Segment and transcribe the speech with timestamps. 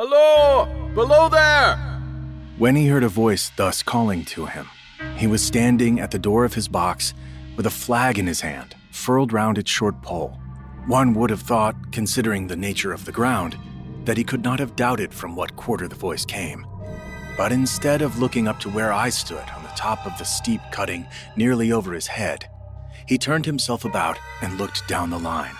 [0.00, 0.64] Hello!
[0.94, 1.74] Below there!
[2.56, 4.68] When he heard a voice thus calling to him,
[5.16, 7.14] he was standing at the door of his box
[7.56, 10.38] with a flag in his hand, furled round its short pole.
[10.86, 13.58] One would have thought, considering the nature of the ground,
[14.04, 16.64] that he could not have doubted from what quarter the voice came.
[17.36, 20.60] But instead of looking up to where I stood on the top of the steep
[20.70, 22.48] cutting nearly over his head,
[23.08, 25.56] he turned himself about and looked down the line.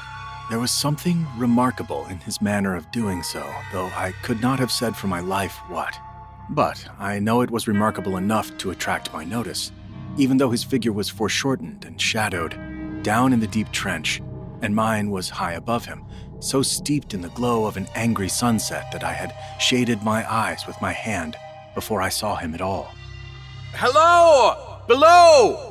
[0.48, 4.72] There was something remarkable in his manner of doing so, though I could not have
[4.72, 5.94] said for my life what.
[6.48, 9.72] But I know it was remarkable enough to attract my notice,
[10.16, 14.22] even though his figure was foreshortened and shadowed, down in the deep trench,
[14.62, 16.06] and mine was high above him,
[16.40, 20.66] so steeped in the glow of an angry sunset that I had shaded my eyes
[20.66, 21.36] with my hand
[21.74, 22.94] before I saw him at all.
[23.74, 24.80] Hello!
[24.86, 25.67] Below!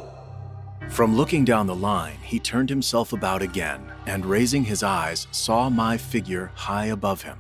[0.90, 5.70] From looking down the line, he turned himself about again and, raising his eyes, saw
[5.70, 7.38] my figure high above him.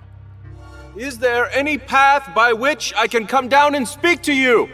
[0.95, 4.69] Is there any path by which I can come down and speak to you?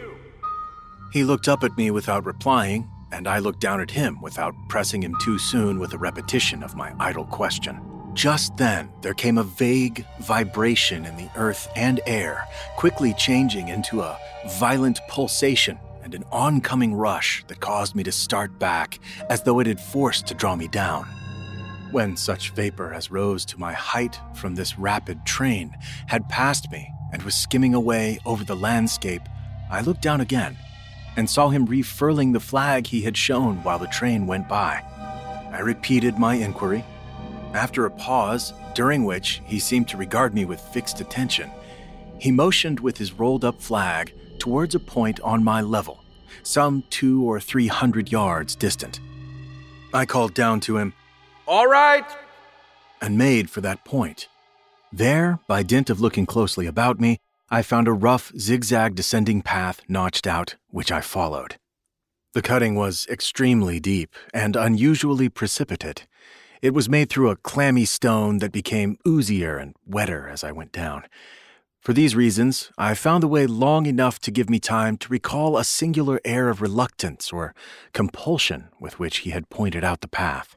[1.12, 5.02] He looked up at me without replying, and I looked down at him without pressing
[5.02, 7.80] him too soon with a repetition of my idle question.
[8.12, 14.00] Just then, there came a vague vibration in the earth and air, quickly changing into
[14.00, 19.58] a violent pulsation and an oncoming rush that caused me to start back as though
[19.58, 21.04] it had forced to draw me down.
[21.90, 25.74] When such vapor as rose to my height from this rapid train
[26.06, 29.22] had passed me and was skimming away over the landscape,
[29.70, 30.58] I looked down again
[31.16, 34.82] and saw him refurling the flag he had shown while the train went by.
[35.52, 36.84] I repeated my inquiry.
[37.54, 41.50] After a pause, during which he seemed to regard me with fixed attention,
[42.18, 46.02] he motioned with his rolled up flag towards a point on my level,
[46.42, 49.00] some two or three hundred yards distant.
[49.92, 50.92] I called down to him,
[51.46, 52.04] All right!
[53.00, 54.28] and made for that point.
[54.92, 57.18] There, by dint of looking closely about me,
[57.50, 61.56] I found a rough, zigzag descending path notched out, which I followed.
[62.32, 66.06] The cutting was extremely deep and unusually precipitate.
[66.62, 70.72] It was made through a clammy stone that became oozier and wetter as I went
[70.72, 71.04] down.
[71.84, 75.58] For these reasons, I found the way long enough to give me time to recall
[75.58, 77.54] a singular air of reluctance or
[77.92, 80.56] compulsion with which he had pointed out the path.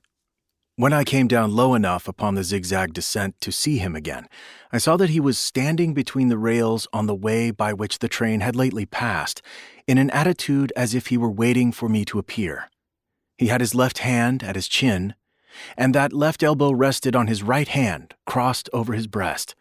[0.77, 4.29] When I came down low enough upon the zigzag descent to see him again,
[4.71, 8.07] I saw that he was standing between the rails on the way by which the
[8.07, 9.41] train had lately passed,
[9.85, 12.69] in an attitude as if he were waiting for me to appear.
[13.37, 15.13] He had his left hand at his chin,
[15.75, 19.55] and that left elbow rested on his right hand, crossed over his breast.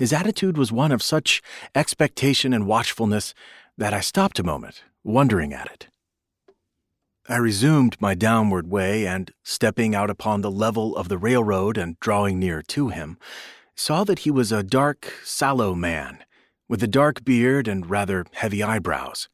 [0.00, 1.42] His attitude was one of such
[1.74, 3.34] expectation and watchfulness
[3.76, 5.88] that I stopped a moment, wondering at it.
[7.28, 12.00] I resumed my downward way, and, stepping out upon the level of the railroad and
[12.00, 13.18] drawing near to him,
[13.76, 16.24] saw that he was a dark, sallow man,
[16.66, 19.28] with a dark beard and rather heavy eyebrows.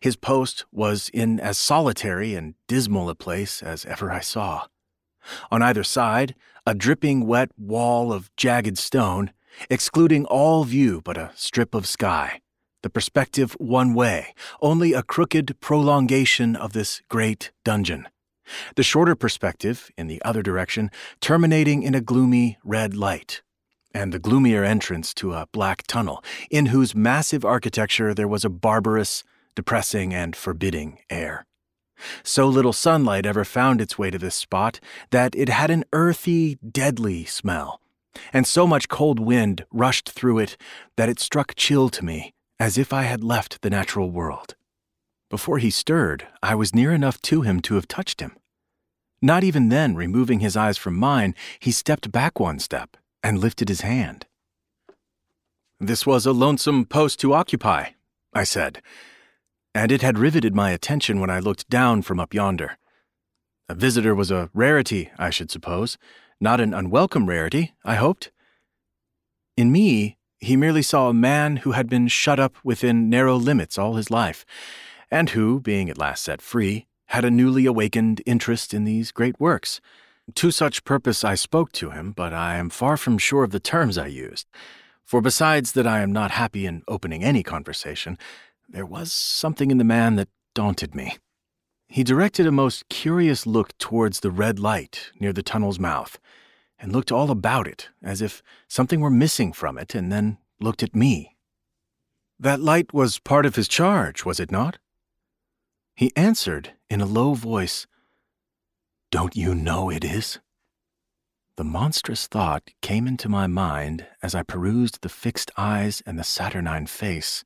[0.00, 4.66] His post was in as solitary and dismal a place as ever I saw.
[5.52, 6.34] On either side,
[6.66, 9.30] a dripping wet wall of jagged stone,
[9.68, 12.40] excluding all view but a strip of sky
[12.82, 18.08] the perspective one way, only a crooked prolongation of this great dungeon.
[18.76, 20.90] The shorter perspective, in the other direction,
[21.20, 23.42] terminating in a gloomy red light,
[23.94, 28.50] and the gloomier entrance to a black tunnel, in whose massive architecture there was a
[28.50, 29.22] barbarous,
[29.54, 31.46] depressing, and forbidding air.
[32.22, 34.80] So little sunlight ever found its way to this spot
[35.10, 37.80] that it had an earthy, deadly smell,
[38.32, 40.56] and so much cold wind rushed through it
[40.96, 44.54] that it struck chill to me as if I had left the natural world.
[45.30, 48.36] Before he stirred, I was near enough to him to have touched him.
[49.22, 53.68] Not even then, removing his eyes from mine, he stepped back one step and lifted
[53.68, 54.26] his hand.
[55.78, 57.90] This was a lonesome post to occupy,
[58.34, 58.82] I said,
[59.74, 62.76] and it had riveted my attention when I looked down from up yonder.
[63.68, 65.96] A visitor was a rarity, I should suppose,
[66.40, 68.30] not an unwelcome rarity, I hoped.
[69.56, 73.76] In me, he merely saw a man who had been shut up within narrow limits
[73.76, 74.46] all his life,
[75.10, 79.38] and who, being at last set free, had a newly awakened interest in these great
[79.38, 79.80] works.
[80.34, 83.60] To such purpose I spoke to him, but I am far from sure of the
[83.60, 84.46] terms I used.
[85.04, 88.16] For besides that I am not happy in opening any conversation,
[88.68, 91.18] there was something in the man that daunted me.
[91.90, 96.20] He directed a most curious look towards the red light near the tunnel's mouth,
[96.78, 100.84] and looked all about it as if something were missing from it, and then looked
[100.84, 101.36] at me.
[102.38, 104.78] That light was part of his charge, was it not?
[105.96, 107.88] He answered in a low voice,
[109.10, 110.38] Don't you know it is?
[111.60, 116.24] the monstrous thought came into my mind as I perused the fixed eyes and the
[116.24, 117.44] saturnine face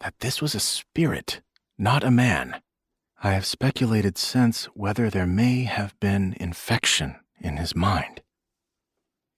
[0.00, 1.42] that this was a spirit,
[1.76, 2.62] not a man.
[3.24, 8.20] I have speculated since whether there may have been infection in his mind.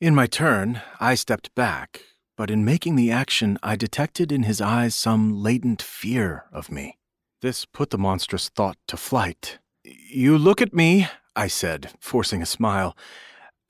[0.00, 2.00] In my turn, I stepped back,
[2.37, 6.99] but in making the action, I detected in his eyes some latent fear of me.
[7.43, 9.61] This put the monstrous thought to flight.
[9.85, 11.06] You look at me,
[11.37, 12.97] I said, forcing a smile,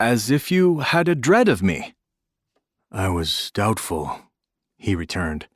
[0.01, 1.95] as if you had a dread of me.
[2.91, 4.19] I was doubtful,
[4.79, 5.47] he returned,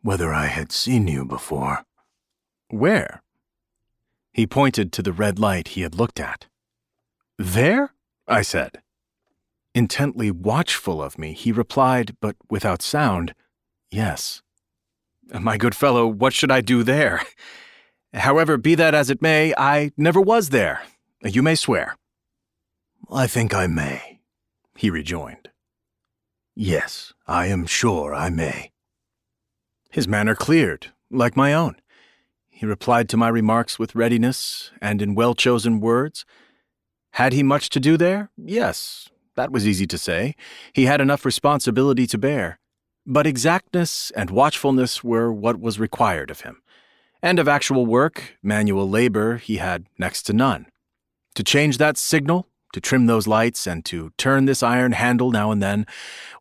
[0.00, 1.84] whether I had seen you before.
[2.70, 3.22] Where?
[4.32, 6.46] He pointed to the red light he had looked at.
[7.38, 7.92] There?
[8.26, 8.82] I said.
[9.74, 13.34] Intently watchful of me, he replied, but without sound,
[13.90, 14.42] Yes.
[15.38, 17.22] My good fellow, what should I do there?
[18.14, 20.82] However, be that as it may, I never was there.
[21.22, 21.96] You may swear.
[23.10, 24.20] I think I may,
[24.76, 25.50] he rejoined.
[26.54, 28.72] Yes, I am sure I may.
[29.90, 31.76] His manner cleared, like my own.
[32.62, 36.24] He replied to my remarks with readiness and in well chosen words.
[37.14, 38.30] Had he much to do there?
[38.36, 40.36] Yes, that was easy to say.
[40.72, 42.60] He had enough responsibility to bear.
[43.04, 46.62] But exactness and watchfulness were what was required of him.
[47.20, 50.66] And of actual work, manual labor, he had next to none.
[51.34, 55.50] To change that signal, to trim those lights, and to turn this iron handle now
[55.50, 55.84] and then,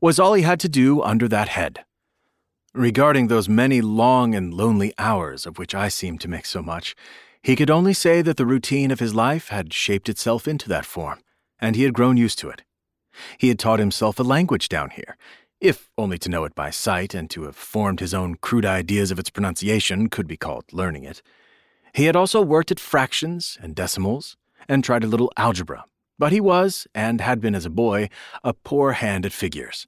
[0.01, 1.83] was all he had to do under that head.
[2.73, 6.95] Regarding those many long and lonely hours of which I seemed to make so much,
[7.43, 10.85] he could only say that the routine of his life had shaped itself into that
[10.85, 11.19] form,
[11.59, 12.63] and he had grown used to it.
[13.37, 15.17] He had taught himself a language down here,
[15.59, 19.11] if only to know it by sight and to have formed his own crude ideas
[19.11, 21.21] of its pronunciation could be called learning it.
[21.93, 24.37] He had also worked at fractions and decimals,
[24.69, 25.83] and tried a little algebra,
[26.17, 28.07] but he was, and had been as a boy,
[28.45, 29.87] a poor hand at figures.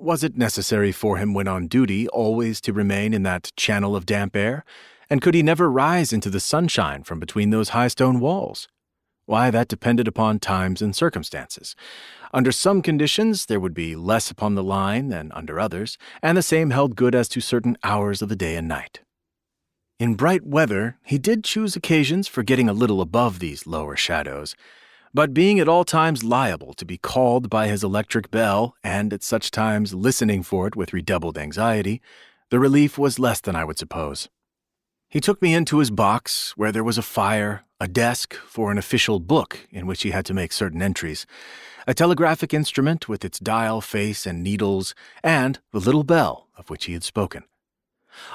[0.00, 4.06] Was it necessary for him when on duty always to remain in that channel of
[4.06, 4.64] damp air?
[5.10, 8.66] And could he never rise into the sunshine from between those high stone walls?
[9.26, 11.76] Why, that depended upon times and circumstances.
[12.32, 16.42] Under some conditions, there would be less upon the line than under others, and the
[16.42, 19.00] same held good as to certain hours of the day and night.
[19.98, 24.56] In bright weather, he did choose occasions for getting a little above these lower shadows,
[25.12, 29.22] but being at all times liable to be called by his electric bell, and at
[29.22, 32.00] such times listening for it with redoubled anxiety,
[32.50, 34.28] the relief was less than I would suppose.
[35.08, 38.78] He took me into his box, where there was a fire, a desk for an
[38.78, 41.26] official book in which he had to make certain entries,
[41.86, 46.84] a telegraphic instrument with its dial face and needles, and the little bell of which
[46.84, 47.42] he had spoken.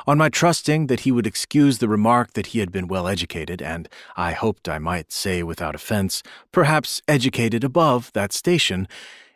[0.07, 3.62] On my trusting that he would excuse the remark that he had been well educated,
[3.62, 8.88] and I hoped I might say without offense, perhaps educated above that station,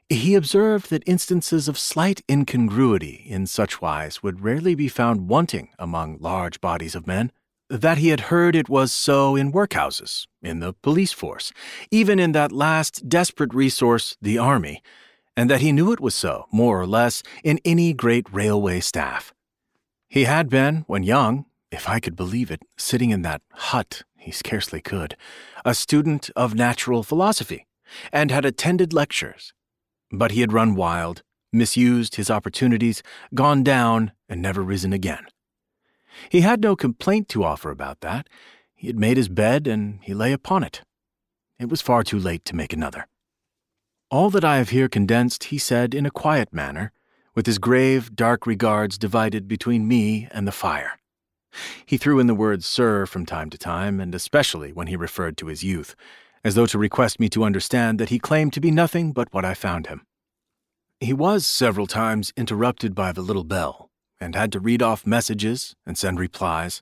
[0.09, 5.69] he observed that instances of slight incongruity in such wise would rarely be found wanting
[5.77, 7.31] among large bodies of men,
[7.69, 11.53] that he had heard it was so in workhouses, in the police force,
[11.91, 14.81] even in that last desperate resource, the army,
[15.37, 19.31] and that he knew it was so, more or less, in any great railway staff.
[20.09, 24.31] He had been, when young, if I could believe it, sitting in that hut, he
[24.31, 25.15] scarcely could,
[25.63, 27.67] a student of natural philosophy,
[28.11, 29.53] and had attended lectures
[30.11, 33.03] but he had run wild, misused his opportunities,
[33.33, 35.25] gone down, and never risen again.
[36.29, 38.27] He had no complaint to offer about that.
[38.75, 40.81] He had made his bed, and he lay upon it.
[41.59, 43.07] It was far too late to make another.
[44.09, 46.91] All that I have here condensed he said in a quiet manner,
[47.39, 50.99] with his grave, dark regards divided between me and the fire.
[51.85, 55.37] He threw in the word sir from time to time, and especially when he referred
[55.37, 55.95] to his youth,
[56.43, 59.45] as though to request me to understand that he claimed to be nothing but what
[59.45, 60.05] I found him.
[60.99, 65.77] He was several times interrupted by the little bell, and had to read off messages
[65.85, 66.81] and send replies.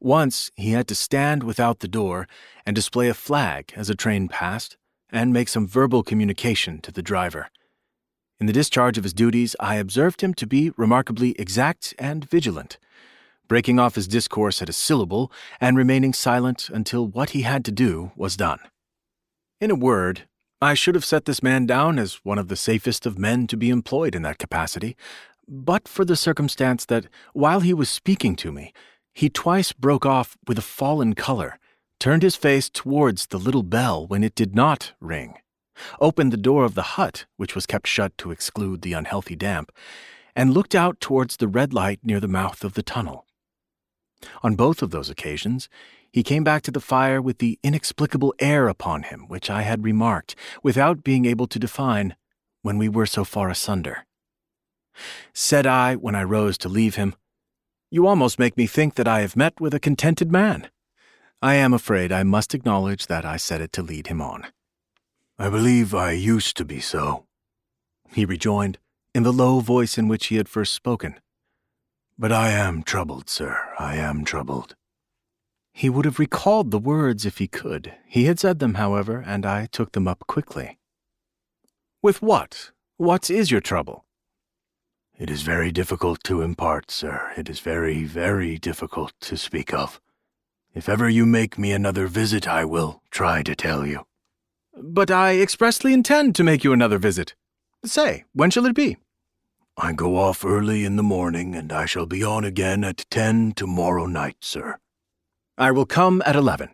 [0.00, 2.28] Once he had to stand without the door
[2.66, 4.76] and display a flag as a train passed,
[5.10, 7.48] and make some verbal communication to the driver.
[8.40, 12.78] In the discharge of his duties, I observed him to be remarkably exact and vigilant,
[13.48, 17.72] breaking off his discourse at a syllable and remaining silent until what he had to
[17.72, 18.60] do was done.
[19.60, 20.28] In a word,
[20.62, 23.56] I should have set this man down as one of the safest of men to
[23.56, 24.96] be employed in that capacity,
[25.48, 28.72] but for the circumstance that, while he was speaking to me,
[29.14, 31.58] he twice broke off with a fallen color,
[31.98, 35.34] turned his face towards the little bell when it did not ring,
[36.00, 39.72] opened the door of the hut, which was kept shut to exclude the unhealthy damp,
[40.34, 43.26] and looked out towards the red light near the mouth of the tunnel.
[44.42, 45.68] On both of those occasions,
[46.12, 49.84] he came back to the fire with the inexplicable air upon him which I had
[49.84, 52.16] remarked, without being able to define,
[52.62, 54.06] when we were so far asunder.
[55.32, 57.14] Said I, when I rose to leave him,
[57.90, 60.70] You almost make me think that I have met with a contented man.
[61.40, 64.46] I am afraid I must acknowledge that I said it to lead him on.
[65.40, 67.26] I believe I used to be so,
[68.12, 68.78] he rejoined,
[69.14, 71.20] in the low voice in which he had first spoken.
[72.18, 74.74] But I am troubled, sir, I am troubled.
[75.72, 77.94] He would have recalled the words if he could.
[78.04, 80.78] He had said them, however, and I took them up quickly.
[82.02, 82.72] With what?
[82.96, 84.04] What is your trouble?
[85.16, 87.32] It is very difficult to impart, sir.
[87.36, 90.00] It is very, very difficult to speak of.
[90.74, 94.04] If ever you make me another visit, I will try to tell you.
[94.80, 97.34] But I expressly intend to make you another visit.
[97.84, 98.96] Say, when shall it be?
[99.76, 103.52] I go off early in the morning, and I shall be on again at ten
[103.52, 104.78] tomorrow night, sir.
[105.56, 106.70] I will come at eleven.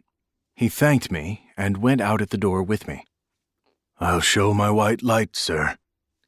[0.55, 3.05] He thanked me and went out at the door with me.
[3.99, 5.77] I'll show my white light, sir,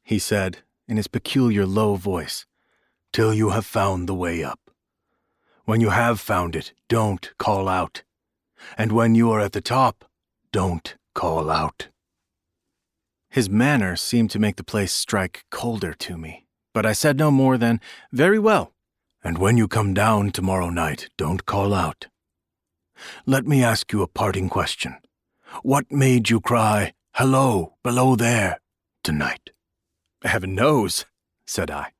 [0.03, 2.45] he said in his peculiar low voice,
[3.11, 4.59] till you have found the way up.
[5.65, 8.03] When you have found it, don't call out.
[8.77, 10.05] And when you are at the top,
[10.51, 11.87] don't call out.
[13.31, 16.45] His manner seemed to make the place strike colder to me,
[16.75, 17.81] but I said no more than,
[18.11, 18.71] Very well.
[19.23, 22.05] And when you come down tomorrow night, don't call out.
[23.25, 24.97] Let me ask you a parting question.
[25.63, 28.59] What made you cry, Hello, below there,
[29.03, 29.49] tonight?
[30.23, 31.05] Heaven knows,
[31.47, 31.93] said I.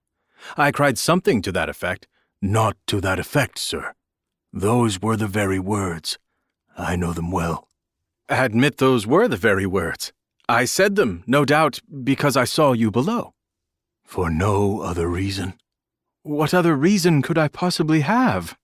[0.56, 2.08] I cried something to that effect.
[2.40, 3.96] Not to that effect, sir.
[4.54, 6.20] Those were the very words.
[6.78, 7.68] I know them well.
[8.30, 10.12] Admit those were the very words.
[10.50, 13.34] I said them, no doubt, because I saw you below.
[14.04, 15.54] For no other reason?
[16.24, 18.58] What other reason could I possibly have?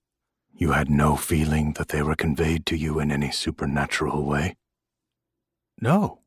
[0.53, 4.55] You had no feeling that they were conveyed to you in any supernatural way?
[5.79, 6.19] No.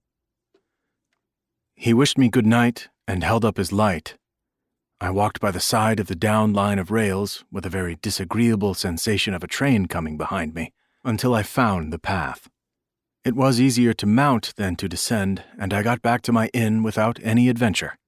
[1.74, 4.16] He wished me good night and held up his light.
[4.98, 8.72] I walked by the side of the down line of rails with a very disagreeable
[8.72, 10.72] sensation of a train coming behind me
[11.04, 12.48] until I found the path.
[13.26, 16.84] It was easier to mount than to descend, and I got back to my inn
[16.84, 17.98] without any adventure.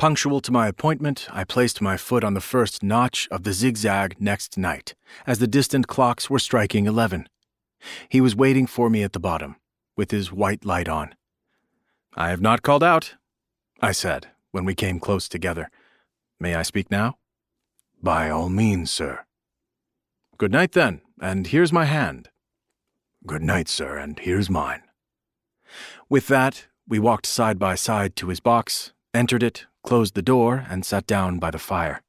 [0.00, 4.16] Punctual to my appointment, I placed my foot on the first notch of the zigzag
[4.18, 4.96] next night,
[5.28, 7.28] as the distant clocks were striking eleven.
[8.08, 9.58] He was waiting for me at the bottom,
[9.96, 11.14] with his white light on.
[12.16, 13.14] I have not called out,
[13.80, 15.70] I said, when we came close together.
[16.40, 17.18] May I speak now?
[18.02, 19.24] By all means, sir.
[20.36, 22.28] Good night, then, and here's my hand.
[23.26, 24.82] Good night, sir, and here's mine.
[26.08, 30.64] With that, we walked side by side to his box, entered it, closed the door,
[30.70, 32.02] and sat down by the fire.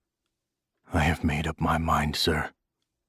[0.94, 2.52] I have made up my mind, sir,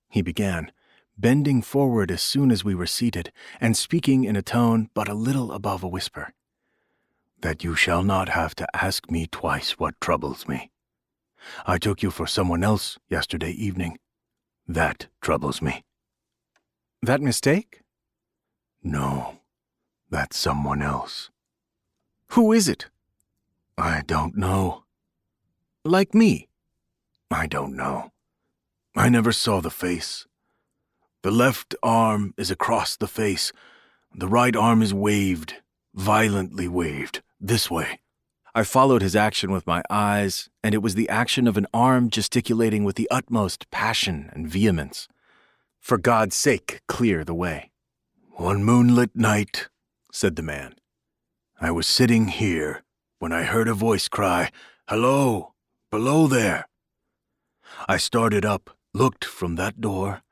[0.08, 0.72] he began,
[1.18, 5.14] bending forward as soon as we were seated, and speaking in a tone but a
[5.14, 6.32] little above a whisper.
[7.42, 10.70] That you shall not have to ask me twice what troubles me.
[11.66, 13.98] I took you for someone else yesterday evening.
[14.66, 15.84] That troubles me.
[17.02, 17.82] That mistake?
[18.82, 19.40] No,
[20.10, 21.30] that's someone else.
[22.32, 22.86] Who is it?
[23.76, 24.84] I don't know.
[25.84, 26.48] Like me?
[27.30, 28.12] I don't know.
[28.96, 30.26] I never saw the face.
[31.22, 33.52] The left arm is across the face.
[34.14, 35.54] The right arm is waved,
[35.94, 38.00] violently waved, this way.
[38.54, 42.10] I followed his action with my eyes, and it was the action of an arm
[42.10, 45.06] gesticulating with the utmost passion and vehemence.
[45.80, 47.70] For God's sake, clear the way.
[48.38, 49.66] One moonlit night,
[50.12, 50.76] said the man,
[51.60, 52.84] I was sitting here
[53.18, 54.52] when I heard a voice cry,
[54.88, 55.54] Hello,
[55.90, 56.68] below there.
[57.88, 60.22] I started up, looked from that door,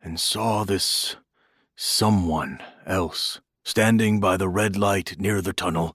[0.00, 1.16] and saw this
[1.76, 5.94] someone else standing by the red light near the tunnel,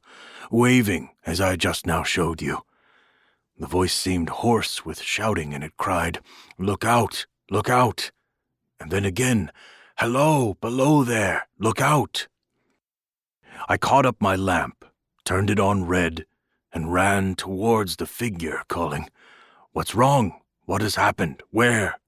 [0.52, 2.66] waving as I just now showed you.
[3.58, 6.20] The voice seemed hoarse with shouting, and it cried,
[6.60, 7.26] Look out!
[7.50, 8.12] Look out!
[8.80, 9.52] And then again,
[9.98, 11.48] Hello, below there!
[11.58, 12.28] Look out!
[13.68, 14.86] I caught up my lamp
[15.28, 16.26] turned it on red,
[16.72, 19.10] and ran towards the figure, calling,
[19.74, 20.40] What's wrong?
[20.64, 21.44] What has happened?
[21.52, 22.00] Where?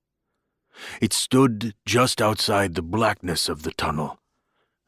[1.01, 4.19] It stood just outside the blackness of the tunnel.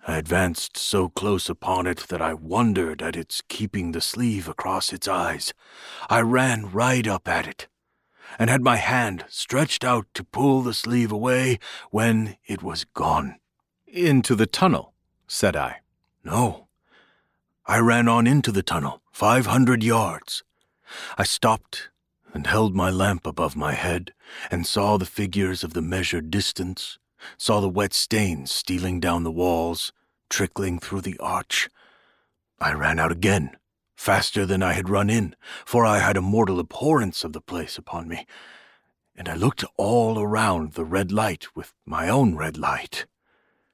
[0.08, 4.93] I advanced so close upon it that I wondered at its keeping the sleeve across
[4.93, 5.53] its eyes.
[6.10, 7.67] I ran right up at it,
[8.39, 11.59] and had my hand stretched out to pull the sleeve away
[11.89, 13.38] when it was gone.
[13.88, 14.93] Into the tunnel,
[15.27, 15.81] said I.
[16.23, 16.67] No,
[17.65, 20.43] I ran on into the tunnel, five hundred yards.
[21.17, 21.89] I stopped
[22.33, 24.13] and held my lamp above my head
[24.50, 26.97] and saw the figures of the measured distance,
[27.38, 29.91] saw the wet stains stealing down the walls,
[30.29, 31.69] trickling through the arch.
[32.59, 33.57] I ran out again,
[34.01, 37.77] faster than I had run in, for I had a mortal abhorrence of the place
[37.77, 38.25] upon me,
[39.15, 43.05] and I looked all around the red light with my own red light.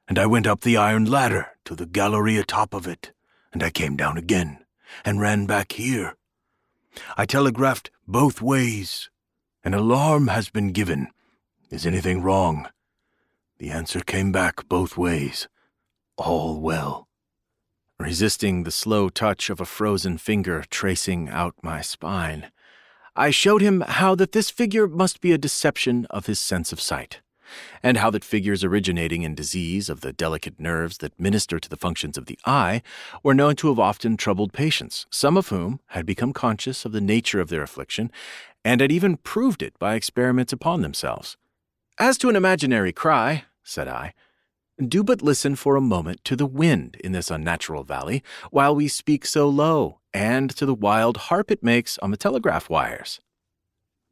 [0.05, 3.13] And I went up the iron ladder to the gallery atop of it,
[3.53, 4.65] and I came down again,
[5.05, 6.17] and ran back here.
[7.15, 9.09] I telegraphed both ways.
[9.63, 11.07] An alarm has been given.
[11.69, 12.67] Is anything wrong?
[13.59, 15.47] The answer came back both ways.
[16.17, 17.06] All well.
[17.99, 22.51] Resisting the slow touch of a frozen finger tracing out my spine,
[23.15, 26.79] I showed him how that this figure must be a deception of his sense of
[26.79, 27.21] sight,
[27.81, 31.75] and how that figures originating in disease of the delicate nerves that minister to the
[31.75, 32.83] functions of the eye
[33.23, 37.01] were known to have often troubled patients, some of whom had become conscious of the
[37.01, 38.11] nature of their affliction
[38.63, 41.35] and had even proved it by experiments upon themselves.
[41.97, 44.13] As to an imaginary cry, said I,
[44.85, 48.87] do but listen for a moment to the wind in this unnatural valley while we
[48.87, 53.19] speak so low, and to the wild harp it makes on the telegraph wires.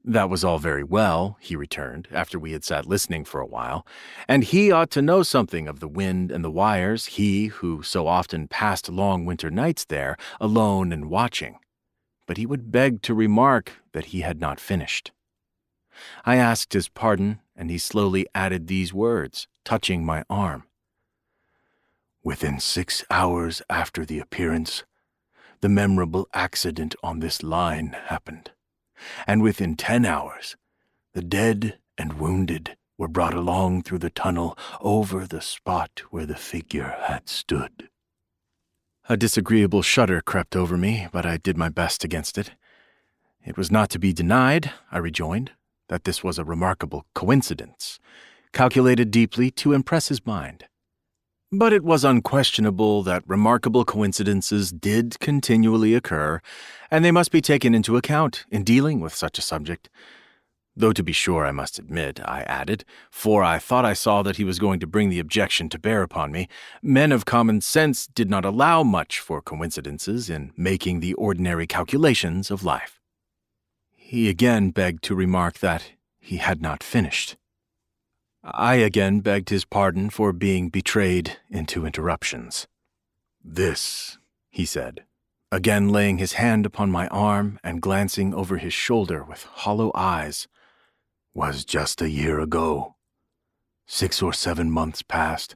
[0.04, 3.88] That was all very well, he returned, after we had sat listening for a while,
[4.28, 8.06] and he ought to know something of the wind and the wires, he who so
[8.06, 11.58] often passed long winter nights there, alone and watching.
[12.28, 15.12] But he would beg to remark that he had not finished.
[16.26, 20.64] I asked his pardon, and he slowly added these words, touching my arm.
[22.24, 24.84] Within six hours after the appearance,
[25.62, 28.52] the memorable accident on this line happened,
[29.26, 30.56] and within ten hours,
[31.14, 36.36] the dead and wounded were brought along through the tunnel over the spot where the
[36.36, 37.90] figure had stood.
[39.08, 42.52] A disagreeable shudder crept over me, but I did my best against it.
[43.46, 45.52] It was not to be denied, I rejoined,
[45.90, 48.00] that this was a remarkable coincidence,
[48.54, 50.66] calculated deeply to impress his mind.
[51.52, 56.42] But it was unquestionable that remarkable coincidences did continually occur,
[56.90, 59.90] and they must be taken into account in dealing with such a subject.
[60.76, 64.36] Though to be sure, I must admit, I added, for I thought I saw that
[64.36, 66.50] he was going to bring the objection to bear upon me,
[66.82, 72.52] men of common sense did not allow much for coincidences in making the ordinary calculations
[72.52, 73.00] of life.
[74.08, 77.38] He again begged to remark that he had not finished.
[78.44, 82.68] I again begged his pardon for being betrayed into interruptions.
[83.44, 84.20] This,
[84.52, 85.06] he said,
[85.52, 90.48] again laying his hand upon my arm and glancing over his shoulder with hollow eyes,
[91.34, 92.98] was just a year ago.
[93.88, 95.56] Six or seven months passed,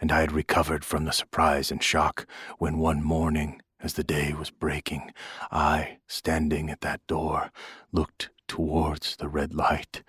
[0.00, 4.32] and I had recovered from the surprise and shock when one morning as the day
[4.32, 5.12] was breaking,
[5.50, 7.52] I, standing at that door,
[7.92, 10.02] looked towards the red light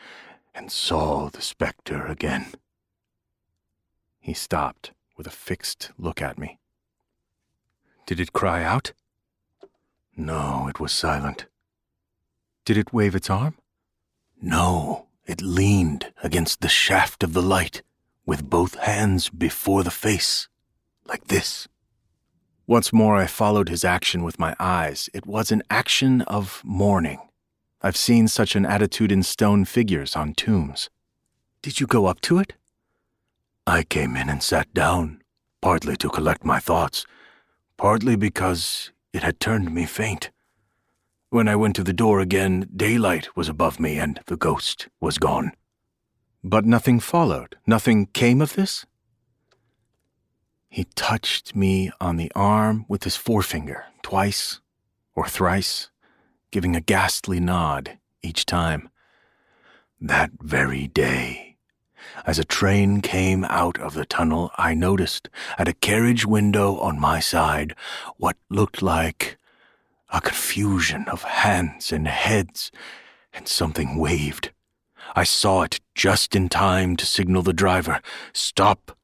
[0.55, 2.47] and saw the spectre again.
[4.19, 6.59] He stopped with a fixed look at me.
[8.05, 8.93] Did it cry out?
[10.15, 11.45] No, it was silent.
[12.65, 13.55] Did it wave its arm?
[14.41, 17.83] No, it leaned against the shaft of the light
[18.25, 20.47] with both hands before the face,
[21.05, 21.67] like this.
[22.69, 25.09] Once more I followed his action with my eyes.
[25.11, 27.17] It was an action of mourning.
[27.81, 30.87] I've seen such an attitude in stone figures on tombs.
[31.63, 32.53] Did you go up to it?
[33.65, 35.23] I came in and sat down,
[35.61, 37.07] partly to collect my thoughts,
[37.75, 40.29] partly because it had turned me faint.
[41.31, 45.17] When I went to the door again, daylight was above me and the ghost was
[45.17, 45.53] gone.
[46.43, 47.57] But nothing followed.
[47.65, 48.85] Nothing came of this?
[50.69, 54.61] He touched me on the arm with his forefinger twice
[55.15, 55.89] or thrice,
[56.51, 58.89] giving a ghastly nod each time.
[59.99, 61.57] That very day,
[62.25, 65.27] as a train came out of the tunnel, I noticed
[65.57, 67.75] at a carriage window on my side
[68.17, 69.37] what looked like
[70.11, 72.71] a confusion of hands and heads,
[73.33, 74.51] and something waved.
[75.15, 78.01] I saw it just in time to signal the driver,
[78.33, 78.98] Stop!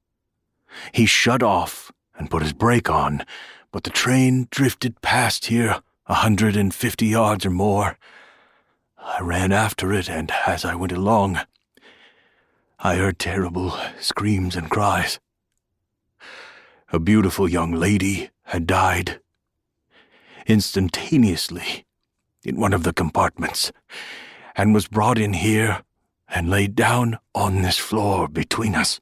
[0.91, 3.25] He shut off and put his brake on,
[3.71, 7.97] but the train drifted past here a hundred and fifty yards or more.
[8.97, 11.39] I ran after it, and as I went along,
[12.79, 15.19] I heard terrible screams and cries.
[16.91, 19.19] A beautiful young lady had died
[20.47, 21.85] instantaneously
[22.43, 23.71] in one of the compartments
[24.55, 25.83] and was brought in here
[26.27, 28.99] and laid down on this floor between us.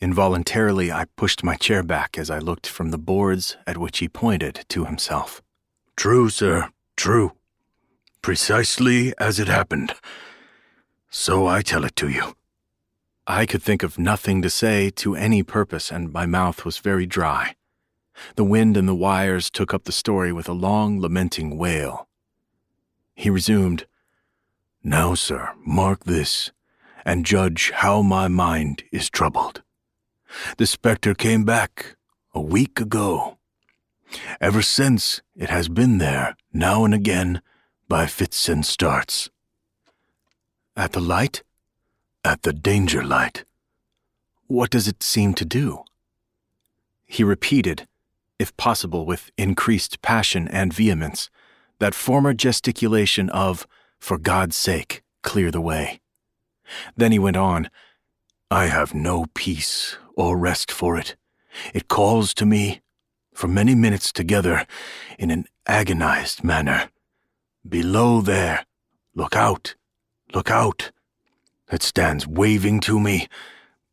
[0.00, 4.08] Involuntarily, I pushed my chair back as I looked from the boards at which he
[4.08, 5.42] pointed to himself.
[5.96, 7.32] True, sir, true.
[8.20, 9.94] Precisely as it happened.
[11.10, 12.34] So I tell it to you.
[13.26, 17.06] I could think of nothing to say to any purpose, and my mouth was very
[17.06, 17.54] dry.
[18.36, 22.08] The wind and the wires took up the story with a long, lamenting wail.
[23.14, 23.86] He resumed,
[24.82, 26.52] Now, sir, mark this,
[27.04, 29.62] and judge how my mind is troubled.
[30.56, 31.96] The spectre came back
[32.32, 33.38] a week ago.
[34.40, 37.42] Ever since, it has been there, now and again,
[37.88, 39.30] by fits and starts.
[40.76, 41.42] At the light?
[42.24, 43.44] At the danger light.
[44.46, 45.84] What does it seem to do?
[47.06, 47.86] He repeated,
[48.38, 51.30] if possible with increased passion and vehemence,
[51.78, 53.66] that former gesticulation of,
[53.98, 56.00] For God's sake, clear the way.
[56.96, 57.70] Then he went on,
[58.50, 61.16] I have no peace or rest for it.
[61.72, 62.80] It calls to me,
[63.32, 64.66] for many minutes together,
[65.18, 66.90] in an agonized manner.
[67.68, 68.66] Below there,
[69.14, 69.74] look out,
[70.34, 70.90] look out.
[71.70, 73.28] It stands waving to me.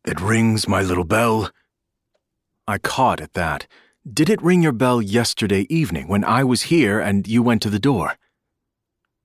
[0.05, 1.51] It rings my little bell.
[2.67, 3.67] I caught at that.
[4.11, 7.69] Did it ring your bell yesterday evening when I was here and you went to
[7.69, 8.17] the door?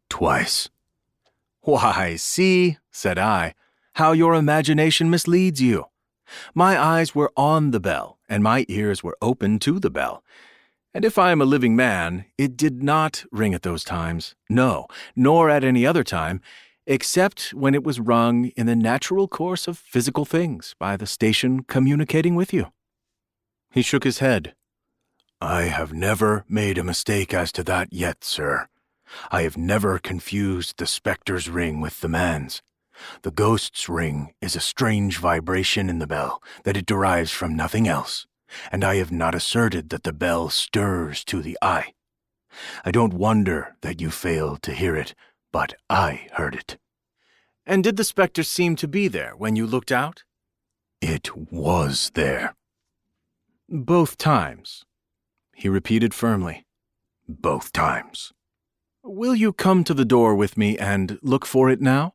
[0.09, 0.68] Twice.
[1.62, 3.54] Why, see, said I,
[3.94, 5.87] how your imagination misleads you.
[6.54, 10.22] My eyes were on the bell, and my ears were open to the bell.
[10.94, 14.86] And if I am a living man, it did not ring at those times, no,
[15.14, 16.40] nor at any other time,
[16.86, 21.64] except when it was rung in the natural course of physical things by the station
[21.64, 22.72] communicating with you.
[23.70, 24.54] He shook his head.
[25.40, 28.68] I have never made a mistake as to that yet, sir.
[29.30, 32.62] I have never confused the spectre's ring with the man's.
[33.22, 37.87] The ghost's ring is a strange vibration in the bell that it derives from nothing
[37.87, 38.26] else,
[38.72, 41.94] and I have not asserted that the bell stirs to the eye.
[42.85, 45.14] I don't wonder that you failed to hear it
[45.56, 46.76] but I heard it.
[47.64, 50.22] And did the spectre seem to be there when you looked out?
[51.00, 52.54] It was there.
[53.66, 54.85] Both times,
[55.54, 56.66] he repeated firmly.
[57.26, 58.35] Both times.
[59.02, 62.12] Will you come to the door with me and look for it now?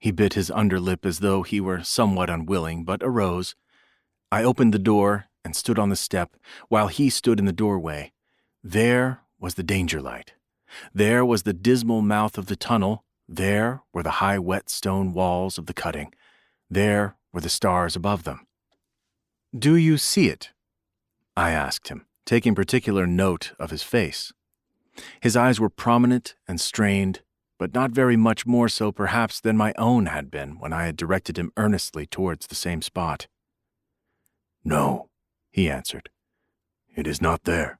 [0.00, 3.54] He bit his underlip as though he were somewhat unwilling, but arose.
[4.32, 6.36] I opened the door and stood on the step,
[6.68, 8.12] while he stood in the doorway.
[8.64, 10.34] There was the danger light.
[10.94, 13.04] There was the dismal mouth of the tunnel.
[13.28, 16.14] There were the high wet stone walls of the cutting.
[16.70, 18.46] There were the stars above them.
[19.56, 20.50] Do you see it?
[21.36, 24.32] I asked him, taking particular note of his face.
[25.20, 27.22] His eyes were prominent and strained,
[27.60, 30.96] but not very much more so perhaps than my own had been when I had
[30.96, 33.28] directed him earnestly towards the same spot.
[34.64, 35.10] No,
[35.50, 36.08] he answered.
[36.96, 37.78] It is not there.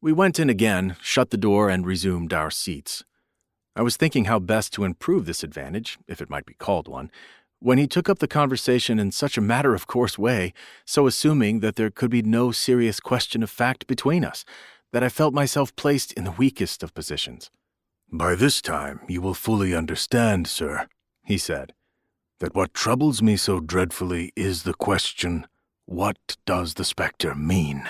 [0.00, 3.04] We went in again, shut the door, and resumed our seats.
[3.76, 7.10] I was thinking how best to improve this advantage, if it might be called one,
[7.58, 10.54] when he took up the conversation in such a matter of course way,
[10.86, 14.46] so assuming that there could be no serious question of fact between us,
[14.92, 17.50] that I felt myself placed in the weakest of positions.
[18.10, 20.88] By this time you will fully understand, sir,
[21.24, 21.74] he said,
[22.40, 25.46] that what troubles me so dreadfully is the question,
[25.84, 26.16] what
[26.46, 27.88] does the spectre mean?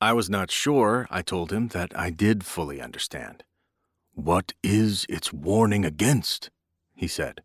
[0.00, 3.42] I was not sure, I told him, that I did fully understand.
[4.14, 6.50] What is its warning against?
[6.94, 7.42] he said,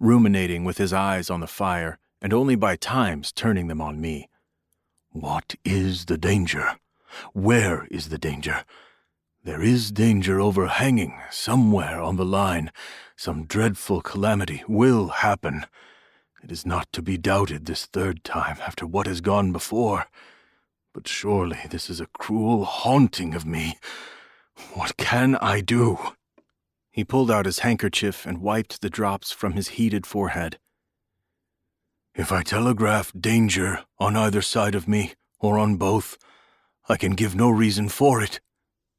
[0.00, 4.28] ruminating with his eyes on the fire and only by times turning them on me.
[5.10, 6.76] What is the danger?
[7.34, 8.64] Where is the danger?
[9.46, 12.72] There is danger overhanging somewhere on the line.
[13.14, 15.66] Some dreadful calamity will happen.
[16.42, 20.06] It is not to be doubted this third time after what has gone before.
[20.92, 23.78] But surely this is a cruel haunting of me.
[24.74, 25.96] What can I do?
[26.90, 30.58] He pulled out his handkerchief and wiped the drops from his heated forehead.
[32.16, 36.18] If I telegraph danger on either side of me, or on both,
[36.88, 38.40] I can give no reason for it,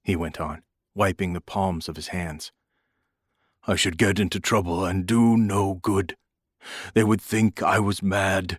[0.07, 0.61] he went on,
[0.95, 2.53] wiping the palms of his hands.
[3.67, 6.15] I should get into trouble and do no good.
[6.93, 8.57] They would think I was mad.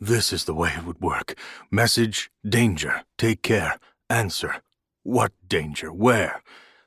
[0.00, 1.36] This is the way it would work.
[1.70, 4.62] Message, danger, take care, answer.
[5.02, 5.92] What danger?
[5.92, 6.42] Where?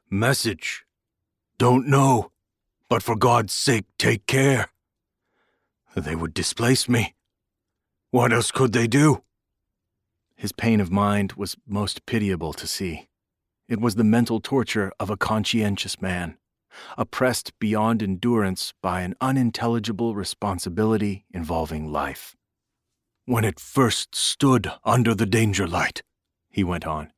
[0.09, 0.83] Message.
[1.59, 2.31] Don't know.
[2.89, 4.69] But for God's sake, take care.
[5.95, 7.13] They would displace me.
[8.09, 9.21] What else could they do?
[10.35, 13.07] His pain of mind was most pitiable to see.
[13.67, 16.37] It was the mental torture of a conscientious man,
[16.97, 22.35] oppressed beyond endurance by an unintelligible responsibility involving life.
[23.25, 26.01] When it first stood under the danger light,
[26.49, 27.11] he went on,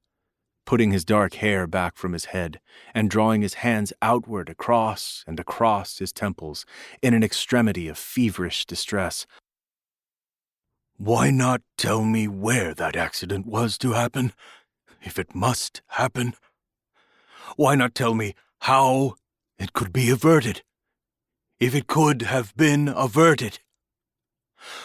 [0.66, 2.60] putting his dark hair back from his head
[2.96, 6.66] and drawing his hands outward across and across his temples
[7.04, 9.28] in an extremity of feverish distress.
[10.98, 14.34] Why not tell me where that accident was to happen,
[15.02, 16.34] if it must happen?
[17.56, 19.16] Why not tell me how
[19.58, 20.64] it could be averted,
[21.60, 23.60] if it could have been averted?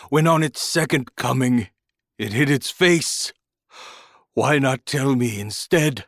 [0.08, 1.68] When on its second coming
[2.18, 3.32] it hid its face,
[4.34, 6.06] why not tell me instead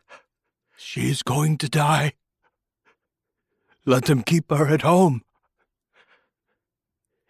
[0.77, 2.13] she is going to die?
[3.85, 5.23] Let them keep her at home.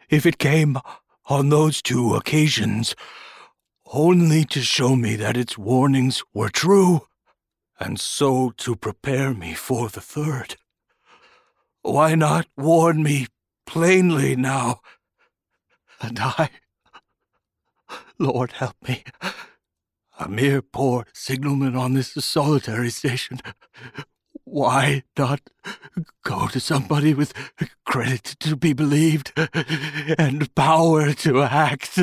[0.09, 0.77] If it came
[1.25, 2.95] on those two occasions,
[3.93, 7.07] only to show me that its warnings were true,
[7.79, 10.55] and so to prepare me for the third.
[11.81, 13.27] Why not warn me
[13.65, 14.81] plainly now?
[16.01, 16.49] And I,
[18.19, 19.03] Lord help me,
[20.19, 23.39] a mere poor signalman on this solitary station,
[24.43, 25.41] why not
[26.23, 27.33] go to somebody with
[27.85, 29.33] credit to be believed
[30.17, 31.99] and power to act?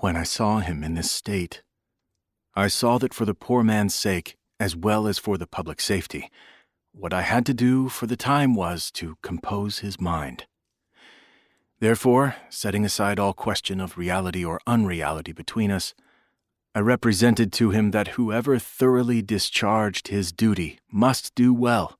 [0.00, 1.62] When I saw him in this state,
[2.54, 6.30] I saw that for the poor man's sake, as well as for the public safety,
[6.92, 10.46] what I had to do for the time was to compose his mind.
[11.80, 15.94] Therefore, setting aside all question of reality or unreality between us,
[16.76, 21.98] I represented to him that whoever thoroughly discharged his duty must do well,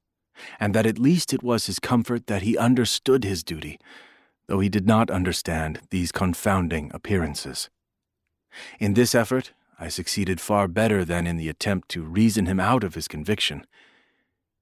[0.61, 3.81] and that at least it was his comfort that he understood his duty,
[4.47, 7.69] though he did not understand these confounding appearances.
[8.79, 12.83] In this effort, I succeeded far better than in the attempt to reason him out
[12.83, 13.66] of his conviction.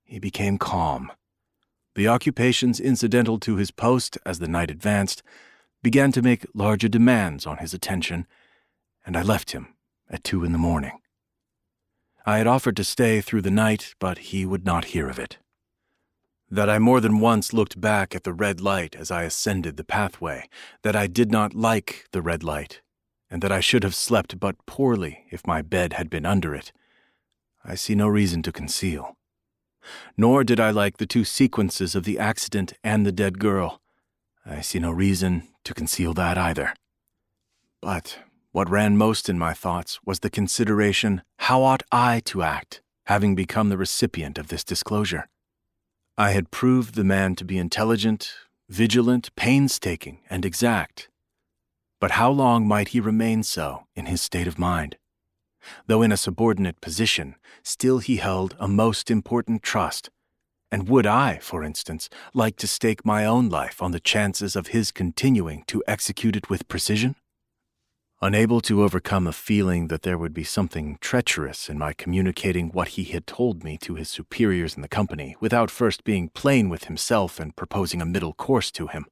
[0.05, 1.11] He became calm.
[1.95, 5.23] The occupations incidental to his post as the night advanced
[5.83, 8.27] began to make larger demands on his attention,
[9.07, 9.75] and I left him
[10.11, 11.01] at two in the morning.
[12.27, 15.39] I had offered to stay through the night, but he would not hear of it.
[16.51, 19.85] That I more than once looked back at the red light as I ascended the
[19.85, 20.49] pathway,
[20.83, 22.83] that I did not like the red light,
[23.31, 26.73] and that I should have slept but poorly if my bed had been under it,
[27.65, 29.17] I see no reason to conceal.
[30.17, 33.81] Nor did I like the two sequences of the accident and the dead girl.
[34.45, 36.75] I see no reason to conceal that either.
[37.81, 38.19] But
[38.53, 43.35] what ran most in my thoughts was the consideration how ought I to act, having
[43.35, 45.29] become the recipient of this disclosure?
[46.17, 48.33] I had proved the man to be intelligent,
[48.69, 51.09] vigilant, painstaking, and exact.
[52.01, 54.97] But how long might he remain so in his state of mind?
[55.87, 60.11] Though in a subordinate position, still he held a most important trust.
[60.71, 64.69] And would I, for instance, like to stake my own life on the chances of
[64.69, 67.15] his continuing to execute it with precision?
[68.23, 72.89] Unable to overcome a feeling that there would be something treacherous in my communicating what
[72.89, 76.85] he had told me to his superiors in the company without first being plain with
[76.85, 79.07] himself and proposing a middle course to him,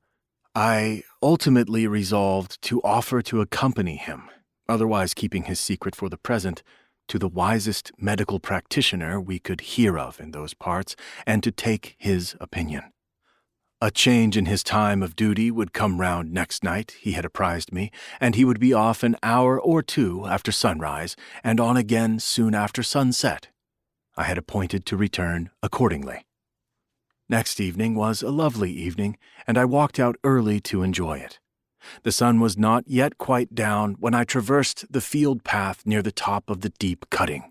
[0.54, 4.30] I ultimately resolved to offer to accompany him,
[4.68, 6.62] otherwise keeping his secret for the present,
[7.08, 10.94] to the wisest medical practitioner we could hear of in those parts
[11.26, 12.84] and to take his opinion.
[13.80, 17.72] A change in his time of duty would come round next night, he had apprised
[17.72, 17.90] me,
[18.20, 22.54] and he would be off an hour or two after sunrise, and on again soon
[22.54, 23.48] after sunset.
[24.16, 26.24] I had appointed to return accordingly.
[27.28, 31.40] Next evening was a lovely evening, and I walked out early to enjoy it.
[32.02, 36.12] The sun was not yet quite down when I traversed the field path near the
[36.12, 37.50] top of the deep cutting.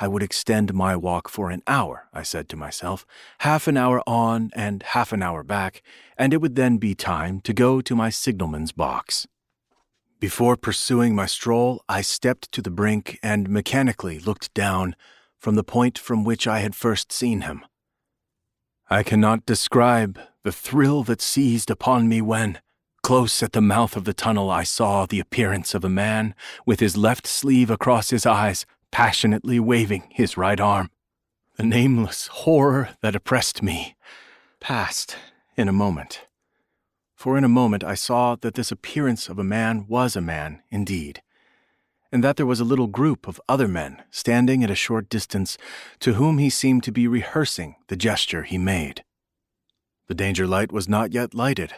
[0.00, 3.06] I would extend my walk for an hour, I said to myself,
[3.38, 5.82] half an hour on and half an hour back,
[6.18, 9.28] and it would then be time to go to my signalman's box.
[10.18, 14.96] Before pursuing my stroll, I stepped to the brink and mechanically looked down
[15.38, 17.64] from the point from which I had first seen him.
[18.92, 22.58] I cannot describe the thrill that seized upon me when,
[23.04, 26.34] close at the mouth of the tunnel, I saw the appearance of a man
[26.66, 30.90] with his left sleeve across his eyes passionately waving his right arm.
[31.56, 33.94] The nameless horror that oppressed me
[34.58, 35.16] passed
[35.56, 36.26] in a moment.
[37.14, 40.62] For in a moment I saw that this appearance of a man was a man
[40.68, 41.22] indeed,
[42.12, 45.56] and that there was a little group of other men standing at a short distance
[46.00, 49.04] to whom he seemed to be rehearsing the gesture he made.
[50.08, 51.74] The danger light was not yet lighted.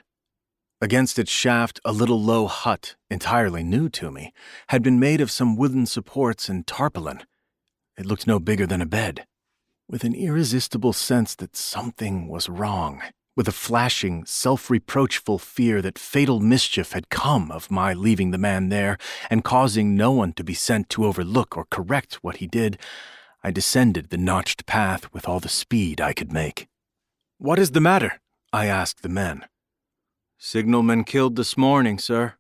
[0.80, 4.32] Against its shaft, a little low hut, entirely new to me,
[4.68, 7.22] had been made of some wooden supports and tarpaulin.
[7.96, 9.26] It looked no bigger than a bed.
[9.88, 13.02] With an irresistible sense that something was wrong,
[13.34, 18.38] with a flashing, self reproachful fear that fatal mischief had come of my leaving the
[18.38, 18.98] man there
[19.30, 22.78] and causing no one to be sent to overlook or correct what he did,
[23.42, 26.68] I descended the notched path with all the speed I could make.
[27.38, 28.20] What is the matter?
[28.52, 29.46] I asked the men.
[30.38, 32.34] Signalman killed this morning, sir.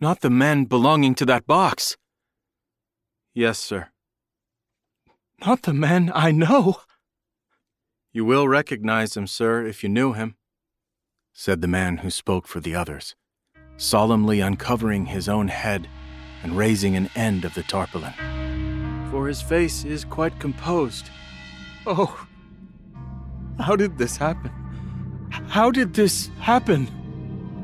[0.00, 1.96] Not the men belonging to that box.
[3.34, 3.88] Yes, sir.
[5.44, 6.80] Not the men I know.
[8.12, 10.34] You will recognize him, sir, if you knew him,
[11.32, 13.14] said the man who spoke for the others,
[13.76, 15.88] solemnly uncovering his own head
[16.42, 18.12] and raising an end of the tarpaulin.
[19.12, 21.08] For his face is quite composed.
[21.86, 22.26] Oh,
[23.60, 24.50] how did this happen?
[25.30, 26.88] How did this happen?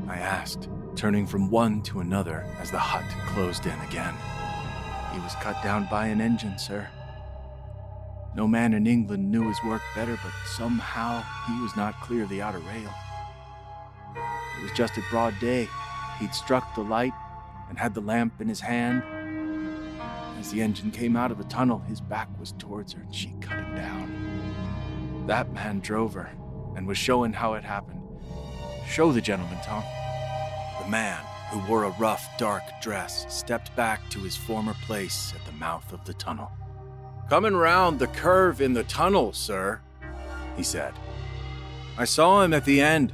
[0.07, 4.13] I asked, turning from one to another as the hut closed in again.
[5.11, 6.87] He was cut down by an engine, sir.
[8.37, 12.29] No man in England knew his work better, but somehow he was not clear of
[12.29, 12.93] the outer rail.
[14.15, 15.67] It was just at broad day.
[16.19, 17.13] He'd struck the light
[17.67, 19.01] and had the lamp in his hand.
[20.39, 23.33] As the engine came out of the tunnel, his back was towards her and she
[23.41, 25.25] cut him down.
[25.25, 26.29] That man drove her
[26.75, 28.03] and was showing how it happened.
[28.87, 29.83] Show the gentleman, Tom.
[30.83, 35.43] The man, who wore a rough, dark dress, stepped back to his former place at
[35.43, 36.51] the mouth of the tunnel.
[37.29, 39.81] Coming round the curve in the tunnel, sir,
[40.55, 40.93] he said.
[41.97, 43.13] I saw him at the end,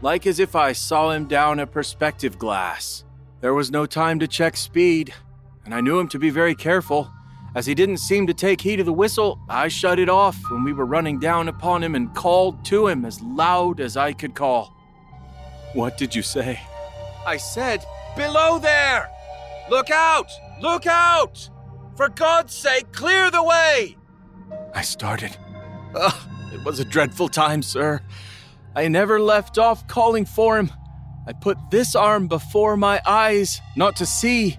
[0.00, 3.04] like as if I saw him down a perspective glass.
[3.40, 5.12] There was no time to check speed,
[5.64, 7.10] and I knew him to be very careful.
[7.56, 10.62] As he didn't seem to take heed of the whistle, I shut it off when
[10.62, 14.36] we were running down upon him and called to him as loud as I could
[14.36, 14.72] call.
[15.72, 16.60] What did you say?
[17.26, 17.84] I said,
[18.16, 19.08] Below there!
[19.68, 20.30] Look out!
[20.60, 21.50] Look out!
[21.98, 23.96] For God's sake, clear the way!
[24.72, 25.36] I started.
[25.96, 26.14] Ugh,
[26.52, 28.00] it was a dreadful time, sir.
[28.76, 30.70] I never left off calling for him.
[31.26, 34.56] I put this arm before my eyes, not to see,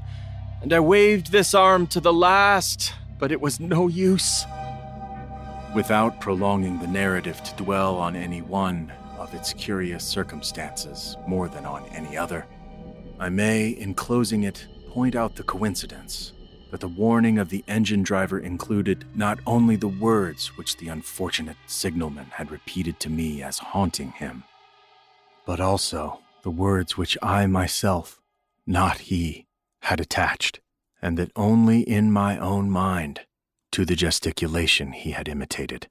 [0.61, 4.43] and I waved this arm to the last, but it was no use.
[5.73, 11.65] Without prolonging the narrative to dwell on any one of its curious circumstances more than
[11.65, 12.45] on any other,
[13.17, 16.33] I may, in closing it, point out the coincidence
[16.71, 21.57] that the warning of the engine driver included not only the words which the unfortunate
[21.65, 24.43] signalman had repeated to me as haunting him,
[25.45, 28.21] but also the words which I myself,
[28.67, 29.47] not he,
[29.81, 30.59] had attached,
[31.01, 33.21] and that only in my own mind,
[33.71, 35.87] to the gesticulation he had imitated.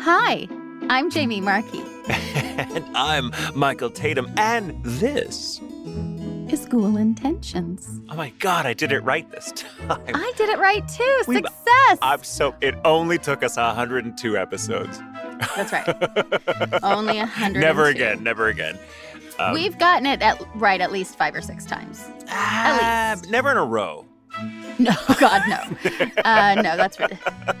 [0.00, 0.48] Hi,
[0.88, 1.82] I'm Jamie Marchi.
[2.08, 5.60] and I'm Michael Tatum, and this
[6.52, 8.00] is Ghoul Intentions.
[8.08, 10.00] Oh my god, I did it right this time.
[10.14, 11.22] I did it right too.
[11.26, 11.98] We've, Success.
[12.02, 15.00] I'm so it only took us 102 episodes.
[15.56, 16.82] That's right.
[16.82, 17.60] only 100.
[17.60, 18.78] Never again, never again.
[19.38, 22.02] Um, We've gotten it at, right at least five or six times.
[22.22, 23.30] Uh, at least.
[23.30, 24.07] Never in a row.
[24.78, 25.90] No, God, no.
[26.24, 26.98] Uh, no, that's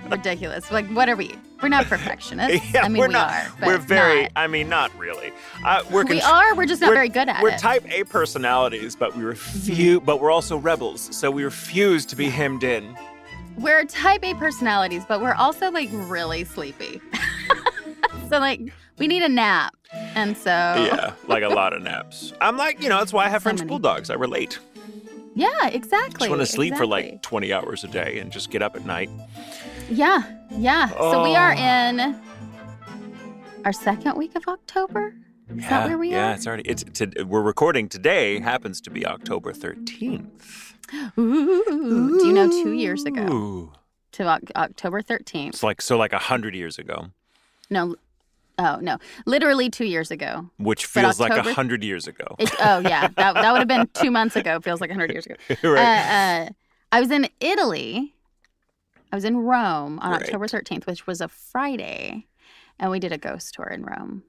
[0.08, 0.70] ridiculous.
[0.70, 1.34] Like, what are we?
[1.60, 2.64] We're not perfectionists.
[2.72, 3.66] Yeah, I mean, we're we not, are.
[3.66, 4.22] we're very.
[4.22, 4.32] Not.
[4.36, 5.32] I mean, not really.
[5.64, 6.54] Uh, we're we are.
[6.54, 7.52] We're just not we're, very good at we're it.
[7.54, 10.00] We're type A personalities, but we refuse.
[10.04, 12.96] But we're also rebels, so we refuse to be hemmed in.
[13.56, 17.00] We're type A personalities, but we're also like really sleepy.
[18.28, 18.60] so like,
[18.98, 22.32] we need a nap, and so yeah, like a lot of naps.
[22.40, 23.68] I'm like, you know, that's why I have so French many.
[23.70, 24.08] bulldogs.
[24.10, 24.60] I relate.
[25.38, 26.26] Yeah, exactly.
[26.26, 27.02] Just want to sleep exactly.
[27.02, 29.08] for like 20 hours a day and just get up at night.
[29.88, 30.90] Yeah, yeah.
[30.96, 31.12] Oh.
[31.12, 31.56] So we are oh.
[31.56, 32.20] in
[33.64, 35.14] our second week of October.
[35.48, 36.28] Is yeah, that where we yeah, are?
[36.30, 36.64] Yeah, it's already.
[36.64, 38.40] It's to, we're recording today.
[38.40, 40.74] Happens to be October 13th.
[41.16, 43.22] Ooh, do you know two years ago?
[43.32, 43.72] Ooh.
[44.12, 44.24] To
[44.56, 45.50] October 13th.
[45.50, 47.10] It's like so, like a hundred years ago.
[47.70, 47.94] No,
[48.58, 50.50] Oh no, literally two years ago.
[50.58, 52.26] Which feels October, like a hundred years ago.
[52.38, 54.60] It, oh yeah, that that would have been two months ago.
[54.60, 55.36] Feels like a hundred years ago.
[55.62, 55.78] right.
[55.78, 56.48] Uh, uh,
[56.90, 58.14] I was in Italy.
[59.12, 60.22] I was in Rome on right.
[60.22, 62.26] October thirteenth, which was a Friday,
[62.80, 64.24] and we did a ghost tour in Rome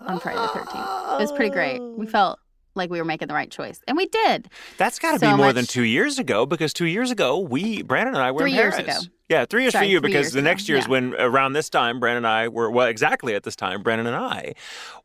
[0.00, 0.86] on Friday the thirteenth.
[0.86, 1.80] It was pretty great.
[1.80, 2.40] We felt
[2.78, 4.48] like we were making the right choice, and we did.
[4.78, 5.54] That's got to so be more much...
[5.56, 8.56] than two years ago, because two years ago we Brandon and I were three in
[8.56, 9.04] years Paris.
[9.04, 9.12] ago.
[9.28, 10.44] Yeah, three years Sorry, for you because the ago.
[10.44, 10.90] next year is yeah.
[10.90, 14.16] when around this time Brandon and I were well exactly at this time Brandon and
[14.16, 14.54] I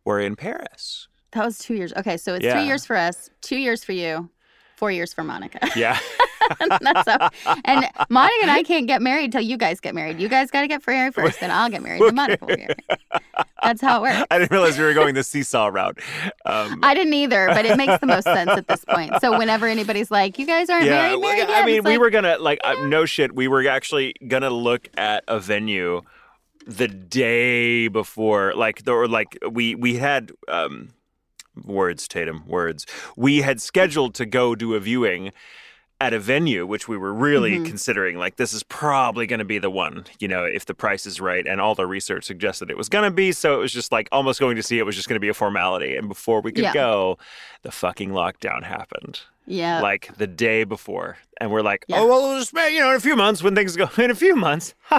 [0.06, 1.10] were in Paris.
[1.34, 1.92] That was two years.
[1.98, 2.54] Okay, so it's Yeah.
[2.54, 4.30] three years for us, two years for you,
[4.76, 5.60] four years for Monica.
[5.76, 6.00] Yeah.
[6.60, 7.30] That's how,
[7.64, 10.20] and Monica and I can't get married till you guys get married.
[10.20, 12.02] You guys got to get married first, then I'll get married.
[12.02, 13.43] Then Monica will get married.
[13.64, 14.28] That's how it works.
[14.32, 16.00] I didn't realize we were going the seesaw route.
[16.46, 19.14] Um, I didn't either, but it makes the most sense at this point.
[19.22, 22.00] So whenever anybody's like, "You guys aren't yeah, married, married I yet," mean, we like,
[22.00, 23.34] were gonna like uh, no shit.
[23.34, 26.02] We were actually gonna look at a venue
[26.66, 30.94] the day before, like or like we we had um,
[31.64, 32.86] words, Tatum, words.
[33.16, 35.32] We had scheduled to go do a viewing
[36.02, 37.66] at a venue, which we were really Mhm.
[37.66, 38.18] considering.
[38.18, 41.22] Like, this is probably going to be the one, you know, if the price is
[41.22, 41.46] right.
[41.48, 43.32] And all the research suggested it was going to be.
[43.32, 45.30] So it was just like almost going to see it was just going to be
[45.30, 45.96] a formality.
[45.96, 46.74] And before we could Yeah.
[46.74, 47.18] go,
[47.62, 49.22] the fucking lockdown happened.
[49.46, 49.82] Yeah.
[49.82, 51.18] Like the day before.
[51.40, 52.00] And we're like, Yeah.
[52.00, 54.16] oh, well, we'll just, you know, in a few months when things go, in a
[54.16, 54.74] few months,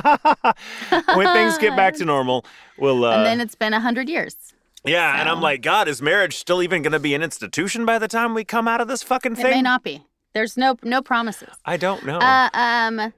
[1.15, 2.45] when things get back to normal,
[2.79, 3.05] we'll.
[3.05, 4.37] Uh, and then it's been a hundred years.
[4.85, 5.21] yeah.
[5.21, 8.09] And I'm like, God, is marriage still even going to be an institution by the
[8.09, 9.47] time we come out of this fucking thing?
[9.47, 10.03] It may not be.
[10.35, 11.49] There's no no promises.
[11.65, 12.19] I don't know.
[12.19, 13.13] Uh, um.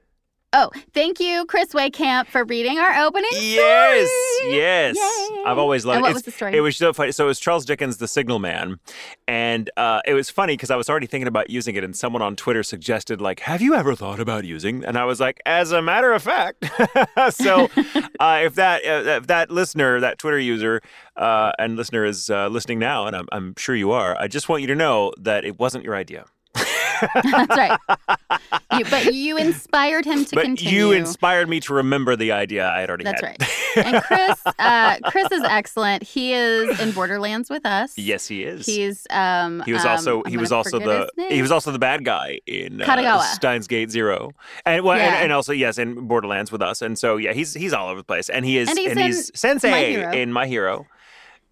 [0.53, 4.09] Oh, thank you, Chris Wehkamp, for reading our opening Yes,
[4.39, 4.55] story.
[4.55, 4.95] yes.
[4.95, 5.43] Yay.
[5.45, 6.13] I've always loved And what it.
[6.13, 6.55] was the story?
[6.55, 7.11] It was so funny.
[7.11, 8.79] So it was Charles Dickens' The Signal Man,
[9.27, 12.21] and uh, it was funny because I was already thinking about using it, and someone
[12.21, 15.73] on Twitter suggested, like, "Have you ever thought about using?" And I was like, "As
[15.73, 16.63] a matter of fact."
[17.31, 17.65] so
[18.19, 20.81] uh, if that uh, if that listener, that Twitter user,
[21.17, 24.47] uh, and listener is uh, listening now, and I'm, I'm sure you are, I just
[24.47, 26.25] want you to know that it wasn't your idea.
[27.01, 27.79] That's right.
[28.77, 30.73] You, but you inspired him to but continue.
[30.73, 33.37] you inspired me to remember the idea I had already That's had.
[33.39, 33.49] right.
[33.77, 36.01] And Chris, uh, Chris is excellent.
[36.01, 37.95] He is in Borderlands with us.
[37.97, 38.65] yes, he is.
[38.65, 39.61] He's um.
[39.65, 42.39] He was um, also I'm he was also the he was also the bad guy
[42.47, 44.31] in uh, Steins Gate Zero,
[44.65, 45.05] and well, Yeah.
[45.15, 47.99] and, and also yes, in Borderlands with us, and so yeah, he's he's all over
[47.99, 50.11] the place, and he is And he's in My Sensei Hero.
[50.11, 50.87] in My Hero,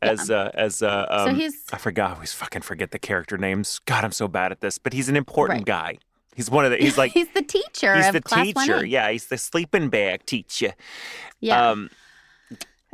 [0.09, 3.37] as uh, as uh, um, So he's- I forgot I always fucking forget the character
[3.37, 3.79] names.
[3.85, 5.65] God, I'm so bad at this, but he's an important Right.
[5.65, 5.97] guy.
[6.35, 8.53] He's one of the he's like he's the teacher he's the teacher.
[8.79, 8.89] 1A.
[8.89, 10.73] Yeah, he's the sleeping bag teacher.
[11.39, 11.69] Yeah.
[11.71, 11.89] Um,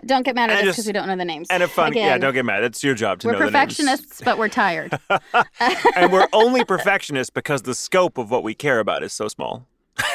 [0.04, 1.48] don't get mad at us because we don't know the names.
[1.52, 2.64] and a fun yeah, don't get mad.
[2.64, 3.54] It's your job to We're know the names.
[3.54, 4.98] perfectionists, but we're tired.
[5.96, 9.68] and we're only perfectionists because the scope of what we care about is so small.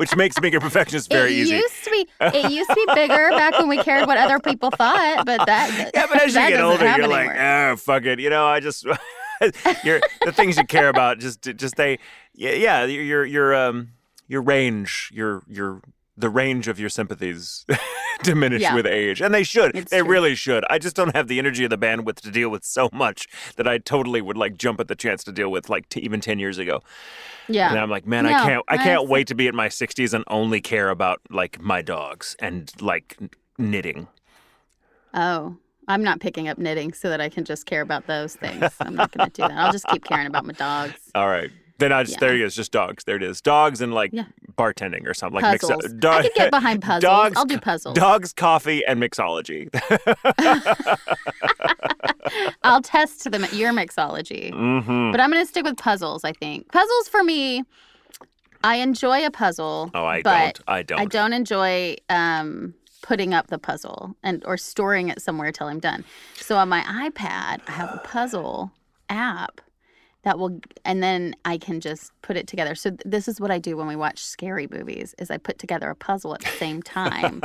[0.00, 1.56] Which makes being a perfectionist very it easy.
[1.56, 4.70] used to be it used to be bigger back when we cared what other people
[4.70, 7.72] thought, but that yeah, but as you get older, you're like, anymore.
[7.72, 8.18] oh, fuck it.
[8.18, 8.84] You know, I just,
[9.84, 11.98] you're, the things you care about, just, just they,
[12.34, 13.90] yeah, yeah, your, your, um,
[14.26, 15.82] your range, your, your,
[16.16, 17.66] the range of your sympathies
[18.22, 18.74] diminish Yeah.
[18.74, 19.74] with age, and they should.
[19.76, 20.08] It's they true.
[20.08, 20.64] really should.
[20.70, 23.26] I just don't have the energy or the bandwidth to deal with so much
[23.56, 26.20] that I totally would like jump at the chance to deal with, like t- even
[26.20, 26.82] ten years ago.
[27.52, 27.70] Yeah.
[27.70, 30.24] And I'm like, man, I can't, I can't wait to be in my 60s and
[30.28, 33.16] only care about like my dogs and like
[33.58, 34.08] knitting.
[35.14, 35.56] Oh,
[35.88, 38.64] I'm not picking up knitting so that I can just care about those things.
[38.80, 39.58] I'm not going to do that.
[39.58, 40.94] I'll just keep caring about my dogs.
[41.14, 41.50] All right.
[41.78, 42.20] Then I just Yeah.
[42.28, 43.04] there it is, just dogs.
[43.04, 44.24] There it is, dogs and like Yeah.
[44.56, 45.82] Bartending or something like Puzzles.
[45.82, 47.02] mix dog, I could get behind puzzles.
[47.02, 47.94] Dogs, I'll do puzzles.
[47.96, 49.68] Dogs, coffee, and mixology.
[52.62, 54.52] I'll test them at your mixology.
[54.52, 56.70] hmm But I'm going to stick with puzzles, I think.
[56.70, 57.64] Puzzles for me,
[58.62, 59.90] I enjoy a puzzle.
[59.94, 60.60] Oh, I but don't.
[60.68, 61.00] I don't.
[61.00, 65.80] I don't enjoy um, putting up the puzzle and or storing it somewhere till I'm
[65.80, 66.04] done.
[66.36, 68.70] So on my iPad, I have a puzzle
[69.08, 69.60] app
[70.22, 72.74] that will, and then I can just put it together.
[72.74, 75.58] So th- this is what I do when we watch scary movies: is I put
[75.58, 77.42] together a puzzle at the same time,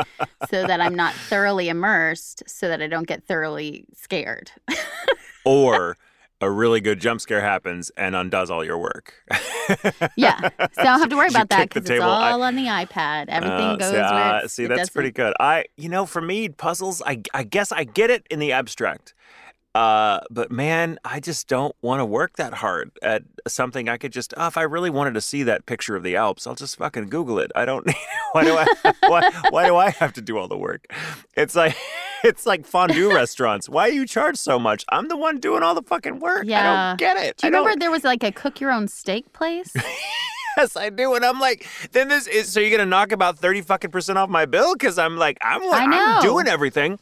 [0.50, 4.52] so that I'm not thoroughly immersed, so that I don't get thoroughly scared.
[5.48, 5.96] Or
[6.42, 9.14] a really good jump scare happens and undoes all your work.
[10.18, 12.06] yeah, so I don't have to worry about that because it's table.
[12.06, 13.26] I- all on the iPad.
[13.30, 15.34] Everything Uh, goes see, uh, see that's doesn't- pretty good.
[15.40, 17.02] I, you know, for me, puzzles.
[17.06, 19.14] I, I guess I get it in the abstract.
[19.76, 23.90] Uh, but man, I just don't want to work that hard at something.
[23.90, 26.48] I could just, oh, if I really wanted to see that picture of the Alps,
[26.48, 27.52] I'll just fucking Google it.
[27.56, 27.86] I don't.
[27.88, 27.96] need.
[28.32, 28.94] why do I?
[29.08, 30.88] why, why do I have to do all the work?
[31.36, 31.76] It's like,
[32.24, 33.68] it's like fondue restaurants.
[33.68, 34.86] Why do you charge so much?
[34.90, 36.46] I'm the one doing all the fucking work.
[36.46, 36.88] I Yeah.
[36.92, 37.36] don't get it.
[37.38, 39.74] Do you I don't- remember there was like a cook your own steak place?
[40.58, 41.16] Yes, I do.
[41.16, 44.30] And I'm like, then this is so you're gonna knock about thirty fucking percent off
[44.30, 46.98] my bill because I'm like, I'm I I'm doing everything.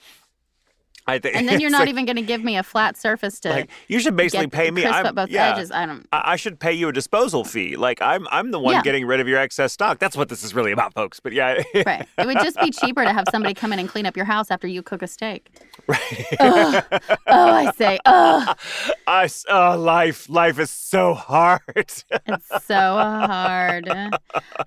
[1.05, 3.39] I think, and then you're not like- even going to give me a flat surface
[3.41, 4.81] to like you should basically pay me.
[4.81, 5.71] crisp I'm, at both yeah, edges.
[5.71, 6.07] I don't.
[6.13, 7.75] I, I should pay you a disposal fee.
[7.75, 8.81] Like I'm I'm the one Yeah.
[8.83, 9.99] getting rid of your excess stock.
[9.99, 11.19] That's what this is really about, folks.
[11.19, 12.07] But yeah, Right.
[12.17, 14.49] It would just be cheaper to have somebody come in and clean up your house
[14.49, 15.49] after you cook a steak.
[15.87, 16.25] right.
[16.39, 16.83] Ugh.
[17.27, 18.53] oh, I say, oh,
[19.05, 21.59] I oh, life life is so hard.
[21.75, 22.05] it's
[22.65, 23.89] so hard.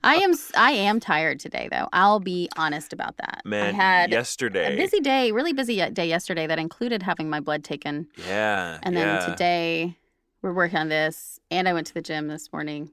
[0.05, 0.35] I am.
[0.55, 1.89] I am tired today, though.
[1.95, 3.41] I'll be honest about that.
[3.47, 4.75] Man, I had yesterday.
[4.75, 8.79] a busy day, really busy uh, day yesterday that included having my blood taken, Yeah.
[8.83, 9.27] and then yeah.
[9.27, 9.97] today
[10.43, 11.39] we're working on this.
[11.51, 12.91] And I went to the gym this morning,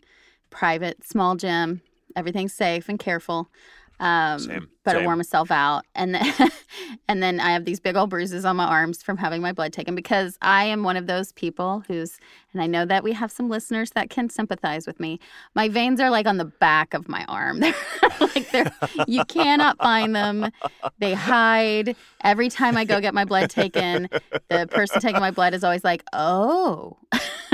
[0.50, 1.82] private, small gym.
[2.16, 3.50] Everything's safe and careful.
[4.00, 5.06] Um, Same, but same.
[5.06, 6.34] wore myself out, and then
[7.08, 9.72] and then I have these big old bruises on my arms from having my blood
[9.72, 12.18] taken because I am one of those people who's,
[12.52, 15.20] and I know that we have some listeners that can sympathize with me.
[15.56, 17.60] My veins are like on the back of my arm.
[17.62, 17.74] They're
[18.20, 18.72] like they're
[19.08, 20.50] you cannot find them.
[21.00, 21.96] They hide.
[22.24, 24.10] Every time I go get my blood taken,
[24.50, 26.98] the person taking my blood is always like, "Oh."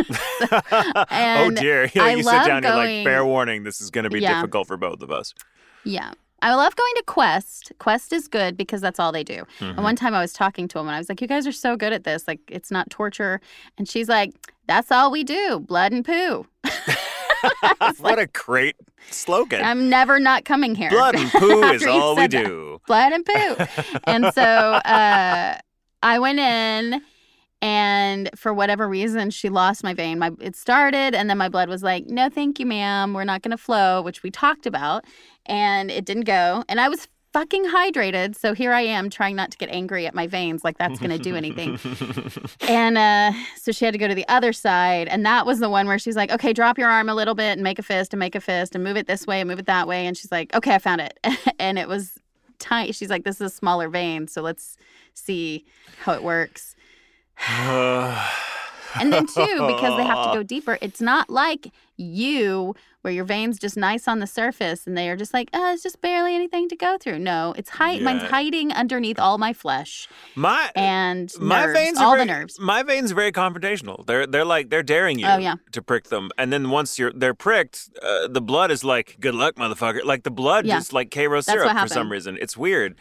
[0.51, 1.85] oh dear.
[1.93, 4.03] You, know, I you love sit down, you're like, going- fair warning, this is going
[4.05, 4.35] to be Yeah.
[4.41, 5.33] difficult for both of us.
[5.83, 6.13] Yeah.
[6.41, 7.71] I love going to Quest.
[7.79, 9.43] Quest is good because that's all they do.
[9.59, 9.65] Mm-hmm.
[9.65, 11.51] And one time I was talking to him and I was like, You guys are
[11.51, 12.27] so good at this.
[12.27, 13.41] Like, it's not torture.
[13.77, 14.33] And she's like,
[14.67, 16.45] That's all we do blood and poo.
[17.99, 18.75] what a great
[19.09, 19.63] slogan.
[19.63, 20.89] I'm never not coming here.
[20.89, 22.31] Blood and poo is all we that.
[22.31, 22.81] do.
[22.87, 23.65] blood and poo.
[24.05, 25.57] and so uh,
[26.03, 27.01] I went in,
[27.61, 30.19] and for whatever reason, she lost my vein.
[30.19, 33.13] My it started, and then my blood was like, "No, thank you, ma'am.
[33.13, 35.05] We're not going to flow," which we talked about,
[35.45, 36.63] and it didn't go.
[36.69, 40.15] And I was fucking hydrated, so here I am trying not to get angry at
[40.15, 41.77] my veins, like that's going to do anything.
[42.67, 45.69] and uh, so she had to go to the other side, and that was the
[45.69, 48.13] one where she's like, "Okay, drop your arm a little bit and make a fist
[48.13, 50.17] and make a fist and move it this way and move it that way." And
[50.17, 51.19] she's like, "Okay, I found it,"
[51.59, 52.17] and it was
[52.57, 52.95] tight.
[52.95, 54.77] She's like, "This is a smaller vein, so let's
[55.13, 55.65] see
[55.99, 56.75] how it works."
[58.99, 63.23] And then too, because they have to go deeper, it's not like you where your
[63.23, 66.35] veins just nice on the surface and they are just like, oh, it's just barely
[66.35, 67.19] anything to go through.
[67.19, 72.05] No, it's hide mine's hiding underneath all my flesh my and my nerves, veins are
[72.05, 72.59] all very, the nerves.
[72.59, 74.05] My veins are very confrontational.
[74.05, 75.55] They're they're like they're daring you Oh, yeah.
[75.71, 79.35] to prick them, and then once you're they're pricked, uh, the blood is like good
[79.35, 80.03] luck, motherfucker.
[80.03, 80.77] Like the blood Yeah.
[80.77, 82.37] just like Karo syrup for some reason.
[82.41, 82.95] It's weird.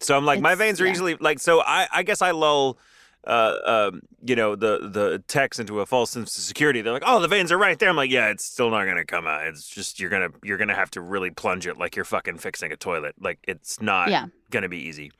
[0.00, 0.92] So I'm like my veins are yeah.
[0.92, 1.60] easily like so.
[1.60, 2.78] I I guess I lull.
[3.26, 3.56] Uh,
[3.90, 6.82] um, you know the the techs into a false sense of security.
[6.82, 9.04] They're like, "Oh, the veins are right there." I'm like, "Yeah, it's still not gonna
[9.06, 9.46] come out.
[9.46, 12.70] It's just you're gonna you're gonna have to really plunge it like you're fucking fixing
[12.72, 13.14] a toilet.
[13.18, 14.26] Like it's not Yeah.
[14.50, 15.10] gonna be easy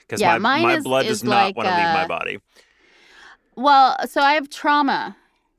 [0.00, 2.38] because Yeah, my my is- blood is does not want to leave my uh, body.
[3.56, 5.16] Well, so I have trauma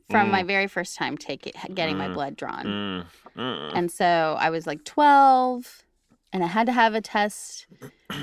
[0.10, 0.32] from Mm.
[0.32, 2.14] my very first time taking getting my Mm.
[2.14, 2.66] blood drawn.
[2.66, 3.06] Mm,
[3.38, 3.72] mm.
[3.76, 5.84] And so I was like 12
[6.34, 7.68] and I had to have a test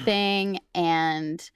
[0.05, 1.49] thing and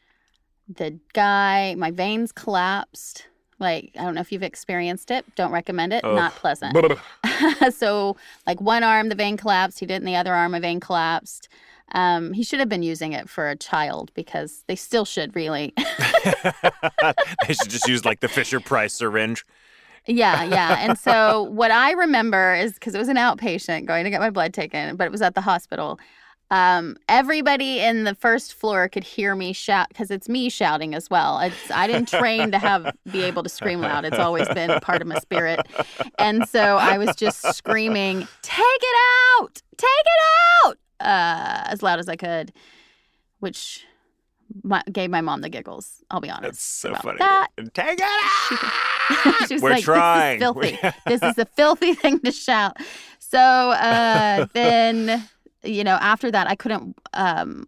[0.77, 3.27] the guy my veins collapsed.
[3.59, 5.25] Like I don't know if you've experienced it.
[5.37, 6.05] Don't recommend it.
[6.05, 6.77] Not pleasant.
[7.75, 8.17] so
[8.47, 11.49] like one arm the vein collapsed, he did in the other arm a vein collapsed.
[11.95, 15.75] Um, he should have been using it for a child because they still should really.
[15.77, 19.45] they should just use like the Fisher Price syringe.
[20.07, 20.79] Yeah, yeah.
[20.83, 24.31] And so what I remember is because it was an outpatient going to get my
[24.31, 26.01] blood taken, but it was at the hospital.
[26.53, 31.09] Um, everybody in the first floor could hear me shout because it's me shouting as
[31.09, 31.39] well.
[31.39, 34.05] It's, I didn't train to have be able to scream loud.
[34.05, 35.67] It's always been part of my spirit,
[36.19, 38.97] and so I was just screaming, "Take it
[39.41, 39.63] out!
[39.79, 42.53] Take it out!" Uh, as loud as I could,
[43.41, 43.87] which
[44.63, 46.05] my, gave my mom the giggles.
[46.11, 46.43] I'll be honest.
[46.43, 47.19] That's so funny.
[47.19, 48.03] That Take it
[49.41, 49.49] out!
[49.49, 50.39] she We're like, trying.
[50.39, 50.79] This is filthy.
[51.07, 52.77] this is a filthy thing to shout.
[53.19, 55.27] So uh, then,
[55.65, 57.67] you know, after that, I couldn't um,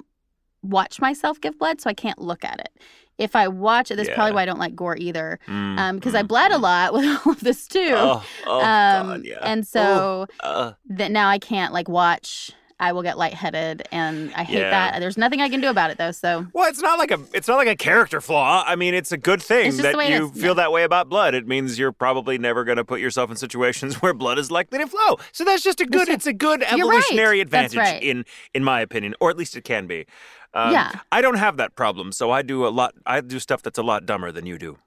[0.62, 2.70] watch myself give blood, so I can't look at it.
[3.16, 6.22] If I watch it, that's probably why I don't like gore either, Mm, because I
[6.22, 6.62] mm, bled a mm.
[6.62, 7.94] lot with all of this too.
[7.96, 9.38] Oh, oh um, God, yeah.
[9.42, 12.50] And so Uh, that now I can't like watch.
[12.84, 14.70] I will get lightheaded, and I hate Yeah.
[14.70, 15.00] that.
[15.00, 16.10] There's nothing I can do about it though.
[16.10, 18.62] So well, it's not like a it's not like a character flaw.
[18.66, 20.54] I mean, it's a good thing that the way it you feel yeah.
[20.54, 21.34] that way about blood.
[21.34, 24.78] It means you're probably never going to put yourself in situations where blood is likely
[24.80, 25.16] to flow.
[25.32, 26.08] So that's just a good.
[26.08, 26.98] It's a good You're right.
[26.98, 28.02] evolutionary advantage right.
[28.02, 30.04] in in my opinion, or at least it can be.
[30.52, 30.92] Um, Yeah.
[31.10, 32.94] I don't have that problem, so I do a lot.
[33.06, 34.78] I do stuff that's a lot dumber than you do.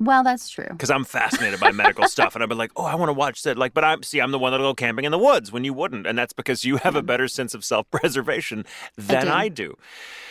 [0.00, 0.66] Well, that's true.
[0.70, 3.42] because I'm fascinated by medical stuff, and I've been like, oh, I want to watch
[3.42, 3.58] that.
[3.58, 5.74] Like, but I'm see, I'm the one that'll go camping in the woods when you
[5.74, 8.64] wouldn't, and that's because you have a better sense of self-preservation
[8.96, 9.30] than do.
[9.30, 9.76] I do.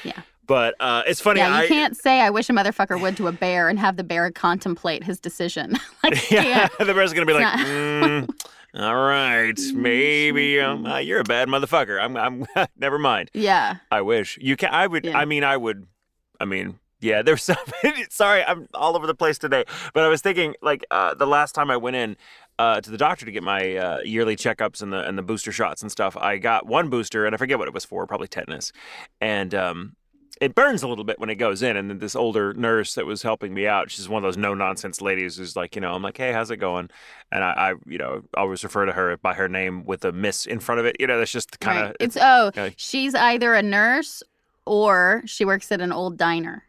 [0.04, 0.22] Yeah.
[0.48, 1.42] But uh, it's funny.
[1.42, 3.98] Yeah, you I, can't say I wish a motherfucker would to a bear and have
[3.98, 5.78] the bear contemplate his decision.
[6.04, 8.28] like, Yeah, the bear's gonna be like, mm,
[8.74, 12.02] all right, maybe um, uh, you're a bad motherfucker.
[12.02, 12.48] I'm, I'm.
[12.76, 13.30] never mind.
[13.36, 13.76] Yeah.
[13.92, 14.74] I wish you can.
[14.74, 15.06] I would.
[15.06, 15.20] Yeah.
[15.20, 15.86] I mean, I would.
[16.40, 17.22] I mean, yeah.
[17.22, 17.58] There's some.
[18.10, 19.66] sorry, I'm all over the place today.
[19.94, 22.18] But I was thinking, like, uh, the last time I went in
[22.58, 25.52] uh, to the doctor to get my uh, yearly checkups and the and the booster
[25.52, 28.28] shots and stuff, I got one booster, and I forget what it was for, probably
[28.28, 28.72] tetanus,
[29.20, 29.96] and um.
[30.42, 33.06] It burns a little bit when it goes in, and then this older nurse that
[33.06, 35.94] was helping me out, she's one of those no nonsense ladies who's like, you know,
[35.94, 36.90] I'm like, hey, how's it going?
[37.30, 40.46] And I, I you know, always refer to her by her name with a miss
[40.46, 40.96] in front of it.
[40.98, 41.96] You know, that's just kind of right.
[42.00, 42.74] It's oh, okay.
[42.78, 44.24] she's either a nurse
[44.66, 46.64] or she works at an old diner.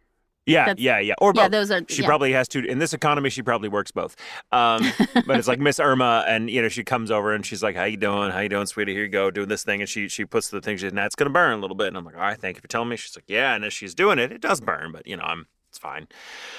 [0.46, 1.14] Yeah, That's- yeah, yeah.
[1.20, 1.42] Or both.
[1.42, 1.82] yeah, those are.
[1.88, 2.08] She yeah.
[2.08, 2.64] probably has to.
[2.64, 4.16] In this economy, she probably works both.
[4.50, 4.90] Um,
[5.26, 7.84] but it's like Miss Irma, and you know, she comes over and she's like, "How
[7.84, 8.30] you doing?
[8.30, 8.92] How you doing, sweetie?
[8.94, 10.76] Here you go, doing this thing." And she she puts the thing.
[10.78, 12.68] She's, "That's gonna burn a little bit." And I'm like, "All right, thank you for
[12.68, 15.16] telling me." She's like, "Yeah." And as she's doing it, it does burn, but you
[15.16, 16.08] know, I'm it's fine.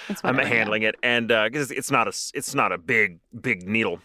[0.08, 0.60] It's I'm whatever, yeah.
[0.60, 4.00] handling it, and because it's not a it's not a big big needle,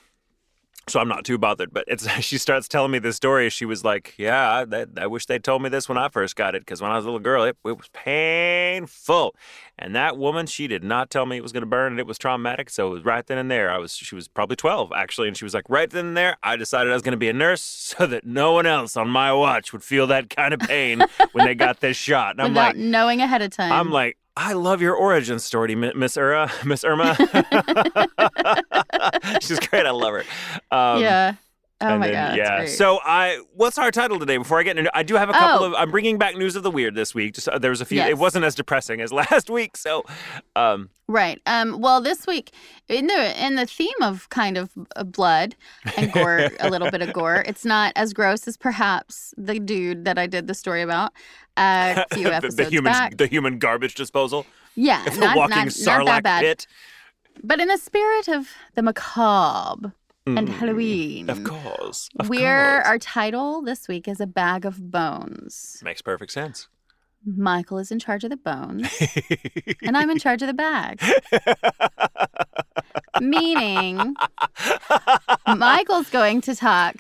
[0.88, 1.72] so I'm not too bothered.
[1.72, 3.50] But it's she starts telling me this story.
[3.50, 6.54] She was like, "Yeah, I, I wish they told me this when I first got
[6.54, 9.34] it, because when I was a little girl, it, it was painful."
[9.78, 12.06] And that woman, she did not tell me it was going to burn, and it
[12.06, 12.70] was traumatic.
[12.70, 13.70] So it was right then and there.
[13.70, 16.36] I was she was probably 12 actually, and she was like, right then and there,
[16.42, 17.62] I decided I was going to be a nurse
[17.96, 21.46] so that no one else on my watch would feel that kind of pain when
[21.46, 22.32] they got this shot.
[22.32, 22.76] And I'm Without like.
[22.76, 23.72] knowing ahead of time.
[23.72, 27.16] I'm like, I love your origin story, Miss Ura, Miss Irma.
[29.40, 29.86] She's great.
[29.86, 30.24] I love her.
[30.70, 31.34] Um, yeah.
[31.82, 32.36] Oh and my then, god.
[32.38, 32.66] Yeah.
[32.66, 34.38] So I, what's our title today?
[34.38, 35.68] Before I get into, I do have a couple Oh.
[35.68, 35.74] of.
[35.74, 37.34] I'm bringing back news of the weird this week.
[37.34, 37.98] Just uh, there was a few.
[37.98, 38.08] Yes.
[38.10, 39.76] It wasn't as depressing as last week.
[39.76, 40.04] So,
[40.54, 41.40] um, Right.
[41.44, 42.50] Um, well, this week,
[42.88, 45.54] in the in the theme of kind of uh, blood
[45.98, 47.44] and gore, a little bit of gore.
[47.46, 51.12] It's not as gross as perhaps the dude that I did the story about
[51.58, 53.16] uh, a few the, episodes the human, back.
[53.18, 54.46] the human garbage disposal,
[54.76, 56.40] yeah, the not, walking not, not that bad.
[56.42, 56.66] pit.
[57.44, 59.92] But in the spirit of the macabre
[60.26, 62.08] and Mm, Halloween, Of course.
[62.18, 62.86] Of we're course.
[62.88, 65.80] our title this week is a bag of bones.
[65.84, 66.68] Makes perfect sense.
[67.24, 68.88] Michael is in charge of the bones,
[69.82, 71.00] and I'm in charge of the bag.
[73.20, 74.14] Meaning,
[75.46, 76.96] Michael's going to talk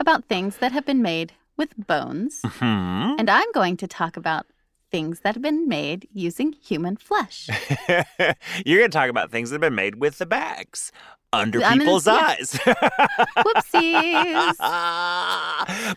[0.00, 3.14] about things that have been made with bones, Hmm.
[3.18, 4.46] and I'm going to talk about
[4.90, 7.48] things that have been made using human flesh.
[8.64, 10.90] You're going to talk about things that have been made with the bags
[11.32, 12.36] under I'm people's yeah.
[12.38, 12.52] eyes.
[13.36, 14.54] Whoopsies.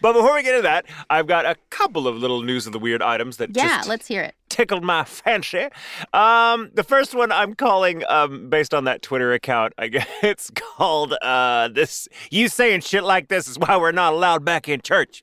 [0.02, 2.80] but before we get into that, I've got a couple of little news of the
[2.80, 4.36] weird items that Yeah, just let's hear it.
[4.50, 5.68] tickled my fancy.
[6.14, 10.52] Um, the first one I'm calling, um, based on that Twitter account, I guess it's
[10.54, 14.82] called uh, "This." You saying shit like this is why we're not allowed back in
[14.82, 15.22] church.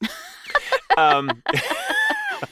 [0.96, 1.42] um,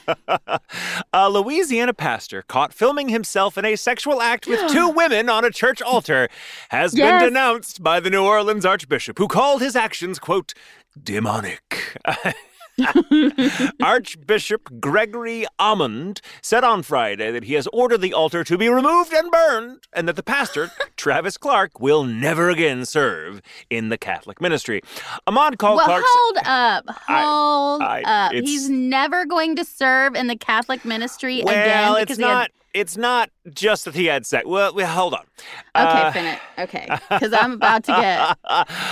[1.13, 5.51] a Louisiana pastor caught filming himself in a sexual act with two women on a
[5.51, 6.29] church altar
[6.69, 7.21] has Yes.
[7.21, 10.53] been denounced by the New Orleans Archbishop, who called his actions, quote,
[11.01, 11.97] demonic.
[13.81, 19.13] Archbishop Gregory Aymond said on Friday that he has ordered the altar to be removed
[19.13, 24.41] and burned, and that the pastor, Travis Clark, will never again serve in the Catholic
[24.41, 24.81] ministry.
[25.27, 26.03] Aymond called well, Clark.
[26.07, 26.85] hold up.
[27.07, 28.31] Hold I- up.
[28.33, 32.29] He's never going to serve in the Catholic ministry well, again it's because he had
[32.29, 32.51] not.
[32.73, 34.45] It's not just that he had sex.
[34.45, 35.25] Well, well hold on.
[35.75, 36.39] Okay, Uh, finish.
[36.59, 38.37] Okay, because I'm about to get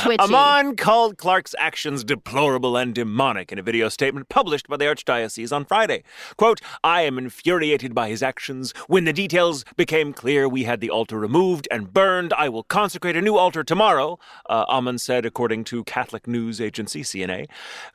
[0.01, 0.17] twitchy.
[0.23, 5.55] Aymond called Clark's actions deplorable and demonic in a video statement published by the Archdiocese
[5.55, 6.03] on Friday.
[6.37, 8.73] Quote, I am infuriated by his actions.
[8.87, 12.33] When the details became clear, we had the altar removed and burned.
[12.33, 14.17] I will consecrate a new altar tomorrow,
[14.49, 17.47] uh, Aymond said, according to Catholic news agency CNA.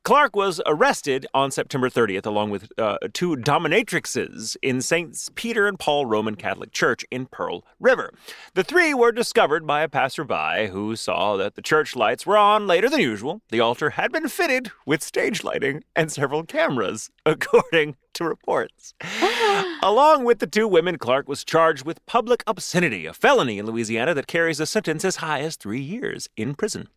[0.04, 5.30] Clark was arrested on September 30th, along with uh, two dominatrixes in St.
[5.34, 8.12] Peter and Paul Roman Catholic Church in Pearl River.
[8.52, 12.66] The three were discovered by a passerby who saw that the church lights were on
[12.66, 13.40] later than usual.
[13.48, 18.92] The altar had been fitted with stage lighting and several cameras, according to reports.
[19.82, 24.12] Along with the two women, Clark was charged with public obscenity, a felony in Louisiana
[24.12, 26.88] that carries a sentence as high as three years in prison.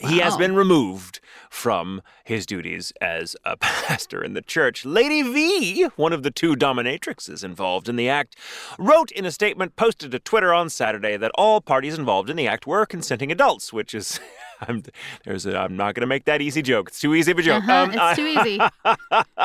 [0.00, 1.20] He has been removed
[1.50, 4.84] from his duties as a pastor in the church.
[4.84, 8.36] Lady V, one of the two dominatrixes involved in the act,
[8.78, 12.48] wrote in a statement posted to Twitter on Saturday that all parties involved in the
[12.48, 14.18] act were consenting adults, which is.
[14.68, 14.82] I'm,
[15.24, 16.88] there's a, I'm not going to make that easy joke.
[16.88, 17.62] It's too easy of a joke.
[17.64, 18.58] Uh-huh, Um, it's I- too easy.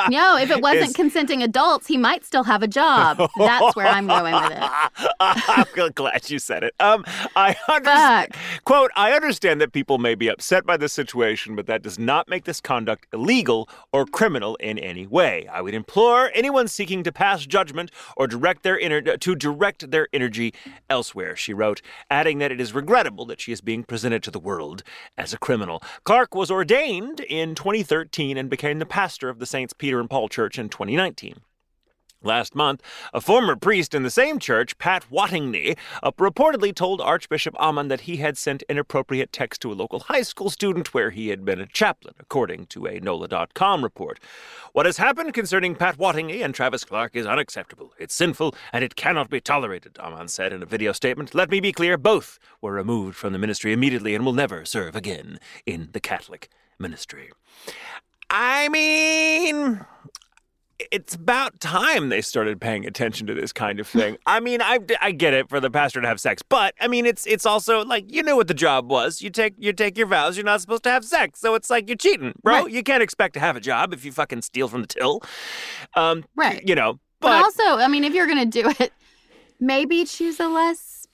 [0.10, 3.18] no, if it wasn't consenting adults, he might still have a job.
[3.38, 4.70] That's where I'm going with it.
[5.20, 6.74] I'm glad you said it.
[6.80, 7.04] Um,
[7.36, 8.34] I understand.
[8.36, 8.64] Fuck.
[8.66, 12.28] Quote, I understand that people may be upset by this situation, but that does not
[12.30, 15.48] make this conduct illegal or criminal in any way.
[15.52, 20.08] I would implore anyone seeking to pass judgment or direct their ener- to direct their
[20.14, 20.54] energy
[20.90, 24.40] elsewhere, she wrote, adding that it is regrettable that she is being presented to the
[24.40, 24.84] world
[25.18, 25.82] as a criminal.
[26.04, 30.30] Clark was ordained in 2013 and became the pastor of the Saints Peter and Paul
[30.30, 31.42] Church in 2019.
[32.28, 32.82] Last month,
[33.14, 38.02] a former priest in the same church, Pat Wattigny, uh, reportedly told Archbishop Aymond that
[38.02, 41.62] he had sent inappropriate text to a local high school student where he had been
[41.62, 44.20] a chaplain, according to a NOLA.com report.
[44.74, 47.94] What has happened concerning Pat Wattigny and Travis Clark is unacceptable.
[47.98, 51.34] It's sinful and it cannot be tolerated, Aymond said in a video statement.
[51.34, 54.98] Let me be clear, both were removed from the ministry immediately and will never serve
[54.98, 57.32] again in the Catholic ministry.
[58.30, 59.86] I mean,
[60.92, 64.18] it's about time they started paying attention to this kind of thing.
[64.26, 67.06] I mean, I, I get it for the pastor to have sex, but I mean,
[67.06, 69.22] it's it's also like you knew what the job was.
[69.22, 70.38] You take you take your vows.
[70.38, 72.64] You're not supposed to have sex, so it's like you're cheating, bro.
[72.64, 72.72] Right.
[72.72, 75.22] You can't expect to have a job if you fucking steal from the till.
[75.96, 76.62] Um, Right.
[76.68, 78.94] You know, But, but, also, I mean, if you're going to do it,
[79.60, 81.07] maybe choose a less.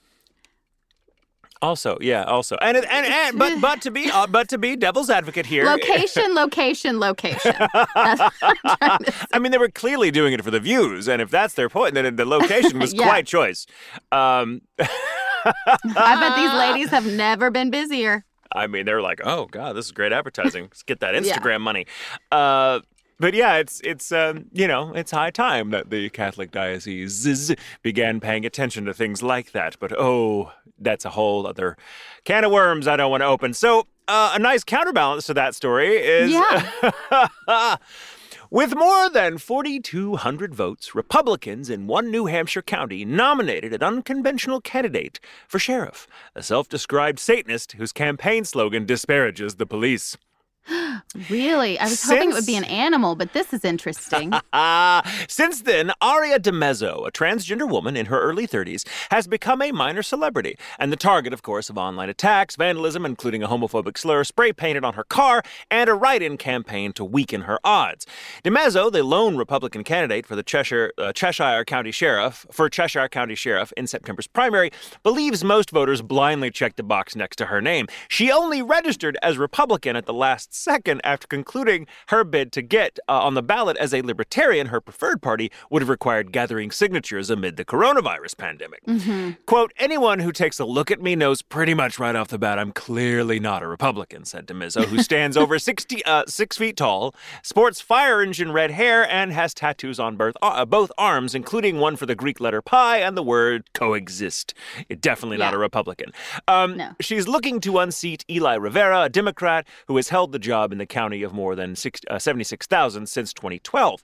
[1.64, 4.76] Also, yeah, also, and it- and, and but but to be uh, but to be
[4.76, 7.56] devil's advocate here, Location, location, location.
[7.96, 9.26] That's what I'm to say.
[9.34, 11.94] I mean, they were clearly doing it for the views, and if that's their point,
[11.96, 13.06] then the location was Yeah.
[13.08, 13.66] quite choice.
[14.12, 18.26] Um, I bet these ladies have never been busier.
[18.56, 20.64] I mean, they're like, "Oh God, this is great advertising.
[20.66, 21.22] Let's get that Yeah.
[21.38, 21.88] Instagram money."
[22.32, 22.82] Uh,
[23.20, 28.20] but yeah, it's it's um, you know it's high time that the Catholic diocese began
[28.20, 29.78] paying attention to things like that.
[29.80, 31.78] But oh, that's a whole other
[32.24, 33.54] can of worms I don't want to open.
[33.54, 37.78] So uh, a nice counterbalance to that story is Yeah.
[38.54, 45.20] With more than 4,200 votes, Republicans in one New Hampshire county nominated an unconventional candidate
[45.48, 46.06] for sheriff,
[46.36, 50.18] a self described Satanist whose campaign slogan disparages the police.
[51.30, 51.78] Really?
[51.78, 54.34] I was hoping it would be an animal, but this is interesting.
[55.28, 60.02] Since then, Aria DiMezzo, a transgender woman in her early 30s, has become a minor
[60.02, 64.52] celebrity and the target, of course, of online attacks, vandalism, including a homophobic slur spray
[64.54, 68.08] painted on her car, and a write in campaign to weaken her odds.
[68.44, 73.36] DiMezzo, the lone Republican candidate for the Cheshire, uh, Cheshire County Sheriff, for Cheshire County
[73.36, 74.72] Sheriff in September's primary,
[75.04, 77.88] believes most voters blindly checked the box next to her name.
[78.08, 83.00] She only registered as Republican at the last second after concluding her bid to get
[83.10, 87.30] uh, on the ballot as a libertarian, her preferred party, would have required gathering signatures
[87.30, 88.82] amid the coronavirus pandemic.
[89.46, 92.60] Quote, anyone who takes a look at me knows pretty much right off the bat
[92.60, 97.14] I'm clearly not a Republican, said DiMezzo, who stands over 60, uh, six feet tall,
[97.42, 101.96] sports fire engine red hair, and has tattoos on both, uh, both arms, including one
[101.96, 104.54] for the Greek letter pi and the word coexist.
[105.00, 106.12] Definitely not a Republican.
[106.48, 106.92] Um, No.
[107.02, 110.86] She's looking to unseat Eli Rivera, a Democrat who has held the job in the
[110.86, 111.76] county of more than
[112.10, 114.04] uh, 76,000 since 2012.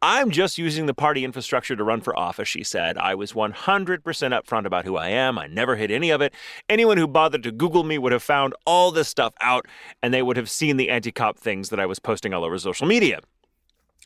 [0.00, 2.96] I'm just using the party infrastructure to run for office, she said.
[2.98, 5.38] I was 100% upfront about who I am.
[5.38, 6.34] I never hid any of it.
[6.68, 9.66] Anyone who bothered to Google me would have found all this stuff out,
[10.02, 12.58] and they would have seen the anti cop things that I was posting all over
[12.58, 13.20] social media.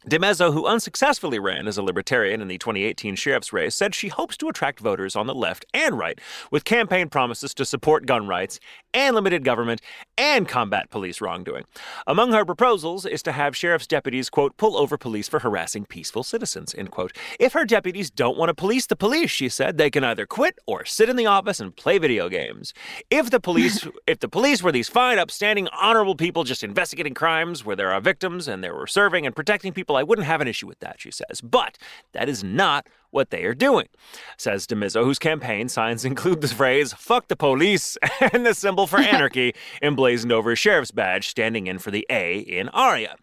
[0.08, 4.36] DiMezzo, who unsuccessfully ran as a libertarian in the 2018 sheriff's race, said she hopes
[4.36, 8.58] to attract voters on the left and right with campaign promises to support gun rights
[8.92, 9.80] and limited government
[10.18, 11.62] and combat police wrongdoing.
[12.04, 16.24] Among her proposals is to have sheriff's deputies, quote, pull over police for harassing peaceful
[16.24, 17.16] citizens, end quote.
[17.38, 20.58] If her deputies don't want to police the police, she said, they can either quit
[20.66, 22.74] or sit in the office and play video games.
[23.08, 27.64] If the police if the police were these fine, upstanding, honorable people just investigating crimes
[27.64, 30.48] where there are victims and they were serving and protecting people, I wouldn't have an
[30.48, 31.40] issue with that, she says.
[31.40, 31.78] But
[32.12, 33.88] that is not what they are doing,
[34.36, 37.96] says DiMezzo, whose campaign signs include the phrase, fuck the police,
[38.32, 42.38] and the symbol for anarchy emblazoned over his sheriff's badge, standing in for the A
[42.38, 43.16] in ARIA.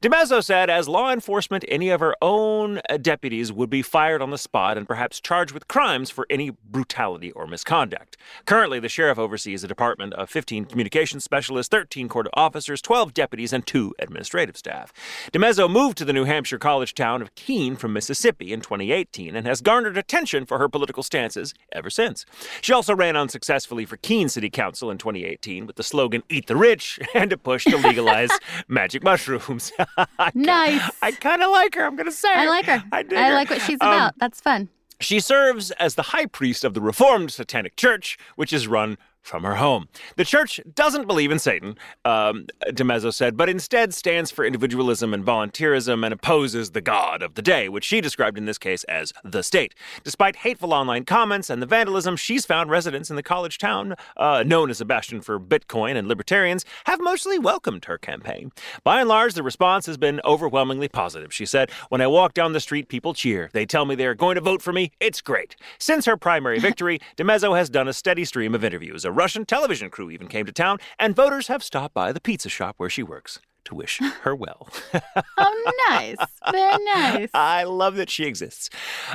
[0.00, 4.30] DiMezzo said, as law enforcement, any of her own uh, deputies would be fired on
[4.30, 8.16] the spot and perhaps charged with crimes for any brutality or misconduct.
[8.46, 13.52] Currently, the sheriff oversees a department of 15 communications specialists, 13 court officers, 12 deputies,
[13.52, 14.92] and two administrative staff.
[15.32, 19.46] DiMezzo moved to the New Hampshire college town of Keene from Mississippi in 2018 and
[19.46, 22.24] has garnered attention for her political stances ever since.
[22.60, 26.56] She also ran unsuccessfully for Keene City Council in 2018 with the slogan Eat the
[26.56, 28.30] Rich and a push to legalize
[28.68, 29.72] magic mushrooms.
[30.18, 30.90] I Nice.
[31.02, 32.32] I kind of like her, I'm going to say.
[32.32, 32.82] I like her.
[32.92, 33.34] I, I her.
[33.34, 34.14] like what she's Um, about.
[34.18, 34.68] That's fun.
[35.00, 39.42] she serves as the high priest of the Reformed Satanic Church, which is run from
[39.42, 39.88] her home.
[40.16, 45.24] The church doesn't believe in Satan, um, DiMezzo said, but instead stands for individualism and
[45.24, 49.12] volunteerism and opposes the God of the day, which she described in this case as
[49.24, 49.74] the state.
[50.04, 54.44] Despite hateful online comments and the vandalism, she's found residents in the college town, uh,
[54.46, 58.52] known as a bastion for Bitcoin and libertarians, have mostly welcomed her campaign.
[58.84, 61.70] By and large, the response has been overwhelmingly positive, she said.
[61.88, 63.48] When I walk down the street, people cheer.
[63.52, 64.92] They tell me they're going to vote for me.
[65.00, 65.56] It's great.
[65.78, 69.06] Since her primary victory, DiMezzo has done a steady stream of interviews.
[69.14, 72.74] Russian television crew even came to town, and voters have stopped by the pizza shop
[72.78, 74.68] where she works to wish her well.
[75.36, 76.16] Oh, nice.
[76.52, 77.28] Very nice.
[77.34, 78.70] I love that she exists.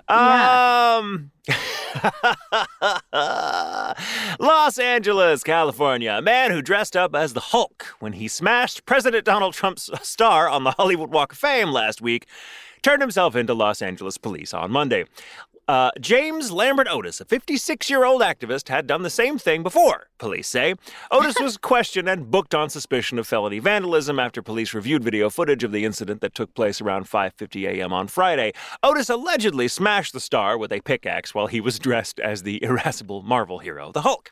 [0.10, 0.98] Yeah.
[1.00, 1.32] Um
[4.40, 6.14] Los Angeles, California.
[6.14, 10.50] A man who dressed up as the Hulk when he smashed President Donald Trump's star
[10.50, 12.28] on the Hollywood Walk of Fame last week
[12.82, 15.06] turned himself into Los Angeles police on Monday.
[15.70, 20.08] Uh, James Lambert Otis, a 56 year old activist, had done the same thing before,
[20.18, 20.74] police say.
[21.12, 25.64] Otis was questioned and booked on suspicion of felony vandalism after police reviewed video footage
[25.64, 27.94] of the incident that took place around 5:50 a.m.
[27.94, 28.52] on Friday.
[28.82, 33.22] Otis allegedly smashed the star with a pickaxe while he was dressed as the irascible
[33.22, 34.32] Marvel hero, the Hulk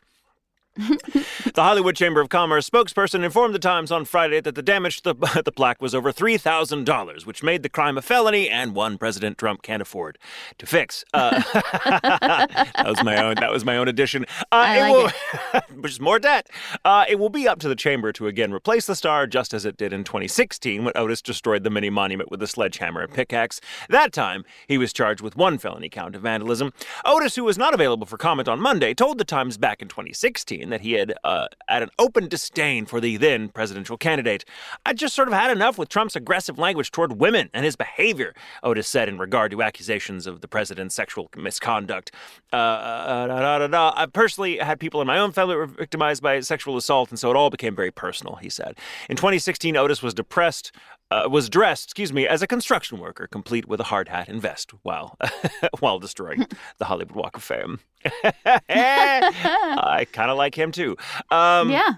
[1.54, 5.12] the Hollywood Chamber of Commerce spokesperson informed the Times on Friday that the damage to
[5.12, 9.38] the, the plaque was over $3,000, which made the crime a felony and one President
[9.38, 10.18] Trump can't afford
[10.56, 11.04] to fix.
[11.12, 13.34] Uh, that was my own.
[13.36, 14.24] That was my own addition.
[14.40, 15.10] Uh, I like will,
[15.54, 15.64] it.
[15.80, 16.48] which is more debt.
[16.84, 19.64] Uh, it will be up to the chamber to again replace the star, just as
[19.64, 23.60] it did in 2016 when Otis destroyed the mini monument with a sledgehammer and pickaxe.
[23.88, 26.72] That time, he was charged with one felony count of vandalism.
[27.04, 30.67] Otis, who was not available for comment on Monday, told the Times back in 2016
[30.70, 34.44] that he had uh, had an open disdain for the then presidential candidate.
[34.84, 38.34] I just sort of had enough with Trump's aggressive language toward women and his behavior,
[38.62, 42.12] Otis said in regard to accusations of the president's sexual misconduct.
[42.52, 46.22] Uh, uh, da, da, da, I personally had people in my own family were victimized
[46.22, 48.76] by sexual assault, and so it all became very personal, he said.
[49.08, 50.72] In 2016, Otis was depressed
[51.10, 54.40] uh, was dressed, excuse me, as a construction worker, complete with a hard hat and
[54.40, 55.16] vest, while
[55.80, 56.46] while destroying
[56.78, 57.80] the Hollywood Walk of Fame.
[58.44, 60.96] I kind of like him too.
[61.30, 61.94] Um, yeah.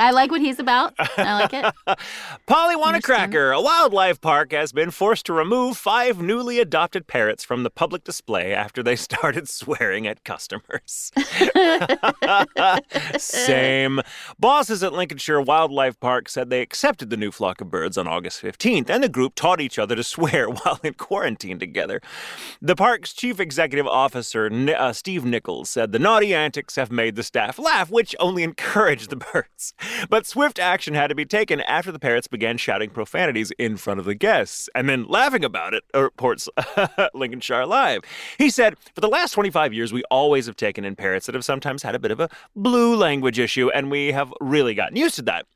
[0.00, 0.94] I like what he's about.
[0.98, 1.74] I like it.
[2.46, 7.64] Polly Cracker, a wildlife park, has been forced to remove five newly adopted parrots from
[7.64, 11.12] the public display after they started swearing at customers.
[13.18, 14.00] Same.
[14.38, 18.42] Bosses at Lincolnshire Wildlife Park said they accepted the new flock of birds on August
[18.42, 22.00] 15th, and the group taught each other to swear while in quarantine together.
[22.62, 27.22] The park's chief executive officer, uh, Steve Nichols, said the naughty antics have made the
[27.22, 29.74] staff laugh, which only encouraged the birds.
[30.08, 34.00] But swift action had to be taken after the parrots began shouting profanities in front
[34.00, 36.48] of the guests and then laughing about it, reports
[37.14, 38.02] Lincolnshire Live.
[38.38, 41.44] He said, For the last 25 years, we always have taken in parrots that have
[41.44, 45.16] sometimes had a bit of a blue language issue, and we have really gotten used
[45.16, 45.46] to that.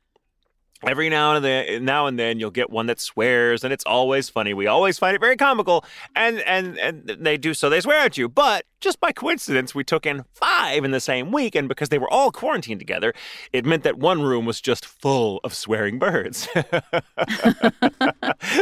[0.83, 4.29] Every now and then, now and then, you'll get one that swears, and it's always
[4.29, 4.53] funny.
[4.53, 7.69] We always find it very comical, and and and they do so.
[7.69, 11.31] They swear at you, but just by coincidence, we took in five in the same
[11.31, 13.13] week, and because they were all quarantined together,
[13.51, 16.47] it meant that one room was just full of swearing birds.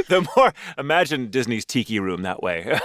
[0.07, 2.79] the more imagine Disney's tiki room that way.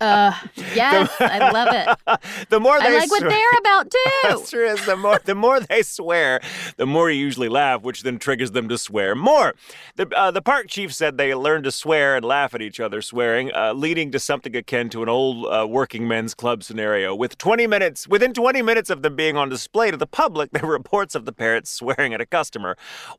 [0.00, 0.32] uh,
[0.74, 1.88] yes, the, I love it.
[2.48, 3.98] The more they I like swear, what they're about too.
[4.24, 4.74] That's true.
[4.86, 6.40] The more the more they swear,
[6.76, 9.54] the more you usually laugh, which then triggers them to swear more.
[9.96, 13.02] The, uh, the park chief said they learned to swear and laugh at each other
[13.02, 17.16] swearing, uh, leading to something akin to an old uh, working men's club scenario.
[17.16, 20.64] With 20 minutes, within 20 minutes of them being on display to the public, there
[20.64, 22.76] were reports of the parrots swearing at a customer.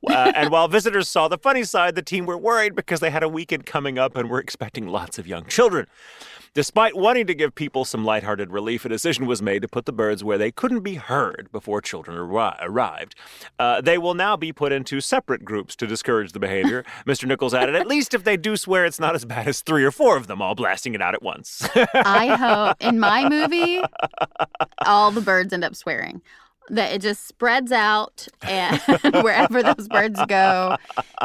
[0.10, 3.22] Uh, and while visitors saw the funny side, the team were worried because they had
[3.22, 5.86] a weekend coming up and were expecting lots of young children.
[6.54, 9.92] Despite wanting to give people some lighthearted relief, a decision was made to put the
[9.92, 13.16] birds where they couldn't be heard before children arri- arrived.
[13.58, 16.86] Uh, they will now be put into separate groups to discourage the behavior.
[17.08, 17.26] Mr.
[17.26, 19.90] Nichols added, at least if they do swear, it's not as bad as three or
[19.90, 21.68] four of them all blasting it out at once.
[21.96, 23.82] I hope in my movie,
[24.86, 26.22] all the birds end up swearing
[26.70, 28.80] that it just spreads out and
[29.22, 30.78] wherever those birds go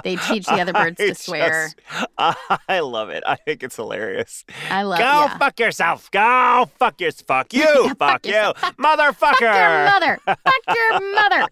[0.04, 2.08] they teach the other birds to swear just,
[2.68, 3.22] i love it.
[3.26, 4.44] I think it's hilarious.
[4.70, 5.02] I love it.
[5.02, 5.38] go yeah.
[5.38, 6.10] fuck yourself.
[6.10, 9.14] Go fuck your fuck you yeah, fuck, fuck, you fuck, motherfucker.
[9.14, 10.18] fuck your mother.
[10.26, 11.48] Fuck your mother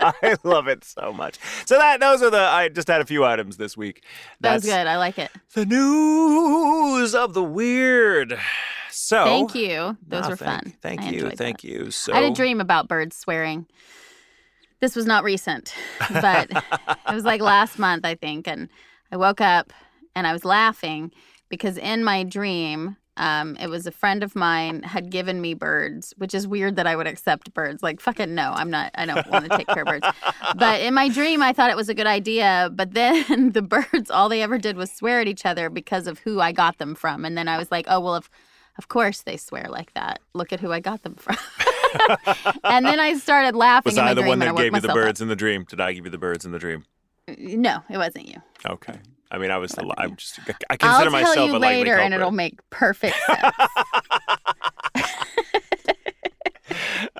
[0.00, 1.38] I love it so much.
[1.66, 4.04] So that those are the I just had a few items this week.
[4.40, 4.86] That's that was good.
[4.86, 5.30] I like it.
[5.54, 8.38] The news of the weird.
[8.90, 9.96] So thank you.
[10.06, 10.72] Those no, were thank, fun.
[10.80, 11.30] Thank I you.
[11.30, 11.68] Thank that.
[11.68, 11.90] you.
[11.90, 13.66] So I had a dream about birds swearing.
[14.80, 15.74] This was not recent,
[16.10, 18.46] but it was like last month, I think.
[18.46, 18.68] And
[19.10, 19.72] I woke up
[20.14, 21.12] and I was laughing
[21.48, 26.12] because in my dream, um, it was a friend of mine had given me birds,
[26.18, 27.82] which is weird that I would accept birds.
[27.82, 30.06] Like, fucking no, I'm not, I don't want to take care of birds.
[30.56, 32.70] But in my dream, I thought it was a good idea.
[32.72, 36.18] But then the birds, all they ever did was swear at each other because of
[36.20, 37.24] who I got them from.
[37.24, 38.30] And then I was like, oh, well, if
[38.78, 40.20] of course they swear like that.
[40.34, 41.36] Look at who I got them from.
[42.64, 43.92] and then I started laughing.
[43.92, 45.24] Was I the one that gave you the birds up.
[45.24, 45.64] in the dream?
[45.68, 46.84] Did I give you the birds in the dream?
[47.38, 48.40] No, it wasn't you.
[48.66, 48.98] Okay.
[49.30, 49.92] I mean, I was the.
[49.98, 50.38] I'm just.
[50.70, 53.54] I consider I'll myself tell you a later, and it'll make perfect sense.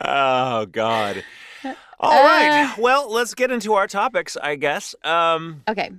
[0.01, 1.25] oh God.
[1.99, 2.75] All uh, right.
[2.79, 4.95] Well, let's get into our topics, I guess.
[5.03, 5.91] Um, okay.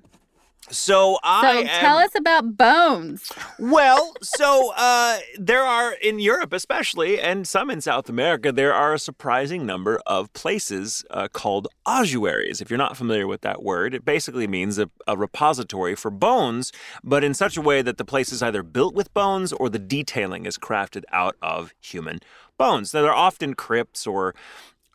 [0.70, 3.32] So I So am- tell us about bones.
[3.58, 8.94] Well, so uh, there are in Europe, especially, and some in South America, there are
[8.94, 12.60] a surprising number of places uh, called ossuaries.
[12.60, 16.72] If you're not familiar with that word, it basically means a, a repository for bones,
[17.04, 19.80] but in such a way that the place is either built with bones or the
[19.80, 22.20] detailing is crafted out of human
[22.58, 22.94] bones.
[22.94, 24.36] Now, they're often crypts or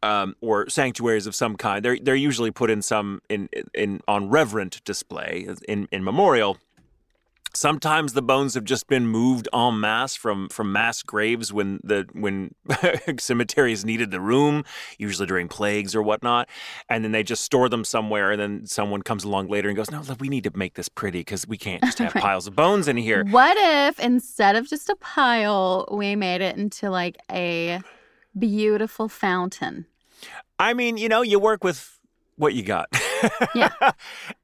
[0.02, 1.84] um, or sanctuaries of some kind.
[1.84, 6.58] They're they're usually put in some in in on reverent display in in memorial.
[7.54, 12.06] Sometimes the bones have just been moved en masse from from mass graves when the
[12.14, 12.54] when
[13.18, 14.64] cemeteries needed the room,
[14.96, 16.48] usually during plagues or whatnot,
[16.88, 18.30] and then they just store them somewhere.
[18.32, 20.88] And then someone comes along later and goes, "No, look, we need to make this
[20.88, 22.24] pretty because we can't just have Right.
[22.24, 26.56] piles of bones in here." What if instead of just a pile, we made it
[26.56, 27.80] into like a
[28.38, 29.84] beautiful fountain?
[30.62, 31.98] I mean, you know, you work with
[32.36, 32.88] what you got.
[33.54, 33.92] Yeah.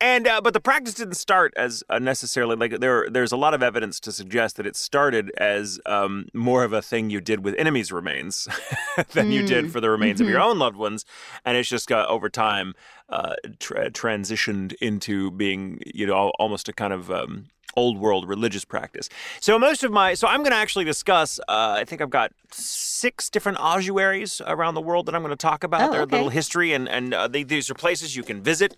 [0.00, 3.08] and uh, but the practice didn't start as uh, necessarily like there.
[3.10, 6.80] There's a lot of evidence to suggest that it started as um, more of a
[6.80, 8.46] thing you did with enemies' remains
[9.14, 9.70] than you did Mm.
[9.72, 11.04] for the remains of your own loved ones,
[11.44, 12.74] and it's just got over time
[13.08, 17.46] uh, tra- transitioned into being you know almost a kind of um,
[17.76, 19.08] old world religious practice.
[19.40, 21.38] So most of my so I'm going to actually discuss.
[21.40, 25.36] Uh, I think I've got six different ossuaries around the world that I'm going to
[25.36, 25.88] talk about.
[25.88, 26.16] Oh, Their okay.
[26.16, 28.76] little history and and uh, they, these are places you can visit.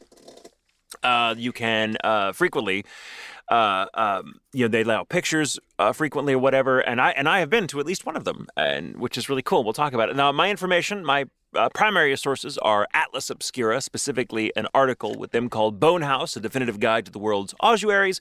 [1.03, 2.85] Uh, you can uh, frequently.
[3.49, 7.29] Uh, um, you know they lay out pictures uh, frequently or whatever, and I and
[7.29, 9.65] I have been to at least one of them, and which is really cool.
[9.65, 10.31] We'll talk about it now.
[10.31, 11.25] My information, my
[11.55, 16.41] uh, primary sources are Atlas Obscura, specifically an article with them called Bone House, a
[16.41, 18.21] definitive guide to the world's ossuaries,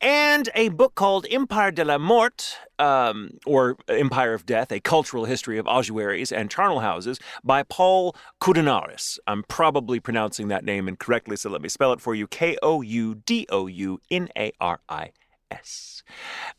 [0.00, 5.24] and a book called Empire de la Mort, um, or Empire of Death, a cultural
[5.24, 9.18] history of ossuaries and charnel houses by Paul Koudounaris.
[9.26, 12.82] I'm probably pronouncing that name incorrectly, so let me spell it for you K O
[12.82, 15.12] U D O U N A R I
[15.50, 16.02] S.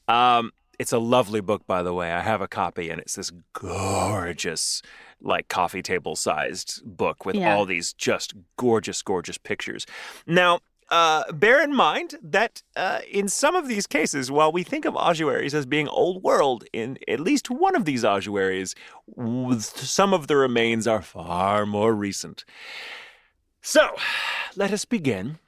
[0.08, 2.12] Um, it's a lovely book, by the way.
[2.12, 4.82] I have a copy, and it's this gorgeous,
[5.22, 7.56] like coffee table sized book with Yeah.
[7.56, 9.86] all these just gorgeous, gorgeous pictures.
[10.26, 10.60] Now,
[10.90, 14.96] uh, bear in mind that uh, in some of these cases, while we think of
[14.96, 18.74] ossuaries as being old world, in at least one of these ossuaries,
[19.60, 22.46] some of the remains are far more recent.
[23.62, 23.96] So,
[24.56, 25.40] let us begin.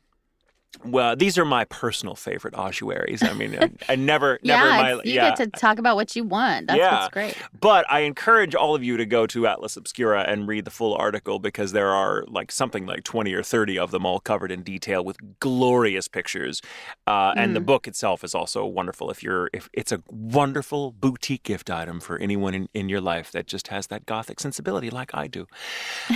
[0.86, 3.21] Well, these are my personal favorite ossuaries.
[3.23, 5.30] I mean, I, I never, never in yeah, my you yeah.
[5.30, 6.67] get to talk about what you want.
[6.67, 7.01] That's Yeah.
[7.01, 7.38] what's great.
[7.59, 10.95] But I encourage all of you to go to Atlas Obscura and read the full
[10.95, 14.63] article because there are like something like 20 or 30 of them all covered in
[14.63, 16.61] detail with glorious pictures.
[17.07, 19.09] Uh, and the book itself is also wonderful.
[19.11, 23.32] If you're, if it's a wonderful boutique gift item for anyone in, in your life
[23.32, 25.45] that just has that gothic sensibility like I do.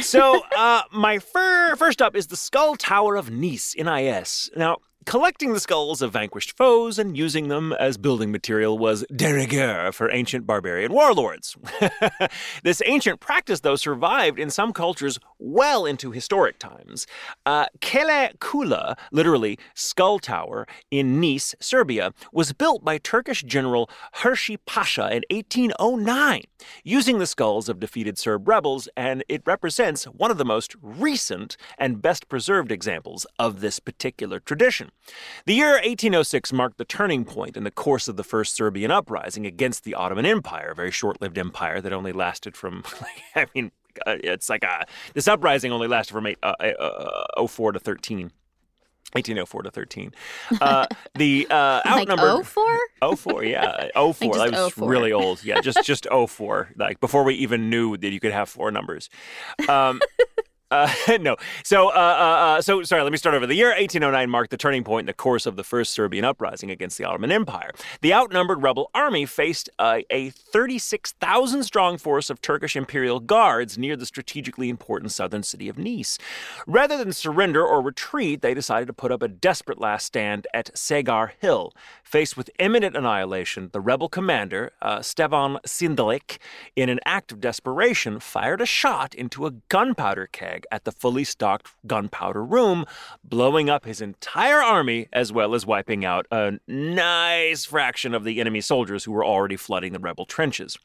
[0.02, 4.50] So, uh, my fir- first up is the Skull Tower of Nice, NIS.
[4.56, 9.32] Now, collecting the skulls of vanquished foes and using them as building material was de
[9.32, 11.58] rigueur for ancient barbarian warlords.
[12.64, 17.06] this ancient practice, though, survived in some cultures well into historic times.
[17.46, 24.60] Uh, Kele Kula, literally skull tower, in Nice, Serbia, was built by Turkish general Hurshid
[24.66, 26.44] Pasha in 1809,
[26.84, 31.58] using the skulls of defeated Serb rebels, and it represents one of the most recent
[31.78, 34.92] and best preserved examples of this particular tradition.
[35.46, 39.46] The year 1806 marked the turning point in the course of the First Serbian uprising
[39.46, 43.46] against the Ottoman Empire, a very short lived empire that only lasted from, like, I
[43.54, 43.72] mean,
[44.08, 48.32] uh, it's like a, this uprising only lasted from eight, uh, uh, 04 to 13.
[49.14, 50.12] 1804 to 13.
[50.60, 52.48] Uh, the uh, Like outnumbered.
[52.48, 52.80] 04?
[53.16, 53.90] 04, yeah.
[53.94, 54.14] 04.
[54.14, 54.90] just that was 04.
[54.90, 55.44] really old.
[55.44, 56.72] Yeah, just just 04.
[56.78, 59.10] Like before we even knew that you could have four numbers.
[59.70, 60.02] Um,
[60.74, 61.38] uh, no.
[61.64, 63.04] So, uh, uh, uh, so sorry.
[63.04, 63.46] Let me start over.
[63.46, 66.72] The year 1809 marked the turning point in the course of the first Serbian uprising
[66.72, 67.72] against the Ottoman Empire.
[68.02, 73.96] The outnumbered rebel army faced uh, a 36,000 strong force of Turkish imperial guards near
[73.96, 76.18] the strategically important southern city of Nice.
[76.66, 80.76] Rather than surrender or retreat, they decided to put up a desperate last stand at
[80.76, 81.74] Segar Hill.
[82.04, 84.72] Faced with imminent annihilation, the rebel commander,
[85.02, 86.38] Stevan Sindalik,
[86.76, 91.24] in an act of desperation, fired a shot into a gunpowder keg at the fully
[91.24, 92.86] stocked gunpowder room,
[93.24, 98.40] blowing up his entire army as well as wiping out a nice fraction of the
[98.40, 100.78] enemy soldiers who were already flooding the rebel trenches.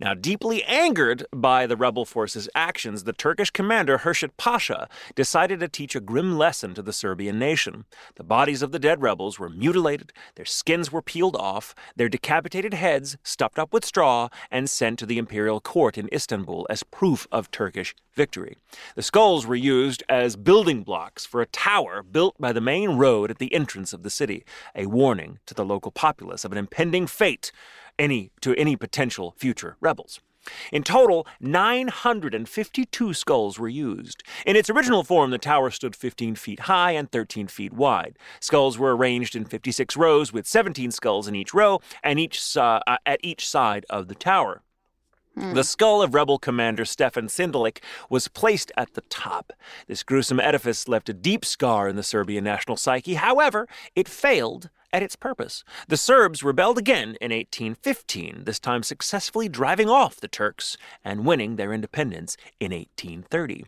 [0.00, 5.68] Now, deeply angered by the rebel force's actions, the Turkish commander Hurshid Pasha decided to
[5.68, 7.84] teach a grim lesson to the Serbian nation.
[8.16, 12.74] The bodies of the dead rebels were mutilated, their skins were peeled off, their decapitated
[12.74, 17.26] heads stuffed up with straw, and sent to the imperial court in Istanbul as proof
[17.30, 18.56] of Turkish victory.
[18.94, 23.28] The skulls were used as building blocks for a tower built by the main road
[23.28, 27.08] at the entrance of the city, a warning to the local populace of an impending
[27.08, 27.50] fate
[27.98, 30.20] any to any potential future rebels.
[30.70, 34.22] In total, 952 skulls were used.
[34.46, 38.16] In its original form, the tower stood 15 feet high and 13 feet wide.
[38.38, 42.78] Skulls were arranged in 56 rows with 17 skulls in each row and each uh,
[43.04, 44.62] at each side of the tower.
[45.36, 49.52] The skull of rebel commander Stefan Sindelik was placed at the top.
[49.88, 53.14] This gruesome edifice left a deep scar in the Serbian national psyche.
[53.14, 55.64] However, it failed at its purpose.
[55.88, 61.56] The Serbs rebelled again in 1815, this time successfully driving off the Turks and winning
[61.56, 63.64] their independence in 1830.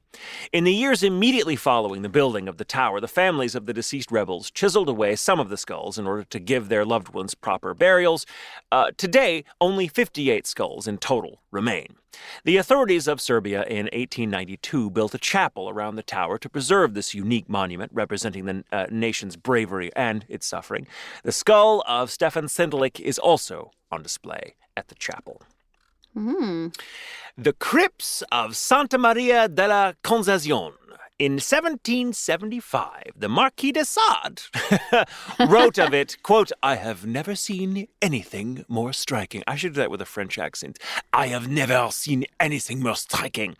[0.52, 4.12] In the years immediately following the building of the tower, the families of the deceased
[4.12, 7.74] rebels chiseled away some of the skulls in order to give their loved ones proper
[7.74, 8.24] burials.
[8.70, 11.96] Uh, today, only 58 skulls in total remain.
[12.44, 17.14] The authorities of Serbia in 1892 built a chapel around the tower to preserve this
[17.14, 20.86] unique monument representing the uh, nation's bravery and its suffering.
[21.22, 25.42] The skull of Stefan Sindelik is also on display at the chapel.
[26.14, 26.68] Hmm.
[27.36, 30.72] The crypts of Santa Maria della Concezione.
[31.18, 34.42] In 1775, the Marquis de Sade
[35.48, 39.42] wrote of it, quote, I have never seen anything more striking.
[39.46, 40.78] I should do that with a French accent.
[41.14, 43.56] I have never seen anything more striking.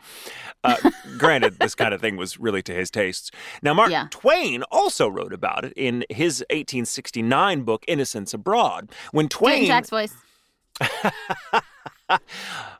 [0.63, 0.75] Uh,
[1.17, 3.31] granted, this kind of thing was really to his tastes.
[3.63, 4.07] Now, Mark Yeah.
[4.11, 8.91] Twain also wrote about it in his 1869 book, Innocents Abroad.
[9.11, 9.65] When Twain.
[9.65, 10.13] Jack's voice.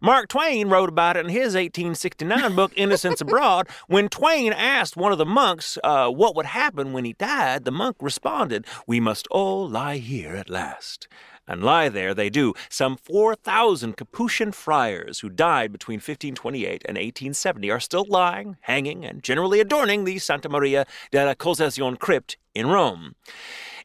[0.02, 3.68] Mark Twain wrote about it in his 1869 book, Innocents Abroad.
[3.88, 7.72] When Twain asked one of the monks uh, what would happen when he died, the
[7.72, 11.08] monk responded, We must all lie here at last.
[11.50, 12.54] And lie there they do.
[12.70, 19.24] Some 4,000 Capuchin friars who died between 1528 and 1870 are still lying, hanging, and
[19.24, 23.16] generally adorning the Santa Maria della Concezione crypt in Rome.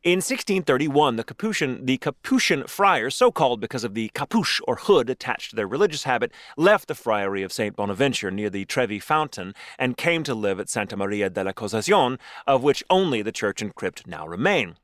[0.04, 5.08] In 1631, the Capuchin, the Capuchin friars, so called because of the capuche or hood
[5.08, 7.76] attached to their religious habit, left the friary of St.
[7.76, 12.64] Bonaventure near the Trevi fountain and came to live at Santa Maria della Concezione, of
[12.64, 14.74] which only the church and crypt now remain.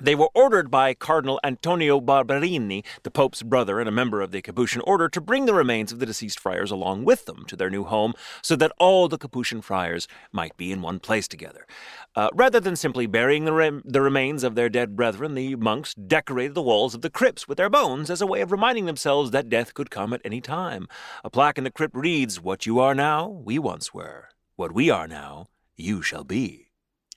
[0.00, 4.40] They were ordered by Cardinal Antonio Barberini, the Pope's brother and a member of the
[4.40, 7.68] Capuchin order, to bring the remains of the deceased friars along with them to their
[7.68, 11.66] new home so that all the Capuchin friars might be in one place together.
[12.14, 15.94] Uh, rather than simply burying the, rem- the remains of their dead brethren, the monks
[15.94, 19.32] decorated the walls of the crypts with their bones as a way of reminding themselves
[19.32, 20.86] that death could come at any time.
[21.24, 24.28] A plaque in the crypt reads, What you are now, we once were.
[24.54, 25.46] What we are now,
[25.76, 26.67] you shall be.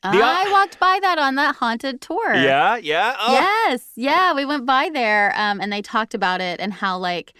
[0.04, 2.34] I walked by that on that haunted tour.
[2.34, 3.16] Yeah, yeah.
[3.20, 3.34] Oh.
[3.34, 7.34] Yes, yeah, we went by there, um, and they talked about it and how like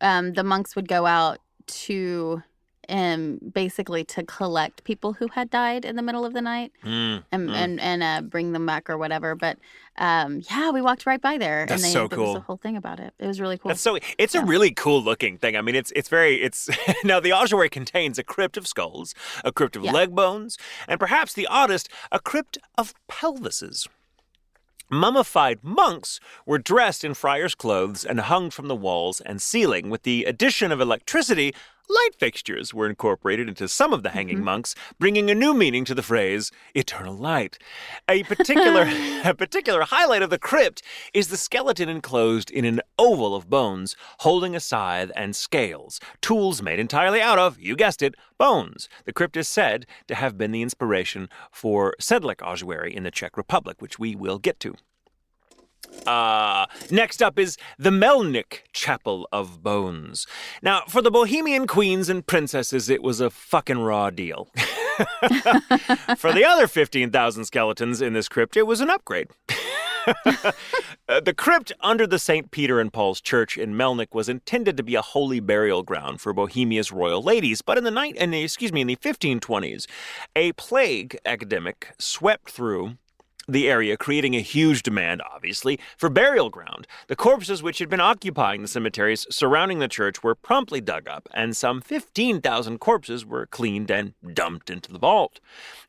[0.00, 2.42] um, the monks would go out to
[2.88, 7.22] um, basically to collect people who had died in the middle of the night Mm,
[7.32, 7.54] and mm.
[7.54, 9.34] and, and uh, bring them back or whatever.
[9.34, 9.58] But
[9.98, 12.36] um, yeah, we walked right by there, That's and they, so there was cool.
[12.36, 13.12] a whole thing about it.
[13.18, 13.68] It was really cool.
[13.70, 13.98] That's so.
[14.16, 15.56] It's a really cool looking thing.
[15.56, 16.36] I mean, it's it's very.
[16.42, 16.68] It's
[17.04, 19.14] now the ossuary contains a crypt of skulls,
[19.44, 19.92] a crypt of Yeah.
[19.92, 23.86] leg bones, and perhaps the oddest, a crypt of pelvises.
[24.90, 29.90] Mummified monks were dressed in friars' clothes and hung from the walls and ceiling.
[29.90, 31.54] With the addition of electricity,
[31.88, 34.44] light fixtures were incorporated into some of the hanging mm-hmm.
[34.44, 37.58] monks, bringing a new meaning to the phrase eternal light.
[38.08, 38.88] A particular
[39.24, 40.82] a particular highlight of the crypt
[41.14, 46.62] is the skeleton enclosed in an oval of bones, holding a scythe and scales, tools
[46.62, 48.88] made entirely out of, you guessed it, bones.
[49.04, 53.36] The crypt is said to have been the inspiration for Sedlec ossuary in the Czech
[53.36, 54.74] Republic, which we will get to.
[56.06, 60.26] Uh, next up is the Melnik Chapel of Bones.
[60.62, 64.48] Now, for the Bohemian queens and princesses, it was a fucking raw deal.
[66.16, 69.28] for the other 15,000 skeletons in this crypt, it was an upgrade.
[71.10, 72.50] Uh, the crypt under the St.
[72.50, 76.34] Peter and Paul's Church in Melnik was intended to be a holy burial ground for
[76.34, 79.86] Bohemia's royal ladies, but in the night, excuse me, in the 1520s,
[80.36, 82.96] a plague epidemic swept through
[83.48, 86.86] the area, creating a huge demand, obviously, for burial ground.
[87.06, 91.28] The corpses which had been occupying the cemeteries surrounding the church were promptly dug up,
[91.32, 95.40] and some 15,000 corpses were cleaned and dumped into the vault.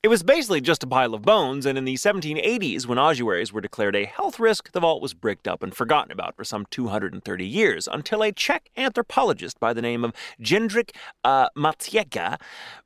[0.02, 3.62] It was basically just a pile of bones, and in the 1780s, when ossuaries were
[3.62, 7.46] declared a health risk, the vault was bricked up and forgotten about for some 230
[7.46, 10.92] years, until a Czech anthropologist by the name of Jędrek
[11.26, 11.50] uh,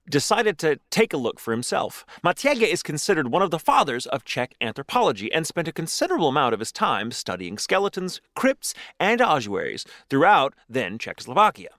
[0.10, 2.06] decided to take a look for himself.
[2.24, 6.54] Matiegka is considered one of the fathers of Czech anthropology and spent a considerable amount
[6.54, 11.70] of his time studying skeletons, crypts, and ossuaries throughout then Czechoslovakia.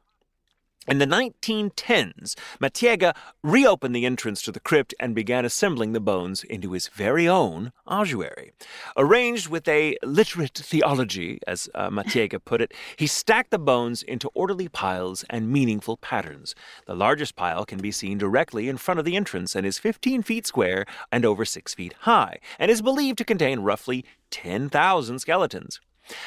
[0.86, 6.44] In the 1910s, Matiegka reopened the entrance to the crypt and began assembling the bones
[6.44, 8.52] into his very own ossuary.
[8.94, 14.28] Arranged with a literate theology, as uh, Matiegka put it, he stacked the bones into
[14.34, 16.54] orderly piles and meaningful patterns.
[16.84, 20.22] The largest pile can be seen directly in front of the entrance and is 15
[20.22, 25.80] feet square and over 6 feet high, and is believed to contain roughly 10,000 skeletons.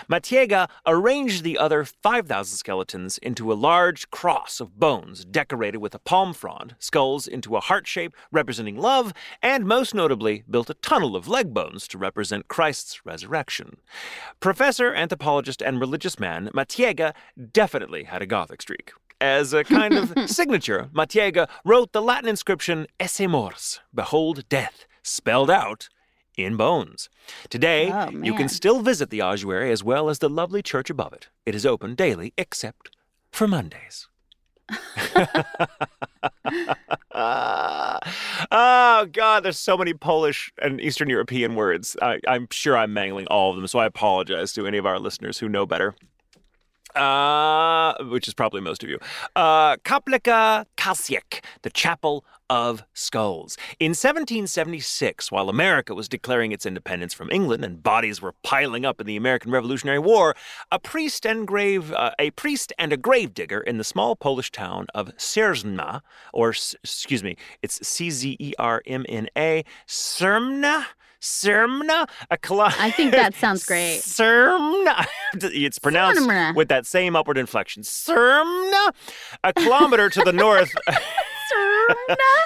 [0.09, 5.99] Matiegka arranged the other 5,000 skeletons into a large cross of bones decorated with a
[5.99, 11.15] palm frond, skulls into a heart shape representing love, and most notably built a tunnel
[11.15, 13.77] of leg bones to represent Christ's resurrection.
[14.39, 17.13] Professor, anthropologist, and religious man, Matiegka
[17.51, 18.91] definitely had a Gothic streak.
[19.19, 25.49] As a kind of signature, Matiegka wrote the Latin inscription Esse Mors, Behold Death, spelled
[25.49, 25.89] out
[26.37, 27.09] in bones.
[27.49, 31.11] Today, Oh, you can still visit the ossuary as well as the lovely church above
[31.13, 31.27] it.
[31.45, 32.95] It is open daily except
[33.31, 34.07] for Mondays.
[38.51, 41.95] oh God, there's so many Polish and Eastern European words.
[42.01, 44.99] I, I'm sure I'm mangling all of them, so I apologize to any of our
[44.99, 45.95] listeners who know better.
[46.95, 48.97] Uh, which is probably most of you.
[49.35, 53.57] Uh, Kaplika Kasiek, the Chapel of Skulls.
[53.79, 59.01] In 1776, while America was declaring its independence from England and bodies were piling up
[59.01, 60.35] in the American Revolutionary War,
[60.71, 64.51] a priest and grave, uh, a priest and a grave digger in the small Polish
[64.51, 66.01] town of Sierzna,
[66.33, 70.85] or excuse me, it's C-Z-E-R-M-N-A, Sermna.
[71.21, 73.99] Sermna, a kilo- I think that sounds great.
[74.01, 75.05] Sermna.
[75.33, 76.55] It's pronounced Sermna.
[76.55, 77.83] with that same upward inflection.
[77.83, 78.91] Sermna,
[79.43, 80.73] a kilometer to the north.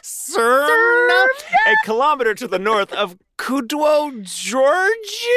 [0.03, 1.26] Sermna,
[1.68, 5.27] a kilometer to the north of Kudwo George,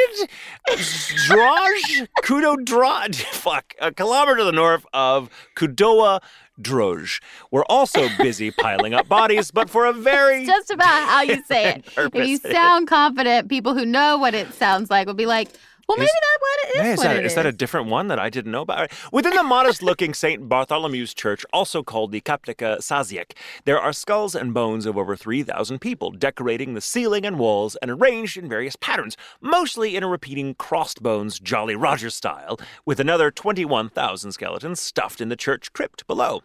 [1.27, 3.15] Droj, Kudo Droj.
[3.15, 6.21] Fuck, a kilometer to the north of Kudowa
[6.61, 7.21] Droj.
[7.51, 11.75] We're also busy piling up bodies, but for a very Just about how you say
[11.75, 11.85] it.
[12.13, 15.49] if you sound confident, people who know what it sounds like will be like,
[15.87, 16.85] well, maybe Is- that's what it is.
[16.85, 18.91] Is, what that, it is that a different one that I didn't know about?
[19.11, 20.49] Within the modest looking St.
[20.49, 23.33] Bartholomew's Church, also called the Kaplika Saziek,
[23.65, 27.91] there are skulls and bones of over 3,000 people decorating the ceiling and walls and
[27.91, 33.31] arranged in various patterns, mostly in a repeating crossed bones Jolly Roger style, with another
[33.31, 36.41] 21,000 skeletons stuffed in the church crypt below.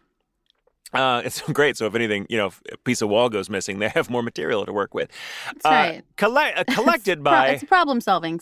[0.93, 1.77] Uh, it's great.
[1.77, 4.23] So if anything, you know, if a piece of wall goes missing, they have more
[4.23, 5.09] material to work with.
[5.47, 6.03] That's Uh, right.
[6.17, 8.41] colle- uh, collected by it's a problem solving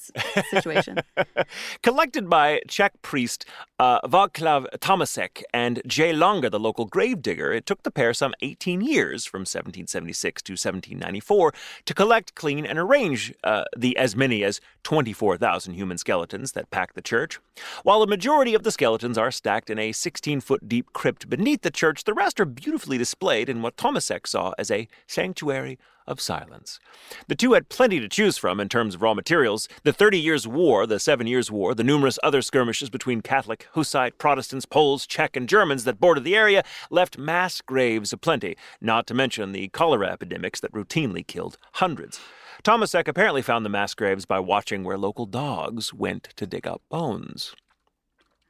[0.50, 0.98] situation.
[1.82, 3.44] collected by Czech priest
[3.78, 6.12] uh, Václav Tomasek and J.
[6.12, 7.52] Longer, the local gravedigger.
[7.52, 11.52] It took the pair some 18 years, from 1776 to 1794,
[11.86, 16.94] to collect, clean, and arrange uh, the as many as 24,000 human skeletons that pack
[16.94, 17.38] the church.
[17.82, 21.62] While a majority of the skeletons are stacked in a 16 foot deep crypt beneath
[21.62, 25.78] the church, the rest are beautifully displayed in what Tomasek saw as a sanctuary
[26.08, 26.80] of silence.
[27.28, 29.68] The two had plenty to choose from in terms of raw materials.
[29.84, 34.18] The Thirty Years' War, the Seven Years' War, the numerous other skirmishes between Catholic, Hussite,
[34.18, 39.14] Protestants, Poles, Czech, and Germans that bordered the area left mass graves aplenty, not to
[39.14, 42.18] mention the cholera epidemics that routinely killed hundreds.
[42.64, 46.82] Tomasek apparently found the mass graves by watching where local dogs went to dig up
[46.88, 47.54] bones.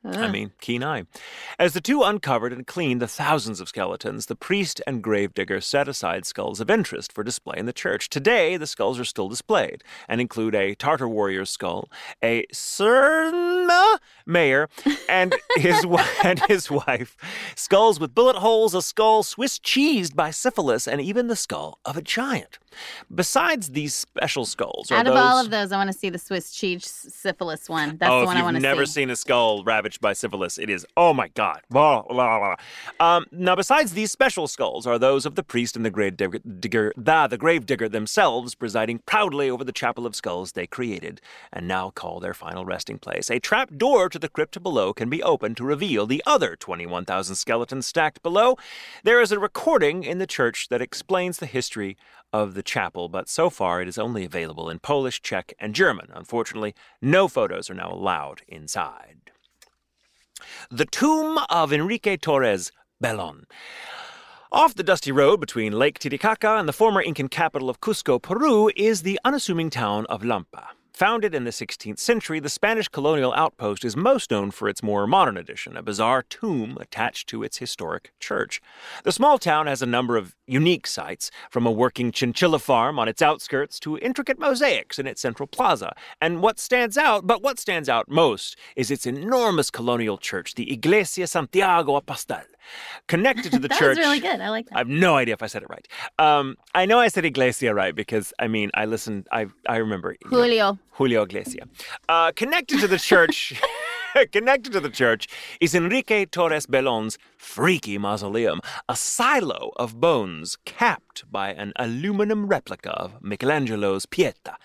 [0.05, 0.31] I ah.
[0.31, 1.05] mean, keen eye.
[1.59, 5.89] As the two uncovered and cleaned the thousands of skeletons, the priest and gravedigger set
[5.89, 8.09] aside skulls of interest for display in the church.
[8.09, 11.91] Today, the skulls are still displayed and include a Tartar warrior's skull,
[12.23, 13.99] a Surma
[14.29, 14.69] mayor,
[15.09, 15.85] and his
[16.25, 17.17] and his wife,
[17.57, 21.97] skulls with bullet holes, a skull Swiss cheesed by syphilis, and even the skull of
[21.97, 22.59] a giant.
[23.13, 26.53] Besides these special skulls, Out of all of those, I want to see the Swiss
[26.53, 27.97] cheese syphilis one.
[27.97, 30.71] That's oh, the one I want you've never seen a skull ravaged by syphilis, it
[30.71, 31.61] is oh my god.
[31.71, 32.57] Blah, blah, blah.
[33.01, 36.39] Um, now, besides these special skulls, are those of the priest and the grave digger,
[36.39, 41.21] digger the, the grave digger themselves, presiding proudly over the chapel of skulls they created
[41.53, 43.31] and now call their final resting place.
[43.31, 47.36] A trap door to the crypt below can be opened to reveal the other 21,000
[47.36, 48.57] skeletons stacked below.
[49.05, 51.97] There is a recording in the church that explains the history
[52.32, 56.09] of the chapel, but so far it is only available in Polish, Czech, and German.
[56.15, 59.31] Unfortunately, no photos are now allowed inside.
[60.70, 62.70] The tomb of Enrique Torres
[63.01, 63.47] Belon.
[64.51, 68.70] Off the dusty road between Lake Titicaca and the former Incan capital of Cusco, Peru,
[68.77, 70.69] is the unassuming town of Lampa.
[70.99, 75.07] Founded in the 16th century, the Spanish colonial outpost is most known for its more
[75.07, 78.61] modern addition, a bizarre tomb attached to its historic church.
[79.05, 83.07] The small town has a number of unique sites, from a working chinchilla farm on
[83.07, 85.95] its outskirts to intricate mosaics in its central plaza.
[86.20, 90.73] And what stands out, but what stands out most, is its enormous colonial church, the
[90.73, 92.43] Iglesia Santiago Apostol.
[93.07, 93.97] Connected to the that church.
[93.97, 94.41] was really good.
[94.41, 94.75] I like that.
[94.75, 95.87] I have no idea if I said it right.
[96.19, 99.27] Um, I know I said Iglesia right because I mean I listened.
[99.33, 100.73] I I remember Julio.
[100.73, 101.19] know, Julio.
[101.19, 101.66] Julio Iglesia.
[102.09, 103.55] Uh, connected to the church.
[104.33, 105.29] connected to the church
[105.61, 112.91] is Enrique Torres Belon's freaky mausoleum, a silo of bones capped by an aluminum replica
[112.91, 114.57] of Michelangelo's Pieta.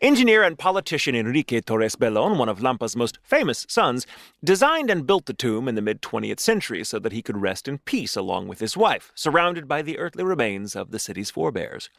[0.00, 4.06] Engineer and politician Enrique Torres Belon, one of Lampa's most famous sons,
[4.42, 7.68] designed and built the tomb in the mid 20th century so that he could rest
[7.68, 11.90] in peace along with his wife, surrounded by the earthly remains of the city's forebears.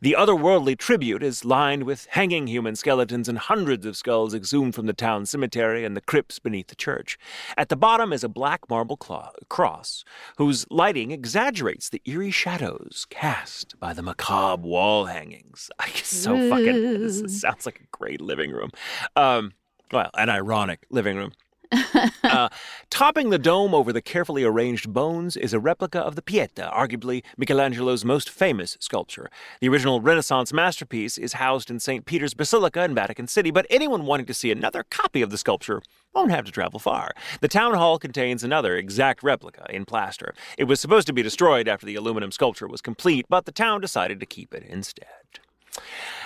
[0.00, 4.86] The otherworldly tribute is lined with hanging human skeletons and hundreds of skulls exhumed from
[4.86, 7.18] the town cemetery and the crypts beneath the church.
[7.56, 10.04] At the bottom is a black marble cross,
[10.36, 15.70] whose lighting exaggerates the eerie shadows cast by the macabre wall hangings.
[15.78, 17.00] I so fucking.
[17.00, 18.70] This is- sounds like a great living room.
[19.16, 19.52] Um,
[19.92, 21.32] well, an ironic living room.
[22.22, 22.48] uh,
[22.88, 27.22] topping the dome over the carefully arranged bones is a replica of the Pieta, arguably
[27.36, 29.28] Michelangelo's most famous sculpture.
[29.60, 32.06] The original Renaissance masterpiece is housed in St.
[32.06, 35.82] Peter's Basilica in Vatican City, but anyone wanting to see another copy of the sculpture
[36.14, 37.10] won't have to travel far.
[37.40, 40.34] The town hall contains another exact replica in plaster.
[40.56, 43.80] It was supposed to be destroyed after the aluminum sculpture was complete, but the town
[43.80, 45.40] decided to keep it instead.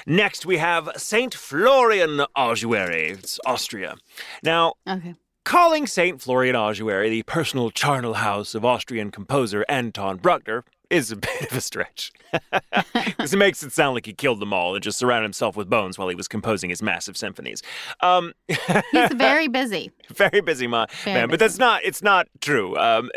[0.07, 1.35] Next, we have St.
[1.35, 3.11] Florian Ossuary.
[3.11, 3.97] It's Austria.
[4.43, 5.15] Now, Okay.
[5.45, 6.21] calling St.
[6.21, 11.57] Florian Ossuary the personal charnel house of Austrian composer Anton Bruckner is a bit of
[11.59, 12.13] a stretch.
[12.95, 15.69] Because it makes it sound like he killed them all and just surrounded himself with
[15.71, 17.63] bones while he was composing his massive symphonies.
[18.01, 19.91] Um, He's very busy.
[20.15, 22.77] very busy ma- Very man, but that's not, it's not true.
[22.77, 23.11] Um,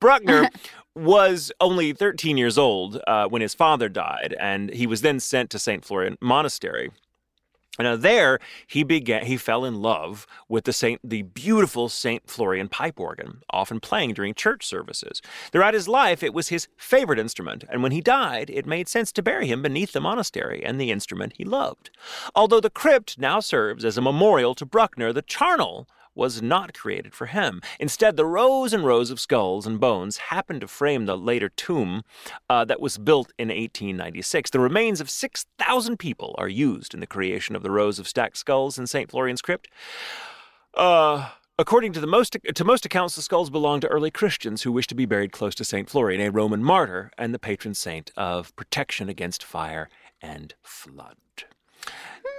[0.00, 0.48] Bruckner
[0.94, 5.50] was only 13 years old uh, when his father died, and he was then sent
[5.50, 5.84] to St.
[5.84, 6.90] Florian Monastery.
[7.76, 8.38] Now there
[8.68, 13.42] he began he fell in love with the Saint the beautiful Saint Florian pipe organ,
[13.50, 15.20] often playing during church services.
[15.50, 19.10] Throughout his life it was his favorite instrument, and when he died, it made sense
[19.12, 21.90] to bury him beneath the monastery and the instrument he loved.
[22.32, 27.14] Although the crypt now serves as a memorial to Bruckner, the charnel was not created
[27.14, 27.60] for him.
[27.78, 32.02] Instead, the rows and rows of skulls and bones happened to frame the later tomb
[32.48, 34.50] uh, that was built in 1896.
[34.50, 38.36] The remains of 6,000 people are used in the creation of the rows of stacked
[38.36, 39.10] skulls in St.
[39.10, 39.68] Florian's crypt.
[40.74, 44.72] Uh, According to the most to most accounts, the skulls belong to early Christians who
[44.72, 48.10] wished to be buried close to Saint Florian, a Roman martyr and the patron saint
[48.16, 49.88] of protection against fire
[50.20, 51.14] and flood.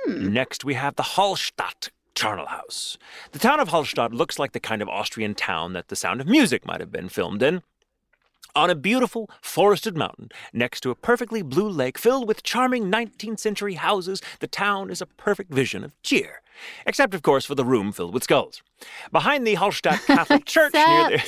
[0.06, 2.98] Next, we have the Hallstatt charnel house.
[3.32, 6.28] The town of Hallstatt looks like the kind of Austrian town that The Sound of
[6.28, 7.62] Music might have been filmed in.
[8.56, 13.40] On a beautiful forested mountain next to a perfectly blue lake filled with charming 19th
[13.40, 16.42] century houses, the town is a perfect vision of cheer.
[16.86, 18.64] Except, of course, for the room filled with skulls.
[19.12, 21.24] Behind the Hallstatt Catholic Church near the.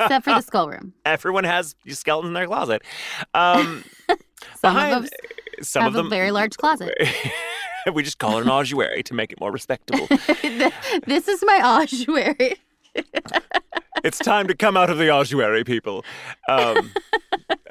[0.00, 0.92] Except for the skull room.
[1.06, 2.82] Everyone has skeletons in their closet.
[3.32, 5.10] Um, Some behind, of them
[5.62, 6.94] some have of them, a very large closet.
[7.92, 10.06] we just call it an ossuary to make it more respectable.
[11.06, 12.56] this is my ossuary.
[14.04, 16.04] it's time to come out of the ossuary, people.
[16.48, 16.92] Um,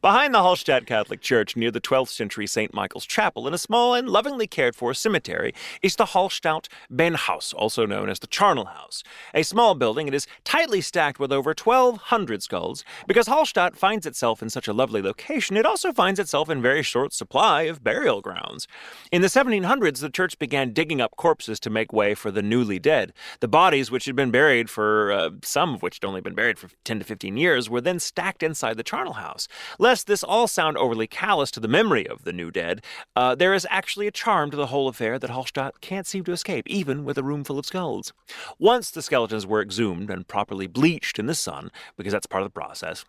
[0.00, 2.72] behind the Hallstatt Catholic Church, near the 12th century St.
[2.74, 7.86] Michael's Chapel, in a small and lovingly cared for cemetery, is the Hallstatt Beinhaus, also
[7.86, 9.02] known as the Charnel House.
[9.34, 12.84] A small building, it is tightly stacked with over 1,200 skulls.
[13.06, 16.82] Because Hallstatt finds itself in such a lovely location, it also finds itself in very
[16.82, 18.66] short supply of burial grounds.
[19.12, 22.78] In the 1700s, the church began digging up corpses to make way for the newly
[22.78, 23.12] dead.
[23.40, 26.58] The bodies, which had been buried for uh, some of which had only been buried
[26.58, 29.48] for 10 to 15 years, were then stacked inside the charnel house.
[29.78, 32.82] Lest this all sound overly callous to the memory of the new dead,
[33.14, 36.32] uh, there is actually a charm to the whole affair that Hallstatt can't seem to
[36.32, 38.12] escape, even with a room full of skulls.
[38.58, 42.46] Once the skeletons were exhumed and properly bleached in the sun, because that's part of
[42.46, 43.04] the process,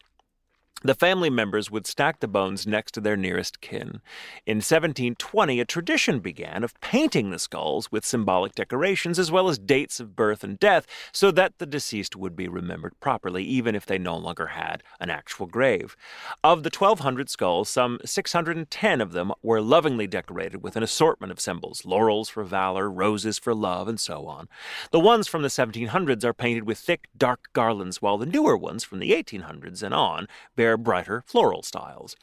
[0.84, 4.00] the family members would stack the bones next to their nearest kin.
[4.46, 9.58] In 1720, a tradition began of painting the skulls with symbolic decorations as well as
[9.58, 13.88] dates of birth and death so that the deceased would be remembered properly, even if
[13.88, 15.98] they no longer had an actual grave.
[16.44, 21.40] Of the 1,200 skulls, some 610 of them were lovingly decorated with an assortment of
[21.40, 24.48] symbols laurels for valor, roses for love, and so on.
[24.92, 28.84] The ones from the 1700s are painted with thick, dark garlands, while the newer ones
[28.84, 32.16] from the 1800s and on bear brighter floral styles.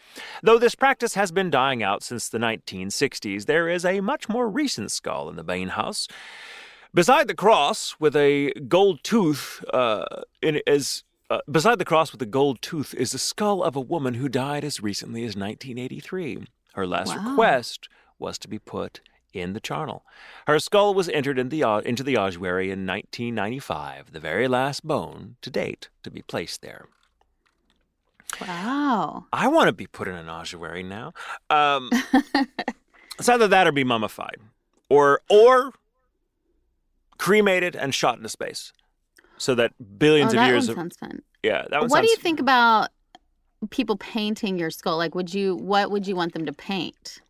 [0.42, 4.48] Though this practice has been dying out since the 1960s, there is a much more
[4.48, 6.08] recent skull in the Bain House.
[6.92, 10.04] Beside the cross, with a gold tooth, uh,
[10.42, 13.80] in, is uh, beside the cross with a gold tooth is the skull of a
[13.80, 16.46] woman who died as recently as 1983.
[16.74, 17.30] Her last Wow.
[17.30, 17.88] request
[18.18, 19.00] was to be put
[19.32, 20.04] in the charnel.
[20.46, 25.36] Her skull was entered in the, into the ossuary in 1995, the very last bone
[25.42, 26.86] to date to be placed there.
[28.40, 29.26] Wow.
[29.32, 31.12] I want to be put in an ossuary now.
[31.50, 31.90] Um,
[33.18, 34.38] it's either that or be mummified,
[34.88, 35.72] or or
[37.18, 38.72] cremated and shot into space,
[39.36, 41.22] so that billions oh, of that years one of sounds fun.
[41.42, 41.64] yeah.
[41.70, 42.90] That one What do you think about
[43.70, 44.96] people painting your skull?
[44.96, 45.56] Like, would you?
[45.56, 47.20] What would you want them to paint?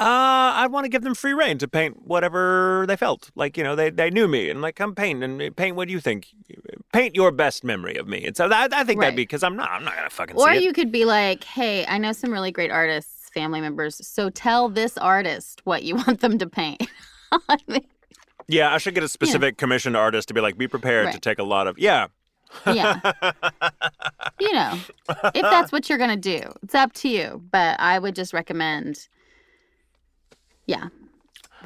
[0.00, 3.30] Uh, I want to give them free reign to paint whatever they felt.
[3.34, 6.00] Like, you know, they, they knew me and like, come paint and paint what you
[6.00, 6.28] think.
[6.90, 8.24] Paint your best memory of me.
[8.24, 10.36] And so I, I think that'd be because I'm not, I'm not going to fucking
[10.36, 14.04] Or you could be like, "Hey, I know some really great artists, family members.
[14.06, 16.82] So tell this artist what you want them to paint."
[17.48, 17.86] I mean,
[18.48, 21.38] Yeah, I should get a specific commissioned artist to be like, be prepared to take
[21.38, 22.06] a lot of, yeah.
[22.66, 22.98] yeah.
[24.40, 24.78] you know,
[25.34, 27.42] if that's what you're gonna do, it's up to you.
[27.52, 29.08] But I would just recommend.
[30.70, 30.88] Yeah.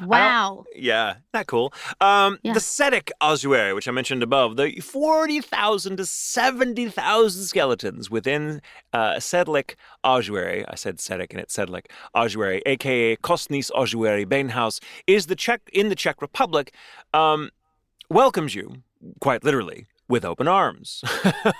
[0.03, 0.65] Wow.
[0.75, 1.73] Yeah, not cool.
[2.01, 2.53] Um, Yeah.
[2.53, 8.61] The Sedek ossuary, which I mentioned above, the 40,000 to 70,000 skeletons within
[8.91, 15.27] uh, Sedlik ossuary, I said Sedek and it's Sedlik ossuary, aka Kostnis ossuary Beinhaus, is
[15.27, 16.73] the Czech in the Czech Republic,
[17.13, 17.49] um,
[18.09, 18.83] welcomes you,
[19.21, 21.03] quite literally, with open arms.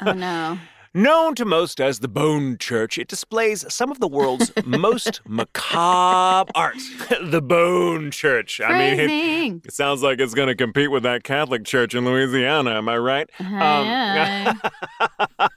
[0.05, 0.59] Oh no.
[0.95, 6.49] Known to most as the Bone Church, it displays some of the world's most macabre
[6.55, 6.77] art.
[7.21, 8.61] the Bone Church.
[8.61, 12.05] I mean, it, it sounds like it's going to compete with that Catholic church in
[12.05, 12.77] Louisiana.
[12.77, 13.29] Am I right?
[13.41, 14.55] Aye,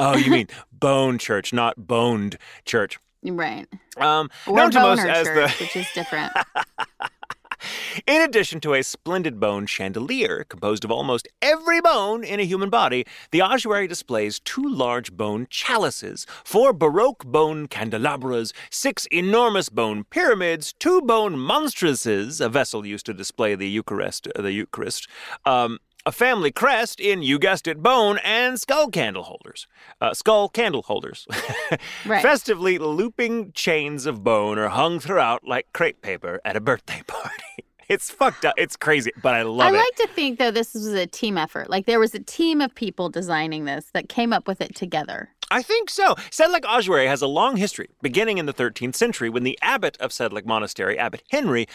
[0.00, 2.98] oh, you mean Bone Church, not Boned Church.
[3.24, 3.68] right.
[3.98, 5.64] Um, Or known to most as church, the.
[5.64, 6.32] which is different.
[8.06, 12.70] In addition to a splendid bone chandelier composed of almost every bone in a human
[12.70, 20.04] body, the ossuary displays two large bone chalices, four baroque bone candelabras, six enormous bone
[20.04, 25.08] pyramids, two bone monstrances, a vessel used to display the Eucharist, the Eucharist,
[25.44, 29.66] um, a family crest in, you guessed it, bone, and skull candle holders.
[30.00, 31.26] Uh, skull candle holders.
[32.04, 32.20] Right.
[32.20, 37.64] Festively looping chains of bone are hung throughout like crepe paper at a birthday party.
[37.88, 38.54] It's fucked up.
[38.58, 39.78] It's crazy, but I love I it.
[39.78, 41.70] I like to think though this was a team effort.
[41.70, 45.30] Like there was a team of people designing this that came up with it together.
[45.52, 46.14] I think so.
[46.30, 50.10] Sedlec Ossuary has a long history, beginning in the 13th century when the abbot of
[50.10, 51.66] Sedlec Monastery, Abbot Henry,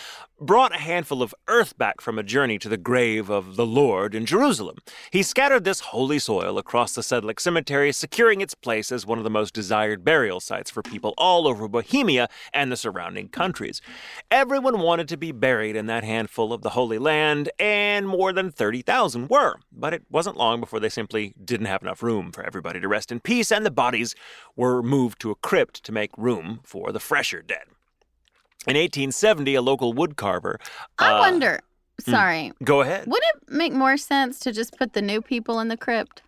[0.41, 4.15] brought a handful of earth back from a journey to the grave of the Lord
[4.15, 4.77] in Jerusalem.
[5.11, 9.23] He scattered this holy soil across the Sedlec cemetery, securing its place as one of
[9.23, 13.79] the most desired burial sites for people all over Bohemia and the surrounding countries.
[14.31, 18.51] Everyone wanted to be buried in that handful of the Holy Land, and more than
[18.51, 19.57] 30,000 were.
[19.71, 23.11] But it wasn't long before they simply didn't have enough room for everybody to rest
[23.11, 24.15] in peace, and the bodies
[24.55, 27.65] were moved to a crypt to make room for the fresher dead.
[28.65, 30.55] In 1870, a local woodcarver.
[30.99, 31.59] I uh, wonder.
[31.99, 32.51] Sorry.
[32.63, 33.07] Go ahead.
[33.07, 36.21] Would it make more sense to just put the new people in the crypt?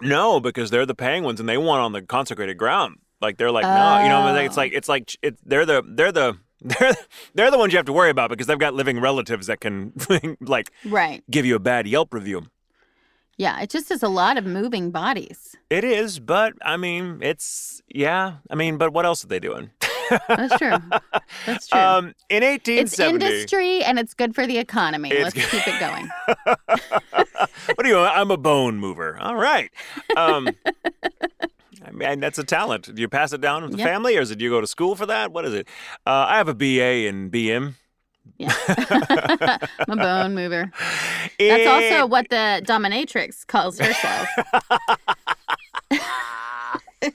[0.00, 2.96] No, because they're the penguins and they want on the consecrated ground.
[3.20, 4.60] Like they're like no, you know, it's Oh.
[4.60, 6.94] like it's like it, they're the they're the they're
[7.34, 9.92] they're the ones you have to worry about because they've got living relatives that can
[10.40, 11.22] like Right.
[11.30, 12.46] give you a bad Yelp review.
[13.40, 15.56] Yeah, it just is a lot of moving bodies.
[15.70, 18.34] It is, but I mean, it's yeah.
[18.50, 19.70] I mean, but what else are they doing?
[20.28, 20.76] That's true.
[21.46, 21.80] That's true.
[21.80, 25.10] Um, in it's industry and it's good for the economy.
[25.10, 26.10] Let's keep it going.
[27.76, 27.98] what do you?
[27.98, 29.16] I'm a bone mover.
[29.18, 29.70] All right.
[30.18, 30.54] Um,
[31.82, 32.94] I mean, that's a talent.
[32.94, 33.88] Do you pass it down to the Yep.
[33.88, 35.32] family, or is it do you go to school for that?
[35.32, 35.66] What is it?
[36.06, 37.76] Uh, I have a BA in BM.
[38.38, 38.52] Yeah.
[39.88, 40.72] I'm a bone mover.
[41.38, 44.28] That's also what the dominatrix calls herself.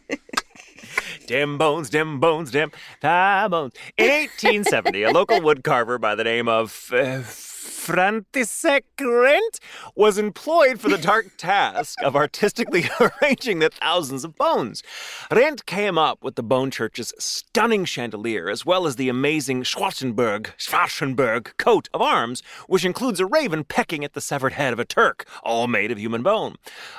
[1.27, 2.71] Dim bones, dim bones, dim
[3.01, 3.73] thigh bones.
[3.97, 7.23] In 1870, a local woodcarver by the name of uh,
[7.65, 9.59] František Rent
[9.95, 14.83] was employed for the dark task of artistically arranging the thousands of bones.
[15.31, 20.51] Rent came up with the Bone Church's stunning chandelier, as well as the amazing Schwarzenberg,
[20.57, 24.85] Schwarzenberg coat of arms, which includes a raven pecking at the severed head of a
[24.85, 26.55] Turk, all made of human bone.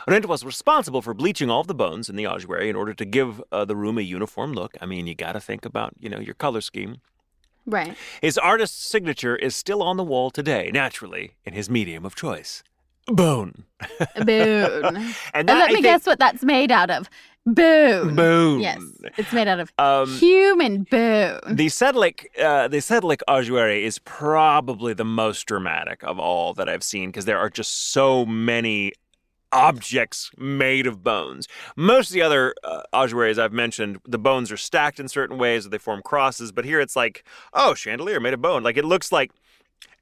[0.08, 3.04] Rent was responsible for bleaching all of the bones in the ossuary in order to
[3.04, 4.76] give uh, the room a uniform look.
[4.80, 7.00] I mean, you got to think about, you know, your color scheme.
[7.66, 7.96] Right.
[8.22, 12.62] His artist's signature is still on the wall today, naturally, in his medium of choice.
[13.06, 13.64] Bone.
[14.24, 14.96] Bone.
[15.34, 17.08] And And let I me think- guess what that's made out of.
[17.48, 18.16] Bone.
[18.16, 18.58] Bone.
[18.60, 18.80] Yes.
[19.16, 21.38] It's made out of Um, human bone.
[21.48, 26.82] The Sedlic, uh, the Sedlic ossuary is probably the most dramatic of all that I've
[26.82, 28.92] seen because there are just so many
[29.52, 31.48] objects made of bones.
[31.76, 35.66] Most of the other uh, ossuaries I've mentioned, the bones are stacked in certain ways,
[35.66, 36.52] or they form crosses.
[36.52, 38.62] But here it's like, oh, chandelier made of bone.
[38.62, 39.30] Like it looks like,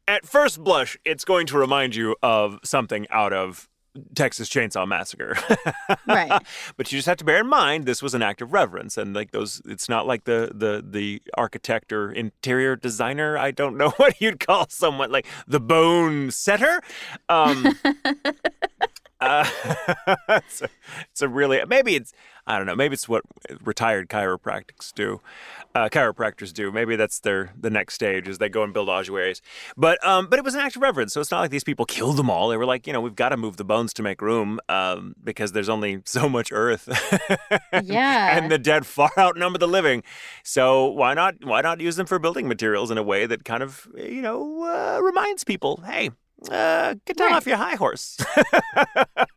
[0.07, 3.69] at first blush, it's going to remind you of something out of
[4.15, 5.37] Texas Chainsaw Massacre.
[6.07, 6.43] Right.
[6.77, 9.15] but you just have to bear in mind this was an act of reverence and
[9.15, 13.91] like those it's not like the the the architect or interior designer, I don't know
[13.97, 16.81] what you'd call someone like the bone setter.
[17.29, 17.79] Um
[19.25, 20.69] uh, it's, a,
[21.11, 22.13] it's a really maybe it's
[22.47, 23.23] I don't know maybe it's what
[23.63, 25.21] retired chiropractics do,
[25.75, 26.71] uh, chiropractors do.
[26.71, 29.41] Maybe that's their the next stage is they go and build ossuaries.
[29.77, 31.87] But um, but it was an act of reverence, so it's not like these people
[31.87, 32.49] killed them all.
[32.49, 35.15] They were like, you know, we've got to move the bones to make room um,
[35.25, 36.89] because there's only so much earth.
[37.83, 38.39] Yeah.
[38.39, 40.03] and the dead far outnumber the living.
[40.43, 43.63] So why not why not use them for building materials in a way that kind
[43.63, 46.11] of you know uh, reminds people, hey,
[46.51, 47.37] uh, get down Right.
[47.37, 48.17] off your high horse.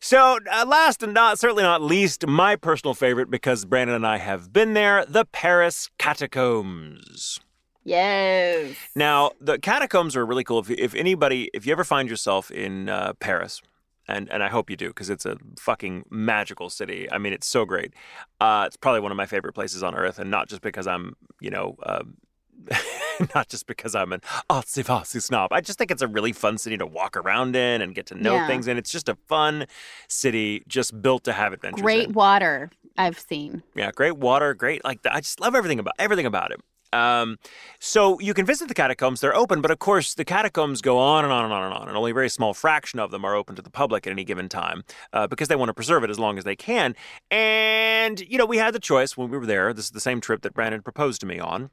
[0.00, 4.18] so, uh, last and not certainly not least, my personal favorite because Brandon and I
[4.18, 7.40] have been there, the Paris catacombs.
[7.84, 8.76] yes.
[8.94, 10.58] Now, the catacombs are really cool.
[10.60, 13.62] If, if anybody, if you ever find yourself in uh, Paris,
[14.08, 17.08] and, and I hope you do because it's a fucking magical city.
[17.10, 17.92] I mean, it's so great.
[18.40, 21.14] Uh, it's probably one of my favorite places on earth, and not just because I'm,
[21.40, 22.14] you know, um,
[23.34, 24.20] not just because I'm an
[24.50, 25.52] artsy fartsy snob.
[25.52, 28.14] I just think it's a really fun city to walk around in and get to
[28.14, 28.46] know Yeah.
[28.46, 29.66] things, and it's just a fun
[30.08, 31.82] city, just built to have adventures.
[31.82, 32.12] Great in.
[32.14, 33.62] water I've seen.
[33.74, 36.60] Yeah, great water, great like I just love everything about everything about it.
[36.92, 37.36] Um,
[37.80, 41.24] so you can visit the catacombs; they're open, but of course the catacombs go on
[41.24, 43.34] and on and on and on, and only a very small fraction of them are
[43.34, 46.10] open to the public at any given time uh, because they want to preserve it
[46.10, 46.94] as long as they can.
[47.30, 49.72] And you know, we had the choice when we were there.
[49.74, 51.70] This is the same trip that Brandon proposed to me on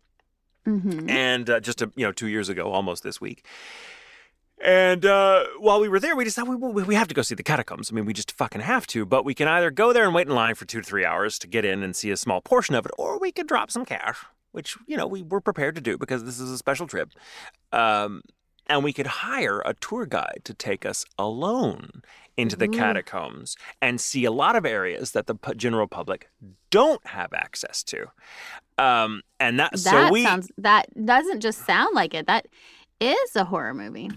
[0.66, 3.46] hmm and uh, just a, you know two years ago, almost this week.
[4.64, 7.36] And uh, while we were there, we decided we, we, we have to go see
[7.36, 7.92] the catacombs.
[7.92, 9.06] I mean, we just fucking have to.
[9.06, 11.38] But we can either go there and wait in line for two to three hours
[11.40, 13.84] to get in and see a small portion of it, or we could drop some
[13.84, 14.20] cash,
[14.52, 17.10] which you know we were prepared to do because this is a special trip.
[17.74, 18.22] Um,
[18.68, 22.02] and we could hire a tour guide to take us alone
[22.38, 22.72] into the Ooh.
[22.72, 26.30] catacombs and see a lot of areas that the general public
[26.70, 28.08] don't have access to.
[28.78, 32.28] Um, and that, That so we sounds that doesn't just sound like it.
[32.28, 32.48] That
[33.00, 34.10] is a horror movie.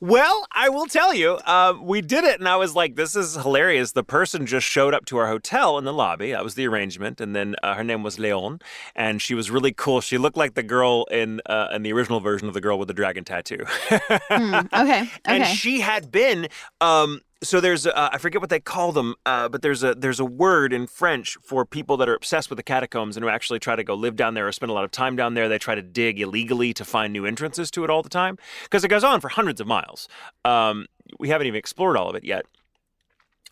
[0.00, 3.34] Well, I will tell you, uh, we did it, and I was like, "This is
[3.34, 6.32] hilarious." The person just showed up to our hotel in the lobby.
[6.32, 8.60] That was the arrangement, and then uh, her name was Leon,
[8.96, 10.00] and she was really cool.
[10.00, 12.88] She looked like the girl in uh, in the original version of the girl with
[12.88, 13.64] the dragon tattoo.
[14.30, 15.10] Hmm, okay.
[15.24, 16.48] and she had been
[16.80, 20.20] um so there's uh, I forget what they call them, uh, but there's a there's
[20.20, 23.58] a word in French for people that are obsessed with the catacombs and who actually
[23.58, 25.48] try to go live down there or spend a lot of time down there.
[25.48, 28.84] They try to dig illegally to find new entrances to it all the time because
[28.84, 30.08] it goes on for hundreds of miles.
[30.44, 30.86] Um,
[31.18, 32.44] we haven't even explored all of it yet.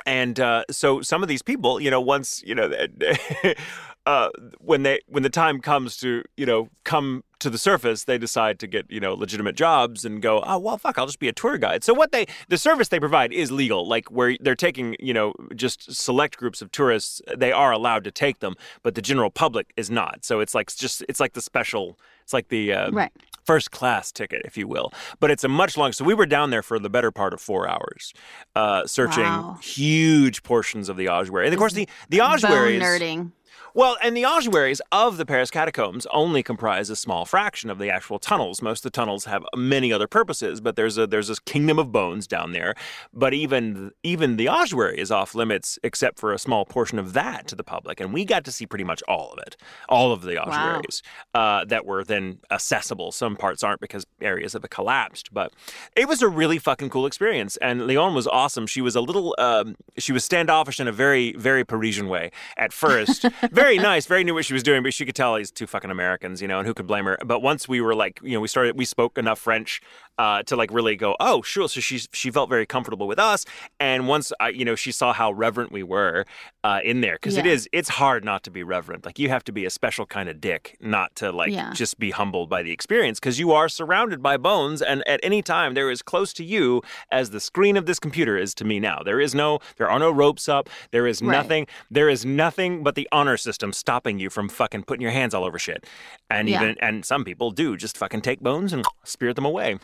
[0.07, 2.71] And uh, so some of these people, you know, once you know,
[4.09, 8.19] uh, when they when the time comes to you know come to the surface, they
[8.19, 11.29] decide to get you know legitimate jobs and go, oh well, fuck, I'll just be
[11.29, 11.85] a tour guide.
[11.85, 15.35] So what they the service they provide is legal, like where they're taking you know
[15.55, 19.67] just select groups of tourists, they are allowed to take them, but the general public
[19.77, 20.25] is not.
[20.25, 23.13] So it's like just it's like the special, it's like the uh, Right.
[23.45, 24.91] first class ticket, if you will.
[25.21, 25.93] But it's a much longer.
[25.93, 28.15] So we were down there for the better part of four hours,
[28.57, 29.59] uh, searching Wow.
[29.63, 31.47] huge portions of the ossuary.
[31.47, 32.83] And of course, the the Bone ossuaries.
[32.83, 33.33] nerding.
[33.75, 37.91] Well, and the ossuaries of the Paris catacombs only comprise a small fraction of the
[37.91, 38.63] actual tunnels.
[38.63, 41.93] Most of the tunnels have many other purposes, but there's a there's this kingdom of
[41.93, 42.75] bones down there.
[43.13, 47.47] But even even the ossuary is off limits, except for a small portion of that
[47.49, 48.01] to the public.
[48.01, 49.57] And we got to see pretty much all of it,
[49.89, 51.03] all of the ossuaries
[51.35, 53.13] uh, that were then accessible.
[53.13, 55.53] Some parts aren't because areas have collapsed, but
[55.97, 57.57] it was a really fucking cool experience.
[57.59, 58.67] And Leon was awesome.
[58.67, 62.73] She was a little, um, she was standoffish in a very, very Parisian way at
[62.73, 63.25] first.
[63.59, 65.91] very nice, very knew what she was doing, but she could tell these two fucking
[65.91, 67.19] Americans, you know, and who could blame her?
[67.25, 69.83] But once we were like, you know, we started, we spoke enough French
[70.19, 71.69] uh, to like really go, oh, sure.
[71.69, 73.45] So she she felt very comfortable with us.
[73.79, 76.25] And once I, you know, she saw how reverent we were
[76.65, 77.53] uh, in there because it Yeah.
[77.53, 79.07] is, it's hard not to be reverent.
[79.07, 81.73] Like you have to be a special kind of dick not to like Yeah.
[81.73, 85.41] just be humbled by the experience because you are surrounded by bones and at any
[85.43, 86.83] time they're as close to you
[87.13, 89.99] as the screen of this computer is to me now there is no there are
[89.99, 91.31] no ropes up there is Right.
[91.33, 95.33] nothing there is nothing but the honor system stopping you from fucking putting your hands
[95.35, 95.87] all over shit
[96.29, 96.63] and Yeah.
[96.63, 99.79] even and some people do just fucking take bones and spirit them away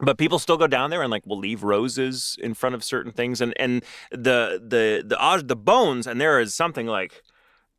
[0.00, 3.12] but people still go down there and like will leave roses in front of certain
[3.12, 7.22] things and and the the the the bones and there is something like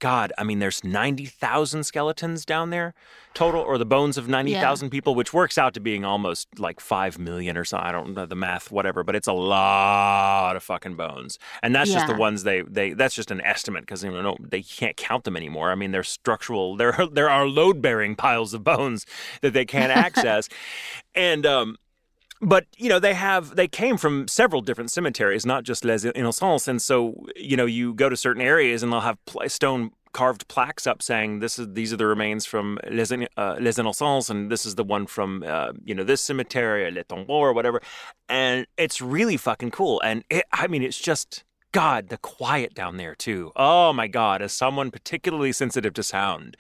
[0.04, 2.94] God, I mean, there's 90,000 skeletons down there
[3.34, 4.92] total, or the bones of 90,000 yeah.
[4.92, 7.78] people, which works out to being almost like 5 million or so.
[7.78, 11.40] I don't know the math, whatever, but it's a lot of fucking bones.
[11.62, 12.00] And that's yeah.
[12.00, 15.24] just the ones they, they, that's just an estimate because you know, they can't count
[15.24, 15.72] them anymore.
[15.72, 19.06] I mean, they're structural, there, there are load bearing piles of bones
[19.40, 20.50] that they can't access.
[21.16, 21.78] and, um,
[22.44, 26.68] but you know they have they came from several different cemeteries not just les innocents
[26.68, 29.18] and so you know you go to certain areas and they'll have
[29.48, 33.78] stone carved plaques up saying this is these are the remains from Les, uh, Les
[33.78, 37.34] Innocents and this is the one from uh, you know this cemetery or Les Tombeaux
[37.34, 37.82] or whatever,
[38.30, 40.00] and it's really fucking cool.
[40.02, 43.52] And it, I mean, it's just God, the quiet down there too.
[43.56, 46.56] Oh my God, as someone particularly sensitive to sound,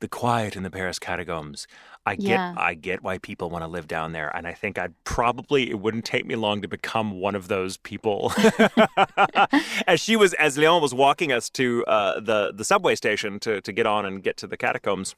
[0.00, 1.66] the quiet in the Paris catacombs.
[2.06, 2.54] I get yeah.
[2.56, 5.78] I get why people want to live down there and I think I'd probably it
[5.80, 8.32] wouldn't take me long to become one of those people.
[9.86, 13.60] as she was as Leon was walking us to uh, the the subway station to
[13.60, 15.14] to get on and get to the catacombs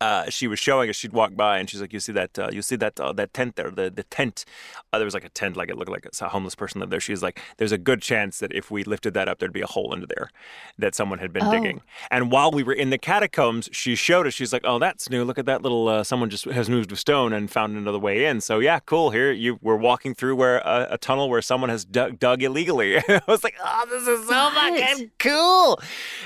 [0.00, 0.96] uh, she was showing us.
[0.96, 2.38] She'd walk by and she's like, "You see that?
[2.38, 3.00] Uh, you see that?
[3.00, 3.70] Uh, that tent there?
[3.70, 4.44] The the tent.
[4.92, 7.00] Uh, there was like a tent, like it looked like a homeless person lived there."
[7.00, 9.66] She's like, "There's a good chance that if we lifted that up, there'd be a
[9.66, 10.30] hole into there
[10.78, 11.50] that someone had been oh.
[11.50, 11.80] digging."
[12.10, 14.34] And while we were in the catacombs, she showed us.
[14.34, 15.24] She's like, "Oh, that's new.
[15.24, 15.88] Look at that little.
[15.88, 18.40] Uh, someone just has moved a stone and found another way in.
[18.40, 19.10] So yeah, cool.
[19.10, 22.98] Here you we're walking through where a, a tunnel where someone has dug, dug illegally."
[23.08, 24.54] I was like, "Oh, this is so what?
[24.54, 25.80] fucking cool."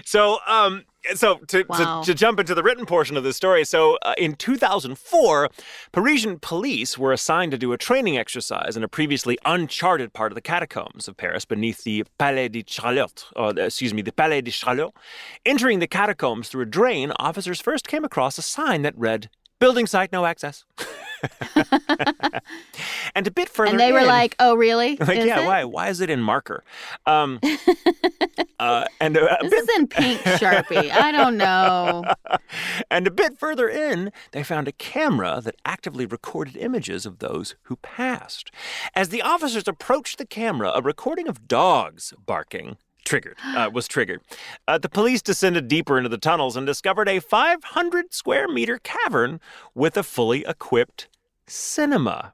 [0.04, 0.84] So um
[1.14, 2.00] so to, wow.
[2.00, 5.50] to, to, jump into the written portion of the story so uh, in 2004
[5.92, 10.34] parisian police were assigned to do a training exercise in a previously uncharted part of
[10.34, 14.40] the catacombs of paris beneath the palais de charlotte or uh, excuse me the palais
[14.40, 14.92] de charlotte
[15.44, 19.86] entering the catacombs through a drain officers first came across a sign that read building
[19.86, 20.64] site no access
[23.14, 24.96] and a bit further, and they in, were like, "Oh, really?
[25.00, 25.46] Like, is yeah, it?
[25.46, 25.64] why?
[25.64, 26.64] Why is it in marker?"
[27.06, 27.40] Um,
[28.58, 30.90] uh, and uh, this bit, is in pink sharpie.
[30.90, 32.04] I don't know.
[32.90, 37.56] and a bit further in, they found a camera that actively recorded images of those
[37.64, 38.50] who passed.
[38.94, 44.20] As the officers approached the camera, a recording of dogs barking triggered uh, was triggered.
[44.66, 49.40] Uh, the police descended deeper into the tunnels and discovered a 500 square meter cavern
[49.74, 51.08] with a fully equipped
[51.46, 52.32] cinema.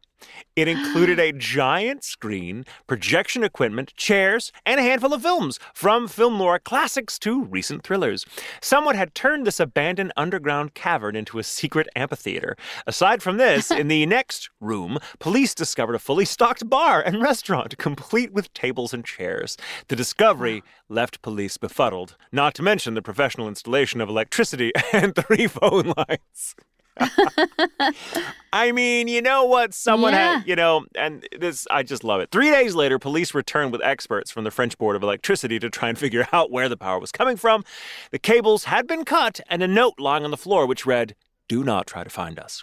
[0.57, 6.39] It included a giant screen, projection equipment, chairs, and a handful of films, from film
[6.39, 8.27] noir classics to recent thrillers.
[8.61, 12.57] Someone had turned this abandoned underground cavern into a secret amphitheater.
[12.87, 17.79] Aside from this, in the next room, police discovered a fully stocked bar and restaurant,
[17.79, 19.57] complete with tables and chairs.
[19.89, 25.47] The discovery left police befuddled, not to mention the professional installation of electricity and three
[25.47, 26.55] phone lines.
[28.53, 29.75] I mean, you know what?
[29.75, 30.39] Someone yeah.
[30.39, 32.31] had, you know, and this, I just love it.
[32.31, 35.89] Three days later, police returned with experts from the French Board of Electricity to try
[35.89, 37.65] and figure out where the power was coming from.
[38.11, 41.15] The cables had been cut, and a note lying on the floor which read,
[41.49, 42.63] Do not try to find us.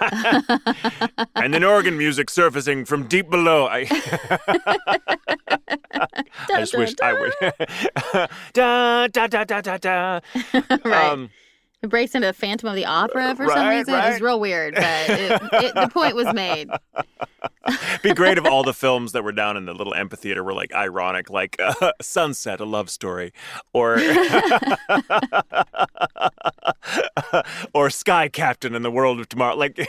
[1.36, 3.66] and then organ music surfacing from deep below.
[3.66, 3.86] I,
[5.92, 6.08] I
[6.48, 7.32] just wish I would.
[8.54, 10.20] da da da da da da.
[10.84, 11.12] right.
[11.12, 11.30] Um,
[11.84, 13.94] it breaks into Phantom of the Opera for right, some reason.
[13.94, 14.12] Right.
[14.12, 16.70] It's real weird, but it, it, the point was made.
[18.02, 20.74] Be great if all the films that were down in the little amphitheater were like
[20.74, 23.32] ironic, like uh, Sunset, a love story,
[23.72, 23.94] or
[27.74, 29.56] or Sky Captain in the World of Tomorrow.
[29.56, 29.88] Like,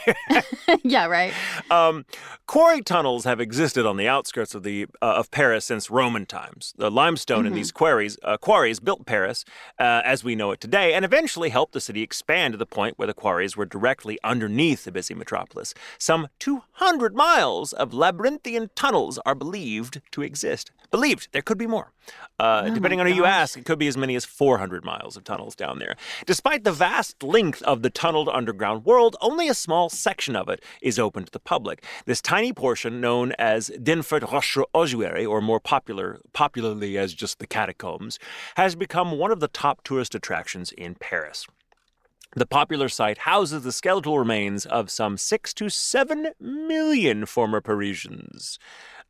[0.83, 1.33] yeah, right.
[1.69, 2.05] Um,
[2.47, 6.73] quarry tunnels have existed on the outskirts of the uh, of Paris since Roman times.
[6.77, 7.47] The limestone mm-hmm.
[7.47, 9.43] in these quarries uh, quarries built Paris
[9.79, 12.97] uh, as we know it today, and eventually helped the city expand to the point
[12.97, 15.73] where the quarries were directly underneath the busy metropolis.
[15.97, 20.71] Some 200 miles of labyrinthian tunnels are believed to exist.
[20.91, 21.29] Believed.
[21.31, 21.91] There could be more.
[22.39, 25.17] Uh, oh depending on who you ask, it could be as many as 400 miles
[25.17, 25.95] of tunnels down there.
[26.25, 30.63] Despite the vast length of the tunneled underground world, only a small section of it
[30.81, 31.83] is open to the public.
[32.05, 37.47] This tiny portion, known as Denfert Roche Ossuary, or more popular, popularly as just the
[37.47, 38.19] catacombs,
[38.55, 41.47] has become one of the top tourist attractions in Paris.
[42.35, 48.59] The popular site houses the skeletal remains of some six to seven million former Parisians.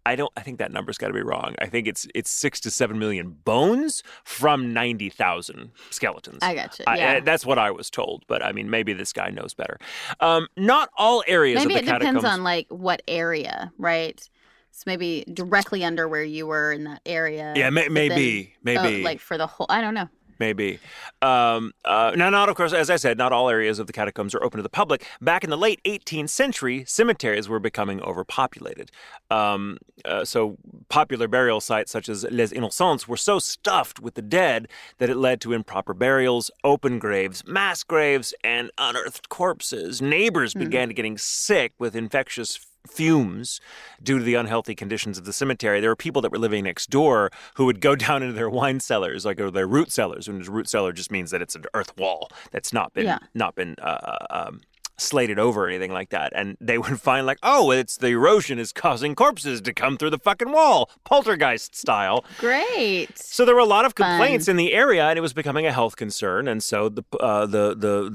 [0.06, 0.32] I don't.
[0.38, 1.56] I think that number's got to be wrong.
[1.60, 6.40] I think it's it's six to seven million bones from ninety thousand skeletons.
[6.44, 6.86] I got you.
[6.88, 7.14] Yeah.
[7.14, 9.80] I, that's what I was told, but I mean, maybe this guy knows better.
[10.20, 11.66] Um, not all areas.
[11.66, 14.22] Maybe of the it depends on like what area, right?
[14.70, 17.54] So maybe directly under where you were in that area.
[17.56, 19.02] Yeah, may, maybe, then, maybe.
[19.02, 19.68] Oh, like for the whole.
[19.70, 20.10] I don't know.
[20.40, 20.80] Maybe.
[21.22, 24.36] Um, uh, now, not of course, as I said, not all areas of the catacombs
[24.36, 25.06] are open to the public.
[25.22, 28.92] Back in the late 18th century, cemeteries were becoming overpopulated.
[29.32, 30.58] Um, uh, so,
[30.90, 34.68] popular burial sites such as Les Innocents were so stuffed with the dead
[34.98, 40.02] that it led to improper burials, open graves, mass graves, and unearthed corpses.
[40.02, 40.60] Neighbors mm.
[40.60, 42.56] began getting sick with infectious
[42.90, 43.60] fumes
[44.02, 45.80] due to the unhealthy conditions of the cemetery.
[45.80, 48.80] There were people that were living next door who would go down into their wine
[48.80, 50.28] cellars, like or their root cellars.
[50.28, 53.20] And a root cellar just means that it's an earth wall that's not been yeah.
[53.34, 54.52] not been uh, uh,
[54.98, 56.34] slated over or anything like that.
[56.36, 60.12] And they would find like, oh, it's the erosion is causing corpses to come through
[60.12, 62.26] the fucking wall, poltergeist style.
[62.40, 63.18] Great.
[63.18, 64.54] So there were a lot of complaints Fun.
[64.54, 66.48] in the area, and it was becoming a health concern.
[66.48, 68.10] And so the uh, the the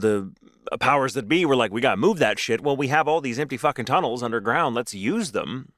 [0.70, 2.60] the powers that be were like, we got to move that shit.
[2.60, 4.74] Well, we have all these empty fucking tunnels underground.
[4.74, 5.72] Let's use them.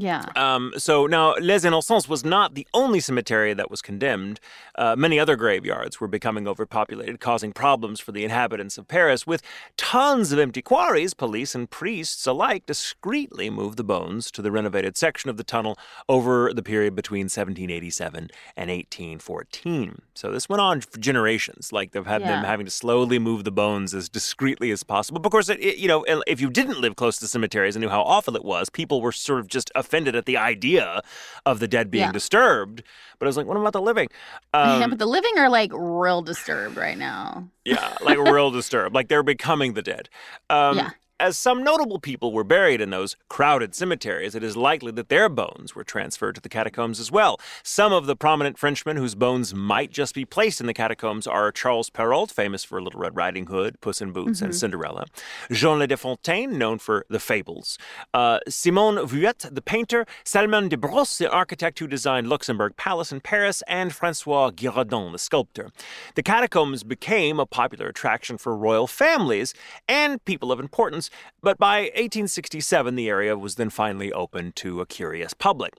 [0.00, 0.26] Yeah.
[0.36, 4.38] Um, so now, Les Innocents was not the only cemetery that was condemned.
[4.76, 9.26] Uh, many other graveyards were becoming overpopulated, causing problems for the inhabitants of Paris.
[9.26, 9.42] With
[9.76, 14.96] tons of empty quarries, police and priests alike discreetly moved the bones to the renovated
[14.96, 15.76] section of the tunnel
[16.08, 20.02] over the period between 1787 and 1814.
[20.14, 21.72] So this went on for generations.
[21.72, 22.36] Like they've had yeah.
[22.36, 25.18] them having to slowly move the bones as discreetly as possible.
[25.18, 27.82] But of course, it, it, you know, if you didn't live close to cemeteries and
[27.82, 31.02] knew how awful it was, people were sort of just offended at the idea
[31.46, 32.12] of the dead being yeah.
[32.12, 32.82] disturbed.
[33.18, 34.08] But I was like, what about the living?
[34.54, 37.50] Um, yeah, but the living are like real disturbed right now.
[37.66, 38.94] yeah, like real disturbed.
[38.94, 40.08] Like they're becoming the dead.
[40.50, 40.90] Um, yeah.
[41.20, 45.28] As some notable people were buried in those crowded cemeteries, it is likely that their
[45.28, 47.40] bones were transferred to the catacombs as well.
[47.64, 51.50] Some of the prominent Frenchmen whose bones might just be placed in the catacombs are
[51.50, 54.44] Charles Perrault, famous for Little Red Riding Hood, Puss in Boots, mm-hmm.
[54.44, 55.06] and Cinderella,
[55.50, 57.78] Jean Le Desfontaines, known for The Fables,
[58.14, 63.20] uh, Simon Vouet, the painter, Salmon de Brosse, the architect who designed Luxembourg Palace in
[63.20, 65.72] Paris, and Francois Girardon, the sculptor.
[66.14, 69.52] The catacombs became a popular attraction for royal families
[69.88, 71.07] and people of importance
[71.42, 75.74] but by 1867 the area was then finally open to a curious public.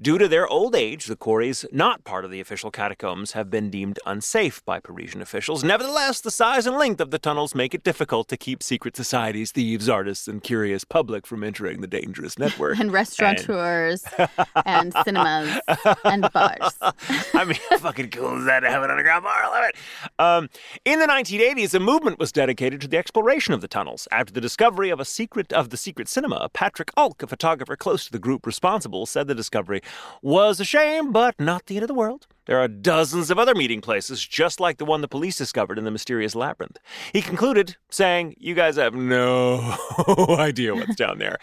[0.00, 3.70] Due to their old age, the quarries not part of the official catacombs have been
[3.70, 5.62] deemed unsafe by Parisian officials.
[5.62, 9.52] Nevertheless, the size and length of the tunnels make it difficult to keep secret societies,
[9.52, 12.78] thieves, artists, and curious public from entering the dangerous network.
[12.80, 14.28] and restaurateurs and,
[14.66, 15.60] and cinemas
[16.04, 16.74] and bars.
[17.34, 19.44] I mean, how fucking cool is that to have an underground bar?
[19.44, 19.76] I love it.
[20.18, 20.48] Um,
[20.84, 24.40] in the 1980s, a movement was dedicated to the exploration of the tunnels after the
[24.40, 28.12] discovery discovery of a secret of the secret cinema, Patrick Alk, a photographer close to
[28.12, 29.80] the group responsible, said the discovery
[30.22, 32.28] was a shame, but not the end of the world.
[32.46, 35.82] There are dozens of other meeting places just like the one the police discovered in
[35.82, 36.78] the mysterious labyrinth.
[37.12, 39.76] He concluded, saying, You guys have no
[40.38, 41.38] idea what's down there.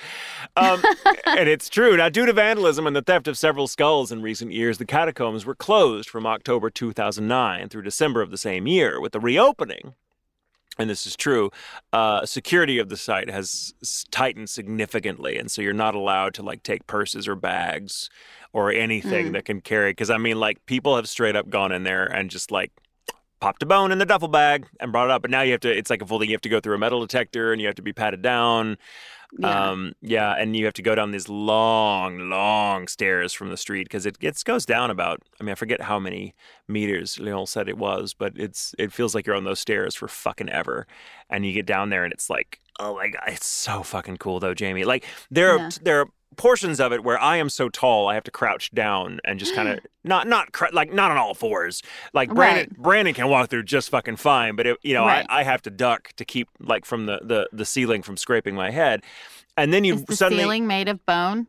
[0.55, 0.81] Um,
[1.25, 1.97] and it's true.
[1.97, 5.45] Now, due to vandalism and the theft of several skulls in recent years, the catacombs
[5.45, 9.01] were closed from October 2009 through December of the same year.
[9.01, 9.95] With the reopening,
[10.77, 11.51] and this is true,
[11.93, 13.73] uh, security of the site has
[14.11, 18.09] tightened significantly, and so you're not allowed to like take purses or bags
[18.53, 19.31] or anything mm.
[19.33, 19.91] that can carry.
[19.91, 22.71] Because I mean, like people have straight up gone in there and just like
[23.39, 25.61] popped a bone in the duffel bag and brought it up, but now you have
[25.61, 25.75] to.
[25.75, 26.29] It's like a full thing.
[26.29, 28.77] You have to go through a metal detector and you have to be patted down.
[29.37, 29.69] Yeah.
[29.69, 33.83] Um, yeah, and you have to go down these long, long stairs from the street
[33.83, 35.21] because it gets goes down about.
[35.39, 36.33] I mean, I forget how many
[36.67, 40.07] meters Leon said it was, but it's it feels like you're on those stairs for
[40.07, 40.87] fucking ever,
[41.29, 44.39] and you get down there and it's like, oh my god, it's so fucking cool
[44.39, 44.85] though, Jamie.
[44.85, 45.69] Like there, yeah.
[45.81, 49.19] there are portions of it where I am so tall I have to crouch down
[49.25, 51.81] and just kind of not not cr- like not on all fours.
[52.13, 52.83] Like Brandon right.
[52.83, 55.25] Brandon can walk through just fucking fine, but it, you know right.
[55.29, 58.55] I, I have to duck to keep like from the, the the ceiling from scraping
[58.55, 59.03] my head.
[59.55, 61.47] And then you Is the suddenly ceiling made of bone.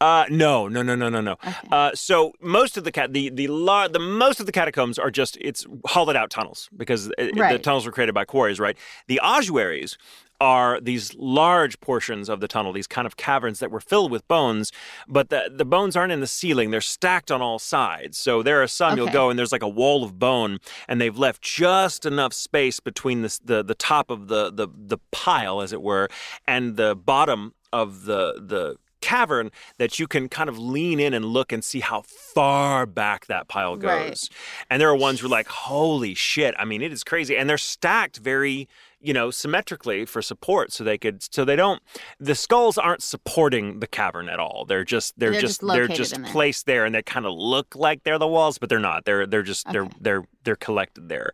[0.00, 1.32] Uh, no, no, no, no, no, no.
[1.32, 1.54] Okay.
[1.72, 5.10] Uh, so most of the cat, the the lar- the most of the catacombs are
[5.10, 7.52] just it's hollowed out tunnels because it, right.
[7.52, 8.76] the tunnels were created by quarries, right?
[9.06, 9.96] The ossuaries
[10.40, 14.26] are these large portions of the tunnel, these kind of caverns that were filled with
[14.28, 14.72] bones,
[15.08, 16.70] but the, the bones aren't in the ceiling.
[16.70, 18.18] They're stacked on all sides.
[18.18, 19.00] So there are some okay.
[19.00, 20.58] you'll go and there's like a wall of bone,
[20.88, 24.98] and they've left just enough space between the, the, the top of the, the, the
[25.10, 26.08] pile, as it were,
[26.46, 31.24] and the bottom of the, the cavern that you can kind of lean in and
[31.24, 33.90] look and see how far back that pile goes.
[33.90, 34.28] Right.
[34.70, 36.54] And there are ones where like, holy shit.
[36.58, 37.36] I mean, it is crazy.
[37.36, 38.68] And they're stacked very
[39.06, 41.80] you know, symmetrically for support so they could so they don't
[42.18, 44.64] the skulls aren't supporting the cavern at all.
[44.64, 47.76] They're just they're, they're just, just they're just placed there and they kind of look
[47.76, 49.04] like they're the walls, but they're not.
[49.04, 49.74] They're they're just okay.
[49.74, 51.30] they're they're they're collected there.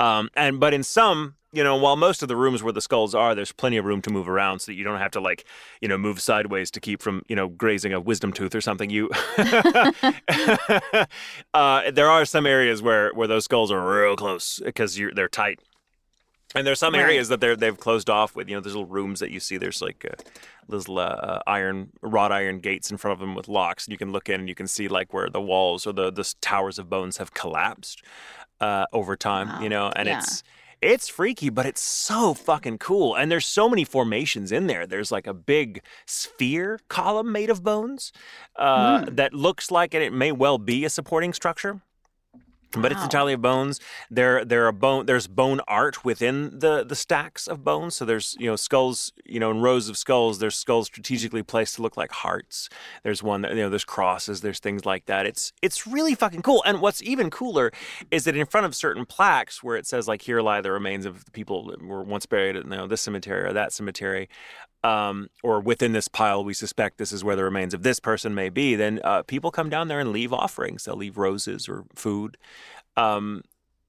[0.00, 3.14] Um and but in some you know, while most of the rooms where the skulls
[3.14, 5.44] are, there's plenty of room to move around so that you don't have to like,
[5.80, 8.88] you know, move sideways to keep from, you know, grazing a wisdom tooth or something.
[8.90, 9.10] You,
[11.54, 15.28] uh, there are some areas where where those skulls are real close because you're they're
[15.28, 15.60] tight.
[16.54, 17.00] And there's some Right.
[17.00, 19.56] areas that they're they've closed off with, you know, there's little rooms that you see.
[19.56, 20.14] There's like uh,
[20.68, 24.12] little uh, iron, wrought iron gates in front of them with locks, and you can
[24.12, 26.90] look in and you can see like where the walls or the the towers of
[26.90, 28.02] bones have collapsed
[28.60, 29.62] uh, over time, Wow.
[29.62, 30.18] you know, and Yeah.
[30.18, 30.42] it's
[30.82, 33.14] it's freaky, but it's so fucking cool.
[33.14, 34.86] And there's so many formations in there.
[34.86, 38.12] There's like a big sphere column made of bones
[38.56, 39.14] uh, Hmm.
[39.14, 41.80] that looks like, and it may well be a supporting structure.
[42.76, 43.04] But it's Wow.
[43.04, 43.80] entirely of bones.
[44.10, 45.06] There, there are bone.
[45.06, 47.96] There's bone art within the the stacks of bones.
[47.96, 49.12] So there's you know skulls.
[49.24, 50.38] You know in rows of skulls.
[50.38, 52.68] There's skulls strategically placed to look like hearts.
[53.02, 54.40] There's one that you know there's crosses.
[54.40, 55.26] There's things like that.
[55.26, 56.62] It's it's really fucking cool.
[56.64, 57.72] And what's even cooler
[58.10, 61.04] is that in front of certain plaques where it says like here lie the remains
[61.06, 64.28] of the people that were once buried at you know this cemetery or that cemetery,
[64.84, 68.34] um, or within this pile we suspect this is where the remains of this person
[68.34, 68.74] may be.
[68.74, 70.84] Then uh, people come down there and leave offerings.
[70.84, 72.36] They'll leave roses or food.
[72.96, 73.42] Um,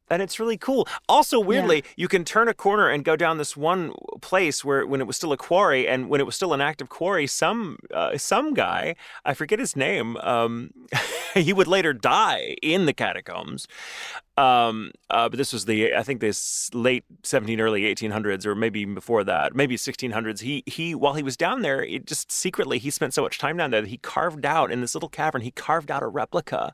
[0.10, 0.88] and it's really cool.
[1.10, 5.02] Also, weirdly, you can turn a corner and go down this one place where, when
[5.02, 8.18] it was still a quarry, and when it was still an active quarry, some uh,
[8.18, 10.72] some guy, I forget his name, um,
[11.34, 13.68] he would later die in the catacombs.
[14.38, 18.80] Um, uh, but this was the, I think, this late 17, early 1800s, or maybe
[18.82, 20.42] even before that, maybe 1600s.
[20.42, 23.58] He he, while he was down there, it just secretly he spent so much time
[23.58, 25.42] down there that he carved out in this little cavern.
[25.42, 26.74] He carved out a replica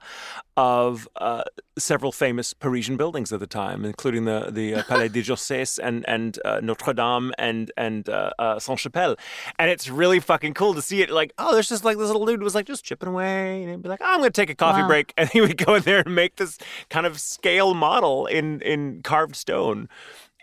[0.56, 1.44] of uh,
[1.78, 6.08] several famous Parisian buildings at the time, including the the uh, Palais de Justice and
[6.08, 9.18] and uh, Notre Dame and and uh, uh, Saint Chapelle,
[9.58, 11.10] and it's really fucking cool to see it.
[11.10, 13.82] Like, oh, there's just like this little dude was like just chipping away, and he'd
[13.82, 14.88] be like, oh, I'm gonna take a coffee Wow.
[14.88, 16.58] break, and he would go in there and make this
[16.90, 19.90] kind of scale model in in carved stone.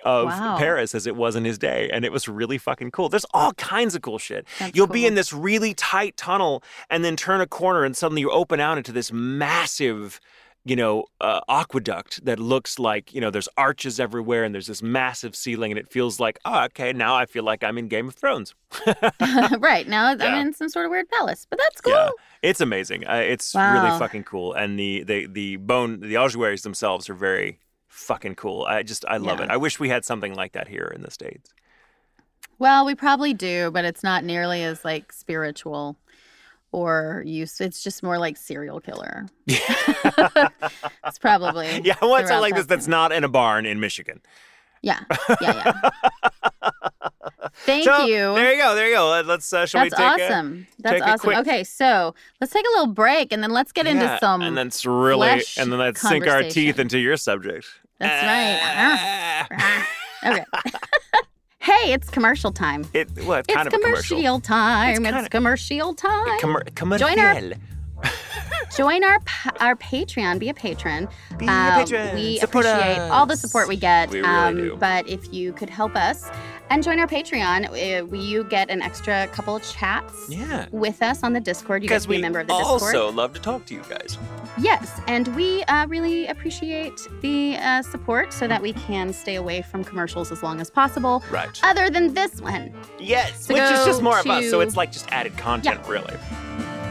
[0.05, 0.57] Of Wow.
[0.57, 3.09] Paris as it was in his day, and it was really fucking cool.
[3.09, 4.47] There's all kinds of cool shit.
[4.61, 8.21] That's You'll be in this really tight tunnel, and then turn a corner, and suddenly
[8.21, 10.21] you open out into this massive
[10.69, 14.83] you know, uh, aqueduct that looks like, you know, there's arches everywhere and there's this
[14.83, 18.09] massive ceiling and it feels like, oh, okay, now I feel like I'm in Game
[18.09, 18.53] of Thrones.
[19.59, 20.25] right now, Yeah.
[20.27, 21.93] I'm in some sort of weird palace, but that's cool.
[21.93, 22.11] Yeah,
[22.43, 23.07] it's amazing.
[23.07, 23.73] Uh, it's Wow.
[23.75, 24.55] really fucking cool.
[24.55, 28.65] And the, the, the bone, the ossuaries themselves are very fucking cool.
[28.65, 29.45] I just, I love Yeah.
[29.45, 29.51] it.
[29.51, 31.55] I wish we had something like that here in the States.
[32.59, 35.97] Well, we probably do, but it's not nearly as like spiritual
[36.77, 37.59] or use.
[37.59, 39.25] It's just more like serial killer.
[39.47, 43.81] it's probably Yeah, I want something like this that's that's not in a barn in
[43.81, 44.21] Michigan.
[44.83, 45.01] Yeah,
[45.41, 45.91] yeah, yeah.
[47.65, 48.35] Thank so, you.
[48.35, 48.75] There you go.
[48.75, 49.09] There you go.
[49.09, 50.67] Let- Let's, uh, shall That's we take a- awesome.
[50.81, 51.19] That's take awesome.
[51.21, 54.43] quick- Okay, so let's take a little break and then let's get into some.
[54.43, 57.67] and then it's really and then let's sink our teeth into your subject.
[57.99, 59.87] That's right.
[60.27, 60.45] Okay.
[61.67, 62.85] Hey, it's commercial time.
[62.95, 64.17] It well, it's It's kind of commercial.
[64.19, 64.91] commercial time.
[64.91, 66.39] It's, kinda- commercial time.
[66.41, 67.41] Commer- Join our-
[68.77, 69.19] Join our
[69.61, 70.39] our Patreon.
[70.39, 71.09] Be a patron.
[71.39, 72.15] Be a Um, patron.
[72.15, 73.11] We Support appreciate us.
[73.11, 74.11] all the support we get.
[74.11, 74.77] We really um, do.
[74.79, 76.29] But if you could help us
[76.71, 77.67] and join our Patreon,
[78.03, 80.67] uh, we, you get an extra couple of chats Yeah.
[80.71, 81.83] with us on the Discord.
[81.83, 82.83] You to be we a member of the Discord.
[82.83, 84.19] also love to talk to you guys.
[84.59, 89.63] Yes, and we uh, really appreciate the uh, support so that we can stay away
[89.63, 91.23] from commercials as long as possible.
[91.31, 91.59] Right.
[91.63, 92.73] Other than this one.
[92.99, 93.47] yes.
[93.47, 94.49] to Which is just more of us.
[94.51, 96.15] So it's like just added content, really.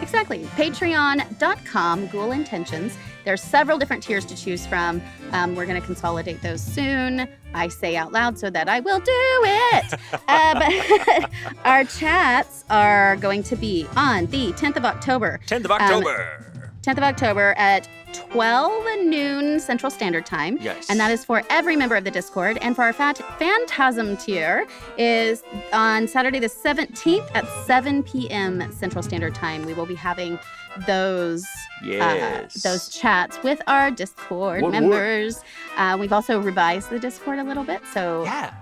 [0.01, 0.43] Exactly.
[0.55, 2.95] Patreon.com, Ghoul Intentions.
[3.25, 5.01] There's several different tiers to choose from.
[5.31, 7.27] Um, we're going to consolidate those soon.
[7.53, 9.93] I say out loud so that I will do it.
[10.27, 10.53] uh,
[11.19, 11.31] but
[11.65, 15.39] our chats are going to be on the 10th of October.
[15.47, 16.64] 10th of Um, October.
[16.85, 20.57] 10th of October at 12 noon Central Standard Time.
[20.61, 20.89] yes.
[20.89, 22.59] And that is for every member of the Discord.
[22.61, 24.67] And for our fat Phantasm tier
[24.97, 25.43] is
[25.73, 28.71] on Saturday the 17th at 7 p.m.
[28.71, 29.65] Central Standard Time.
[29.65, 30.37] We will be having
[30.85, 31.43] those
[31.83, 32.55] yes.
[32.63, 34.81] uh, those chats with our Discord What- what?
[34.81, 35.41] members.
[35.77, 38.53] Uh, we've also revised the Discord a little bit, so Yeah.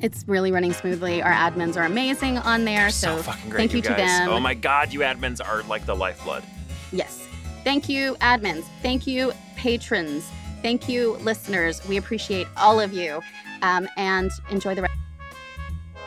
[0.00, 1.22] it's really running smoothly.
[1.22, 4.28] Our admins are amazing on there, so, so fucking great, thank you, you to them.
[4.28, 6.44] Oh my god, you admins are like the lifeblood.
[6.92, 7.23] Yes.
[7.64, 8.64] Thank you, admins.
[8.82, 10.30] Thank you, patrons.
[10.62, 11.86] Thank you, listeners.
[11.88, 13.20] We appreciate all of you.
[13.62, 14.94] Um, and enjoy the rest.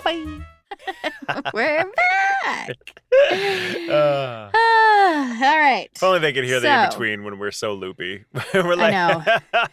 [0.03, 0.39] Bye.
[1.53, 1.83] We're
[2.45, 2.69] back.
[3.89, 5.89] Uh, all right.
[5.93, 8.25] if only they could hear the in between when we're so loopy.
[8.53, 9.23] we're like, know.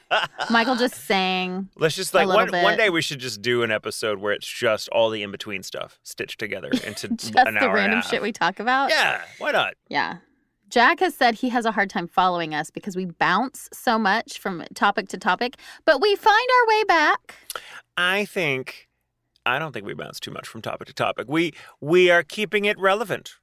[0.51, 1.69] Michael just sang.
[1.77, 4.47] Let's just like little one, one day we should just do an episode where it's
[4.47, 7.69] just all the in between stuff stitched together into Just an the hour and a
[7.73, 8.11] random half.
[8.11, 8.91] shit we talk about.
[8.91, 9.75] Yeah, why not?
[9.89, 10.17] Yeah.
[10.75, 14.41] Jack has said he has a hard time following us because we bounce so much
[14.41, 17.37] from topic to topic, but we find our way back.
[17.97, 18.89] I think
[19.47, 21.27] I don't think we bounce too much from topic to topic.
[21.29, 23.37] We we are keeping it relevant.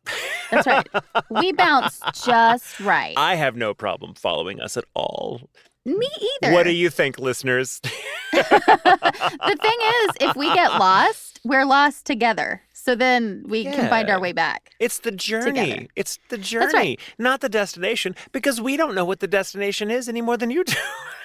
[0.52, 0.86] That's right.
[1.30, 3.14] we bounce just right.
[3.16, 5.40] I have no problem following us at all.
[5.86, 6.10] Me
[6.42, 6.54] either.
[6.54, 7.80] What do you think, listeners?
[8.34, 12.62] the thing is, if we get lost, we're lost together.
[12.84, 14.72] So then we can find our way back.
[14.80, 15.52] It's the journey.
[15.52, 15.88] Together.
[15.96, 17.00] It's the journey, right.
[17.20, 20.64] not the destination, because we don't know what the destination is any more than you
[20.64, 20.74] do.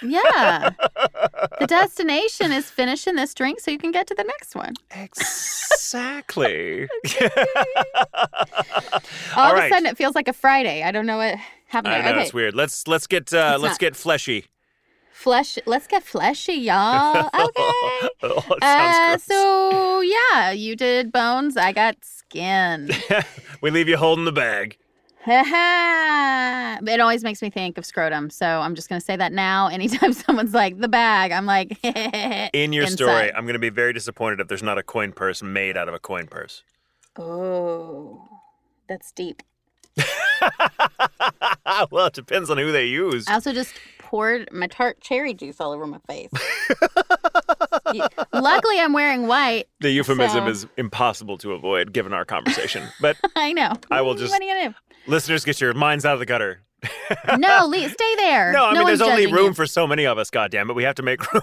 [0.03, 0.71] Yeah.
[1.59, 4.75] the destination is finishing this drink so you can get to the next one.
[4.95, 6.87] exactly.
[9.35, 10.83] All, All of a sudden, it feels like a Friday.
[10.83, 11.39] I don't know what
[11.69, 12.25] happened I know okay.
[12.25, 12.55] it's weird.
[12.55, 13.79] Let's let's get uh, let's not.
[13.79, 14.45] get fleshy.
[15.17, 15.59] Flesh.
[15.65, 17.31] Let's get fleshy, y'all.
[17.35, 18.09] Okay.
[18.23, 21.57] oh, Uh, so yeah, you did bones.
[21.57, 22.91] I got skin.
[23.63, 24.77] we leave you holding the bag.
[25.27, 28.29] it always makes me think of scrotum.
[28.29, 29.69] So I'm just gonna say that now.
[29.69, 33.33] Anytime someone's like the bag, I'm like In your story.
[33.33, 35.95] I'm going to be very disappointed if there's not a coin purse made out of
[35.95, 36.63] a coin purse.
[37.19, 38.23] Oh,
[38.87, 39.43] that's deep.
[41.91, 43.27] well, it depends on who they use.
[43.27, 43.75] I also just
[44.07, 46.31] poured my tart cherry juice all over my face.
[48.33, 49.65] Luckily, I'm wearing white.
[49.81, 52.85] The euphemism So- is impossible to avoid given our conversation.
[53.01, 53.73] But I know.
[53.91, 54.75] I will just- What are you gonna
[55.07, 56.63] listeners, get your minds out of the gutter.
[57.39, 58.53] No, Lee, stay there.
[58.53, 59.55] No, I mean, there's only room you.
[59.55, 60.31] for so many of us.
[60.31, 61.43] goddamn it, we have to make room.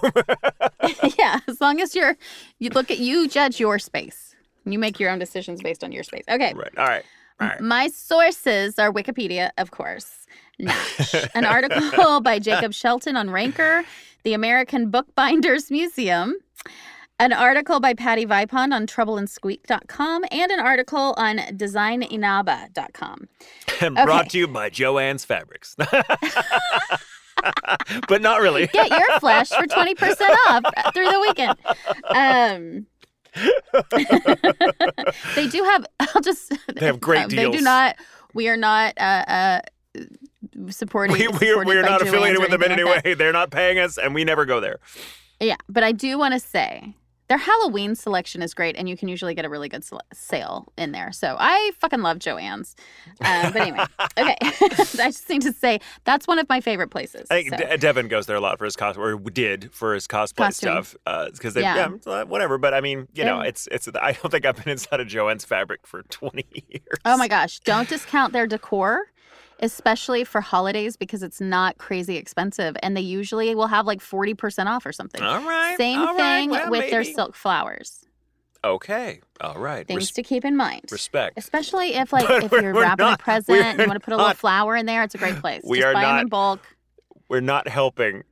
[1.18, 2.16] yeah, as long as you're,
[2.58, 4.34] you look at you judge your space.
[4.64, 6.24] You make your own decisions based on your space.
[6.28, 6.54] Okay.
[6.54, 6.78] right.
[6.78, 7.04] All right.
[7.40, 7.60] All right.
[7.60, 10.23] My sources are Wikipedia, of course.
[10.58, 11.14] Notch.
[11.34, 13.84] An article by Jacob Shelton on Ranker,
[14.22, 16.34] the American Bookbinders Museum,
[17.18, 23.28] an article by Patty Vipond on troubleandsqueak.com, and an article on designinaba.com.
[23.80, 24.04] And Okay.
[24.04, 25.74] brought to you by Joanne's Fabrics.
[28.08, 28.66] but not really.
[28.68, 30.62] Get your flesh for 20% off
[30.94, 31.58] through the weekend.
[32.14, 32.86] Um,
[35.34, 36.52] they do have, I'll just.
[36.74, 37.96] They have great um, They do not,
[38.32, 39.60] we are not uh, uh,
[40.70, 41.16] supporting.
[41.16, 43.14] We, we're we're not affiliated with them in any like way.
[43.14, 44.78] They're not paying us, and we never go there.
[45.40, 46.94] Yeah, but I do want to say
[47.28, 50.92] their Halloween selection is great, and you can usually get a really good sale in
[50.92, 51.10] there.
[51.10, 52.76] So I fucking love Joanne's.
[53.24, 53.84] Um, but anyway,
[54.18, 54.36] okay.
[54.42, 57.26] I just need to say that's one of my favorite places.
[57.30, 57.56] I think so.
[57.56, 60.84] De- Devin goes there a lot for his cosplay, or did for his cosplay Costume.
[60.84, 61.96] stuff, because they yeah.
[62.06, 62.12] Yeah.
[62.12, 62.58] uh, whatever.
[62.58, 63.88] But I mean, you know, it's it's.
[64.00, 66.98] I don't think I've been inside of Joanne's Fabric for 20 years.
[67.06, 69.06] Oh my gosh, don't discount their decor,
[69.64, 74.66] especially for holidays because it's not crazy expensive and they usually will have like 40%
[74.66, 75.22] off or something.
[75.22, 75.76] All right.
[75.78, 78.04] Same all right, thing well, with their silk flowers.
[78.62, 79.20] Okay.
[79.40, 79.86] All right.
[79.86, 80.82] Things Res- to keep in mind.
[80.90, 81.38] respect.
[81.38, 84.14] Especially if like But if you're wrapping not- a present and you want to put
[84.14, 85.62] a little flower in there, it's a great place.
[85.66, 86.60] We Just are buy them not- in bulk.
[87.28, 88.22] We're not helping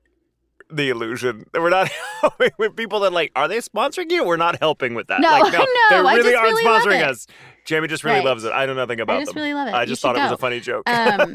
[0.71, 1.45] the illusion.
[1.55, 1.89] We're not
[2.21, 3.33] helping with people that like.
[3.37, 4.25] Are they sponsoring you?
[4.25, 5.21] We're not helping with that.
[5.21, 5.61] No, like, no,
[6.07, 7.27] I they really aren't really sponsoring us.
[7.65, 8.25] Jamie just really Right.
[8.25, 8.51] loves it.
[8.51, 9.43] I know nothing about I just them.
[9.43, 9.75] really love it.
[9.75, 10.89] I just thought it was a funny joke.
[10.89, 11.35] Um,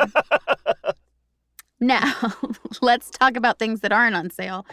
[1.80, 2.14] now,
[2.82, 4.66] let's talk about things that aren't on sale.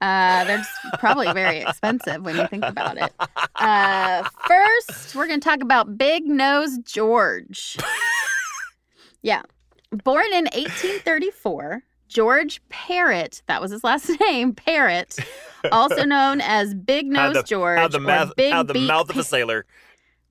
[0.00, 0.64] Uh, they're
[0.98, 3.12] probably very expensive when you think about it.
[3.56, 7.76] Uh, first, we're going to talk about Big Nose George.
[9.22, 9.42] yeah.
[9.90, 15.16] Born in 1834, George Parrott, that was his last name, Parrott,
[15.72, 17.92] also known as Big Nose the- George.
[17.92, 19.64] The mouth, Big the Beak mouth of a sailor.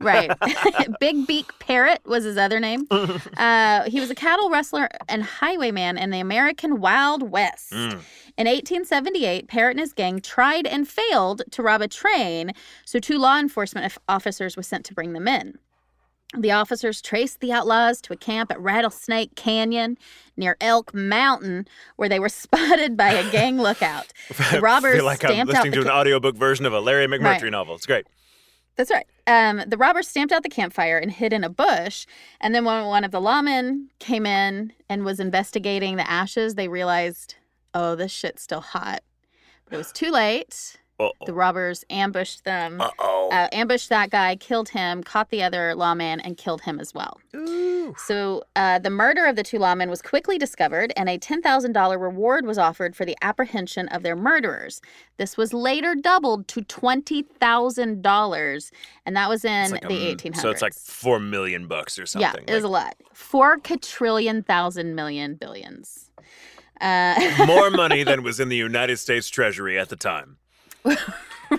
[0.03, 0.31] Right.
[0.99, 2.88] Big Beak Parrot was his other name.
[3.38, 7.71] Uh, he was a cattle rustler and highwayman in the American Wild West.
[7.71, 7.99] Mm.
[8.38, 12.51] In 1878, Parrott and his gang tried and failed to rob a train,
[12.85, 15.57] so two law enforcement officers were sent to bring them in.
[16.38, 19.97] The officers traced the outlaws to a camp at Rattlesnake Canyon
[20.35, 24.11] near Elk Mountain, where they were spotted by a gang lookout.
[24.51, 27.43] The robbers I feel like I'm listening to an audiobook version of a Larry McMurtry
[27.43, 27.51] Right.
[27.51, 27.75] novel.
[27.75, 28.07] It's great.
[28.75, 29.05] That's right.
[29.27, 32.05] Um, the robbers stamped out the campfire and hid in a bush.
[32.41, 36.67] And then when one of the lawmen came in and was investigating the ashes, they
[36.67, 37.35] realized,
[37.73, 39.01] oh, this shit's still hot.
[39.65, 40.77] But it was too late.
[40.99, 41.11] Uh-oh.
[41.26, 43.30] The robbers ambushed them, Uh-oh.
[43.32, 47.20] uh, ambushed that guy, killed him, caught the other lawman, and killed him as well.
[47.36, 47.95] Ooh.
[47.98, 52.45] So uh, the murder of the two lawmen was quickly discovered, and a $10,000 reward
[52.45, 54.80] was offered for the apprehension of their murderers.
[55.18, 58.72] This was later doubled to $20,000,
[59.06, 60.38] and that was in like the a m- 1800s.
[60.38, 62.44] So it's like four million bucks or something.
[62.48, 62.95] yeah, it was a lot.
[63.14, 66.10] Four quadrillion thousand million billions.
[66.82, 70.38] Uh, Like, more money than was in the United States Treasury at the time.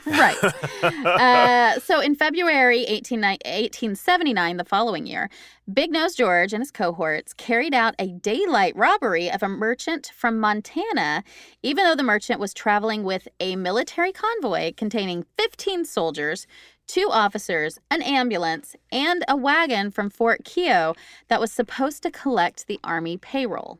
[0.06, 0.36] Right.
[0.82, 5.30] Uh, so in February 18, 1879, the following year,
[5.72, 10.38] Big Nose George and his cohorts carried out a daylight robbery of a merchant from
[10.38, 11.24] Montana,
[11.62, 16.46] even though the merchant was traveling with a military convoy containing 15 soldiers,
[16.86, 20.94] two officers, an ambulance, and a wagon from Fort Keogh
[21.28, 23.78] that was supposed to collect the army payroll.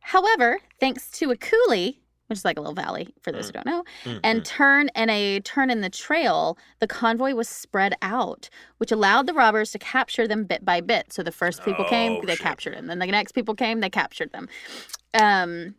[0.00, 1.98] However, thanks to a coulee,
[2.28, 3.84] which is like a little valley for those who don't know,
[4.22, 8.48] and turn and a turn in the trail, the convoy was spread out,
[8.78, 11.12] which allowed the robbers to capture them bit by bit.
[11.12, 12.42] So the first people came, Oh, they shit.
[12.42, 12.86] captured them.
[12.86, 14.48] Then the next people came, they captured them.
[15.12, 15.74] Um,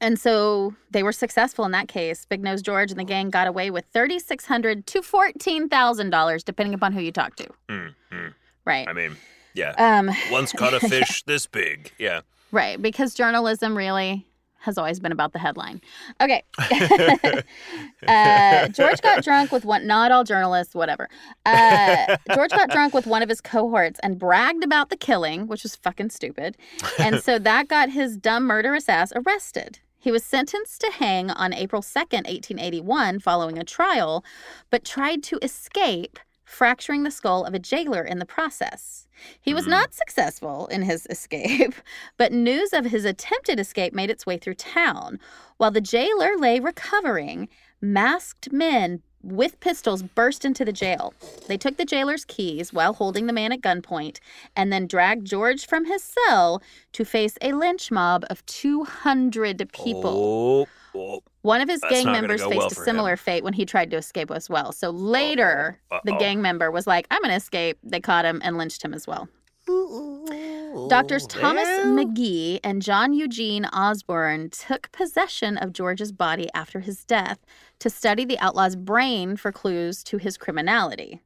[0.00, 2.26] and so they were successful in that case.
[2.26, 6.10] Big Nose George and the gang got away with thirty six hundred to fourteen thousand
[6.10, 7.46] dollars, depending upon who you talk to.
[7.68, 8.34] Mm, mm.
[8.64, 8.88] Right.
[8.88, 9.16] I mean,
[9.54, 9.70] yeah.
[9.78, 11.92] Um, Once caught a fish this big.
[11.98, 12.20] Yeah.
[12.50, 14.26] Right, because journalism really
[14.64, 15.80] has always been about the headline.
[16.20, 16.42] Okay.
[18.08, 21.08] uh, George got drunk with one, not all journalists, whatever.
[21.44, 25.62] Uh, George got drunk with one of his cohorts and bragged about the killing, which
[25.62, 26.56] was fucking stupid.
[26.98, 29.80] And so that got his dumb, murderous ass arrested.
[29.98, 34.24] He was sentenced to hang on April 2nd, 1881, following a trial,
[34.70, 36.18] but tried to escape,
[36.54, 39.08] fracturing the skull of a jailer in the process.
[39.40, 39.72] He was mm-hmm.
[39.72, 41.74] not successful in his escape,
[42.16, 45.18] but news of his attempted escape made its way through town.
[45.56, 47.48] While the jailer lay recovering,
[47.80, 51.14] masked men with pistols burst into the jail.
[51.48, 54.20] They took the jailer's keys while holding the man at gunpoint
[54.54, 56.62] and then dragged George from his cell
[56.92, 60.66] to face a lynch mob of 200 people.
[60.66, 61.22] Oh, oh.
[61.42, 62.84] One of his gang members faced well a for him.
[62.84, 64.72] similar fate when he tried to escape as well.
[64.72, 66.18] So oh, later, the Uh-oh.
[66.18, 67.78] gang member was like, I'm going to escape.
[67.82, 69.28] They caught him and lynched him as well.
[70.88, 77.38] Doctors Thomas Maghee and John Eugene Osborne took possession of George's body after his death
[77.78, 81.22] to study the outlaw's brain for clues to his criminality.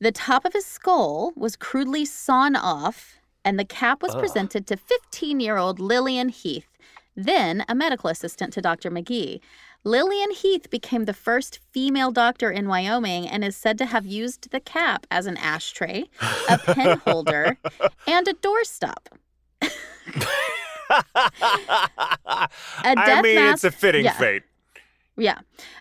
[0.00, 4.76] The top of his skull was crudely sawn off, and the cap was presented to
[4.76, 6.75] 15 year old Lillian Heath,
[7.16, 8.90] then a medical assistant to Dr.
[8.90, 9.40] Maghee.
[9.84, 14.50] Lillian Heath became the first female doctor in Wyoming and is said to have used
[14.50, 16.04] the cap as an ashtray,
[16.48, 17.56] a pen holder,
[18.06, 19.06] and a doorstop.
[20.90, 22.48] I
[22.94, 24.18] death mean, it's a fitting yeah.
[24.18, 24.42] fate.
[25.16, 25.38] Yeah.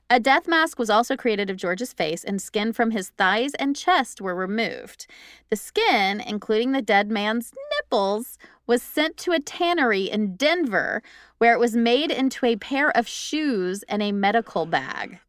[0.09, 3.75] A death mask was also created of George's face, and skin from his thighs and
[3.75, 5.07] chest were removed.
[5.49, 8.37] The skin, including the dead man's nipples,
[8.67, 11.01] was sent to a tannery in Denver,
[11.37, 15.19] where it was made into a pair of shoes and a medical bag.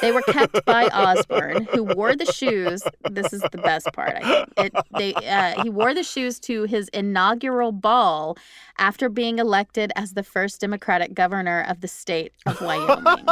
[0.00, 2.82] They were kept by Osborne, who wore the shoes.
[3.10, 4.52] This is the best part, I think.
[4.58, 8.36] It, they, uh, he wore the shoes to his inaugural ball
[8.78, 13.26] after being elected as the first Democratic governor of the state of Wyoming.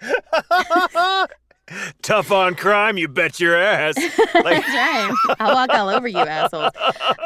[2.02, 3.96] Tough on crime, you bet your ass.
[4.34, 5.36] Like, That's right.
[5.40, 6.72] I'll walk all over you assholes.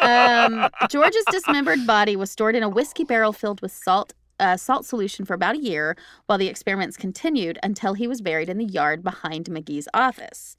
[0.00, 4.14] Um, George's dismembered body was stored in a whiskey barrel filled with salt.
[4.40, 5.96] Uh, salt solution for about a year
[6.26, 10.56] while the experiments continued until he was buried in the yard behind Maghee's office.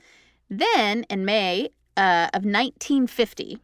[0.49, 3.57] Then, in May uh, of 1950,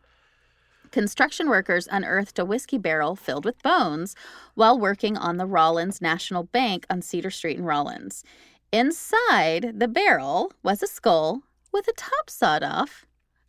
[0.92, 4.16] construction workers unearthed a whiskey barrel filled with bones
[4.56, 8.24] while working on the Rawlins National Bank on Cedar Street in Rawlins.
[8.72, 11.42] Inside the barrel was a skull
[11.72, 13.06] with a top sawed off,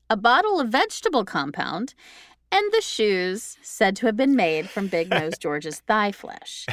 [0.09, 1.95] a bottle of vegetable compound,
[2.51, 6.67] and the shoes said to have been made from Big Nose George's thigh flesh.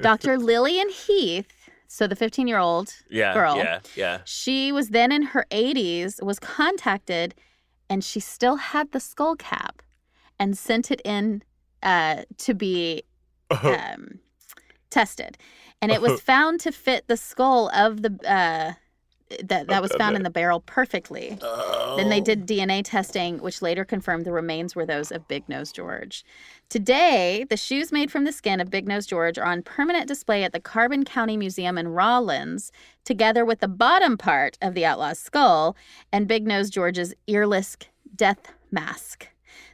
[0.00, 0.36] Dr.
[0.36, 4.18] Lillian Heath, so the 15 year old yeah, girl, yeah, yeah.
[4.24, 7.34] she was then in her 80s, was contacted,
[7.88, 9.80] and she still had the skull cap
[10.38, 11.42] and sent it in
[11.82, 13.04] uh, to be
[13.50, 14.18] um,
[14.90, 15.38] tested.
[15.82, 18.18] And it was found to fit the skull of the.
[18.26, 18.74] Uh,
[19.44, 21.38] that, that was found in the barrel perfectly.
[21.96, 25.72] Then they did DNA testing, which later confirmed the remains were those of Big Nose
[25.72, 26.24] George.
[26.68, 30.44] Today, the shoes made from the skin of Big Nose George are on permanent display
[30.44, 32.72] at the Carbon County Museum in Rawlins,
[33.04, 35.76] together with the bottom part of the outlaw's skull
[36.12, 37.76] and Big Nose George's earless
[38.14, 39.28] death mask.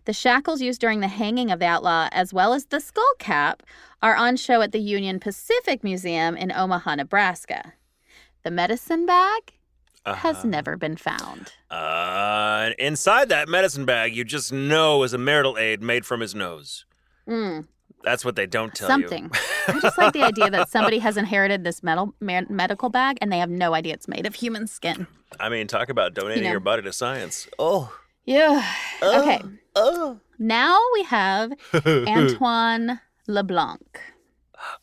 [0.04, 3.62] The shackles used during the hanging of the outlaw, as well as the skull cap,
[4.02, 7.74] are on show at the Union Pacific Museum in Omaha, Nebraska.
[8.42, 9.52] The medicine bag
[10.06, 11.52] has never been found.
[11.70, 16.34] Uh, inside that medicine bag, you just know is a marital aid made from his
[16.34, 16.86] nose.
[17.28, 17.66] Mm,
[18.04, 19.06] That's what they don't tell you.
[19.08, 19.30] something.
[19.66, 23.30] I just like the idea that somebody has inherited this metal, me- medical bag and
[23.30, 25.06] they have no idea it's made of human skin.
[25.38, 26.52] I mean, talk about donating know.
[26.52, 27.46] your body to science.
[27.58, 27.92] Oh,
[28.28, 28.62] Yeah.
[29.02, 29.40] Okay.
[29.74, 30.20] oh.
[30.38, 31.50] Now we have
[31.86, 34.00] Antoine LeBlanc.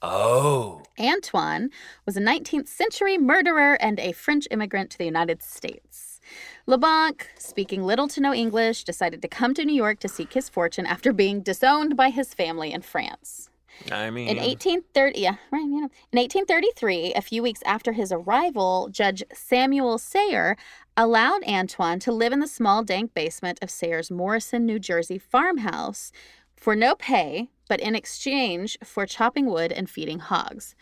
[0.02, 0.82] Oh.
[1.00, 1.70] Antoine
[2.08, 6.20] was a 19th century murderer and a French immigrant to the United States.
[6.66, 10.50] LeBlanc, speaking little to no English, decided to come to New York to seek his
[10.50, 13.52] fortune after being disowned by his family in France.
[13.92, 15.90] I mean, In 1830, yeah, right, you know.
[16.12, 20.58] In 1833, a few weeks after his arrival, Judge Samuel Sayre
[20.98, 26.12] allowed Antoine to live in the small dank basement of Sayre's Morristown, New Jersey farmhouse
[26.56, 30.76] for no pay, but in exchange for chopping wood and feeding hogs.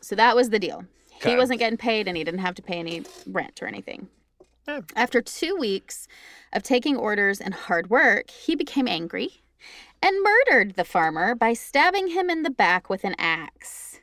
[0.00, 0.84] So that was the deal.
[1.24, 4.08] He wasn't getting paid and he didn't have to pay any rent or anything.
[4.66, 4.80] Yeah.
[4.96, 6.08] After two weeks
[6.52, 9.42] of taking orders and hard work, he became angry
[10.02, 14.00] and murdered the farmer by stabbing him in the back with an axe.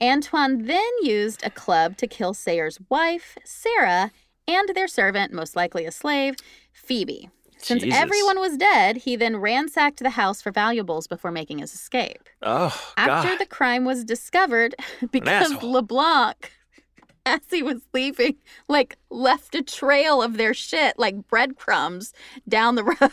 [0.00, 4.10] Antoine then used a club to kill Sayre's wife, Sarah,
[4.48, 6.36] and their servant, most likely a slave,
[6.72, 7.30] Phoebe.
[7.58, 7.96] Since Jesus.
[7.98, 12.28] everyone was dead, he then ransacked the house for valuables before making his escape.
[12.42, 13.38] oh, After God.
[13.38, 14.74] the crime was discovered,
[15.12, 15.62] because.
[15.62, 16.50] LeBlanc,
[17.26, 18.34] as he was leaving,
[18.68, 22.12] like left a trail of their shit, like breadcrumbs,
[22.48, 23.12] down the road.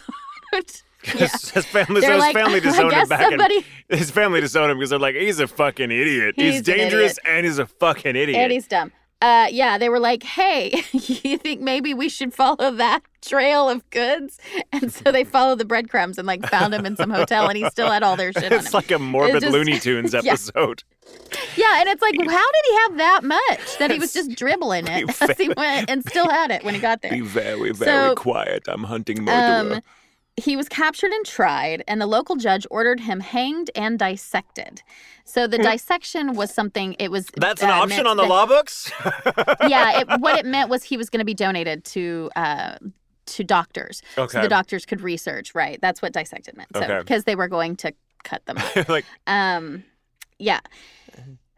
[1.15, 1.27] yeah.
[1.27, 3.21] his family, so his like, family disowned him back.
[3.29, 6.33] somebody- his family disowned him because they're like, he's a fucking idiot.
[6.37, 7.37] He's, He's an dangerous idiot.
[7.37, 8.35] and he's a fucking idiot.
[8.39, 8.91] And he's dumb.
[9.21, 13.87] Uh, yeah, they were like, "Hey, you think maybe we should follow that trail of
[13.89, 14.39] goods?"
[14.71, 17.69] And so they followed the breadcrumbs and like found him in some hotel, and he
[17.69, 20.83] still had all their shit on it's like a morbid just- Looney Tunes episode.
[21.57, 24.87] yeah, and it's like, how did he have that much that he was just dribbling
[24.87, 27.11] it as he went and still had it when he got there?
[27.11, 28.63] Be very, very So, quiet.
[28.69, 29.75] I'm hunting murderer.
[29.75, 29.81] Um,
[30.39, 34.81] he was captured and tried, and the local judge ordered him hanged and dissected.
[35.25, 36.93] So the dissection was something.
[36.99, 37.39] It was Hmm.
[37.41, 38.91] That's an uh, option on the that- law books?
[39.67, 42.77] yeah, it, what it meant was he was going to be donated to uh,
[43.27, 45.53] to doctors, so the doctors could research.
[45.53, 46.69] Right, that's what dissected meant.
[46.73, 46.99] So Okay.
[46.99, 47.93] because they were going to
[48.23, 48.89] cut them up.
[48.89, 49.83] like, Um,
[50.39, 50.59] yeah.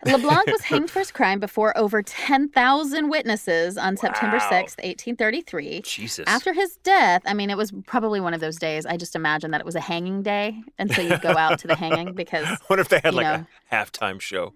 [0.05, 5.81] LeBlanc was hanged for his crime before over 10,000 witnesses on September 6th, 1833.
[5.81, 6.25] Jesus.
[6.27, 8.85] After his death, I mean, it was probably one of those days.
[8.85, 10.61] I just imagine that it was a hanging day.
[10.77, 13.45] And so you'd go out to the hanging because, what if they had like know.
[13.71, 14.53] a halftime show?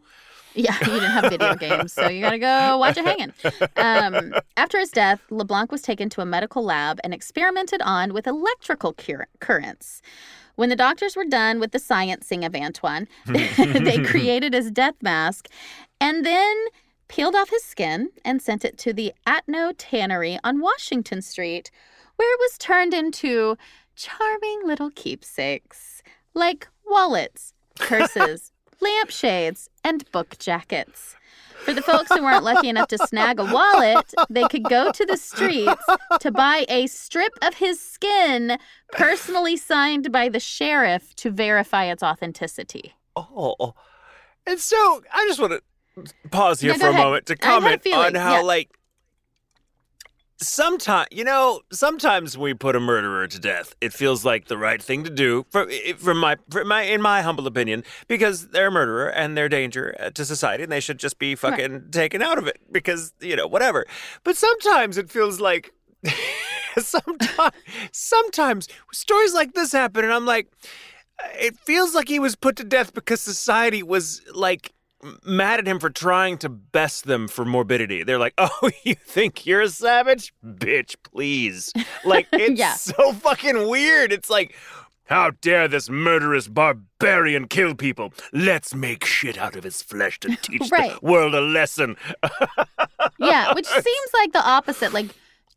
[0.56, 1.94] yeah, you didn't have video games.
[1.94, 3.34] So you got to go watch it hanging.
[3.76, 8.26] Um, after his death, LeBlanc was taken to a medical lab and experimented on with
[8.26, 10.02] electrical cur- currents.
[10.56, 15.48] When the doctors were done with the sciencing of Antoine, they created his death mask
[16.00, 16.56] and then
[17.08, 21.72] peeled off his skin and sent it to the Atno Tannery on Washington Street,
[22.16, 23.58] where it was turned into
[23.96, 26.02] charming little keepsakes
[26.34, 28.52] like wallets, purses,
[28.82, 31.16] lampshades, and book jackets.
[31.66, 35.06] For the folks who weren't lucky enough to snag a wallet, they could go to
[35.06, 35.82] the streets
[36.20, 38.58] to buy a strip of his skin
[38.92, 42.94] personally signed by the sheriff to verify its authenticity.
[43.16, 43.74] Oh.
[44.46, 47.04] And so I just want to pause here No, for a ahead.
[47.04, 48.42] moment to I had a comment on how, yeah.
[48.42, 48.70] like,
[50.38, 53.76] sometimes, you know, sometimes we put a murderer to death.
[53.82, 57.48] It feels like the right thing to do, for, from my, my, in my humble
[57.48, 61.00] opinion, because they're a murderer and they're a danger uh, to society and they should
[61.00, 63.86] just be fucking taken out of it because, you know, whatever.
[64.24, 65.74] But sometimes it feels like.
[66.78, 67.56] sometimes,
[67.92, 70.52] sometimes stories like this happen, and I'm like,
[71.40, 74.74] it feels like he was put to death because society was like
[75.26, 78.04] mad at him for trying to best them for morbidity.
[78.04, 80.96] They're like, "Oh, you think you're a savage, bitch?
[81.04, 81.72] Please!"
[82.04, 82.74] Like it's Yeah.
[82.74, 84.12] so fucking weird.
[84.12, 84.56] It's like.
[85.08, 88.12] How dare this murderous barbarian kill people?
[88.34, 91.00] Let's make shit out of his flesh to teach Right.
[91.00, 91.96] the world a lesson.
[93.20, 94.94] Yeah, which seems like the opposite.
[94.94, 95.08] Like,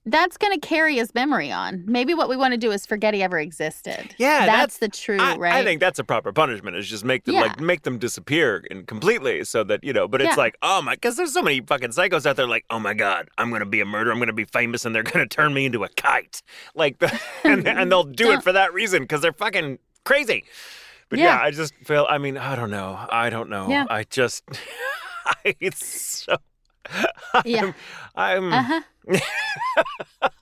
[0.07, 1.85] that's going to carry his memory on.
[1.87, 4.15] Maybe what we want to do is forget he ever existed.
[4.16, 5.55] Yeah, that's, that's- the true, I, right?
[5.55, 6.77] I think that's a proper punishment.
[6.77, 7.43] Is just make them Yeah.
[7.43, 10.09] like make them disappear and completely, so that you know.
[10.09, 10.43] But it's Yeah.
[10.43, 12.47] like, oh my, because there's so many fucking psychos out there.
[12.47, 14.12] Like, oh my god, I'm gonna be a murderer.
[14.12, 16.41] I'm gonna be famous, and they're gonna turn me into a kite.
[16.75, 16.97] Like,
[17.45, 20.45] and and they'll do it for that reason because they're fucking crazy.
[21.11, 21.37] But yeah.
[21.39, 21.43] Yeah.
[21.43, 22.07] I just feel.
[22.09, 22.99] I mean, I don't know.
[23.11, 23.69] I don't know.
[23.69, 23.85] Yeah.
[23.91, 24.45] I just.
[25.27, 25.85] I, it's
[26.27, 26.37] so.
[27.45, 27.73] Yeah.
[28.15, 28.53] I'm.
[28.53, 28.81] Uh huh.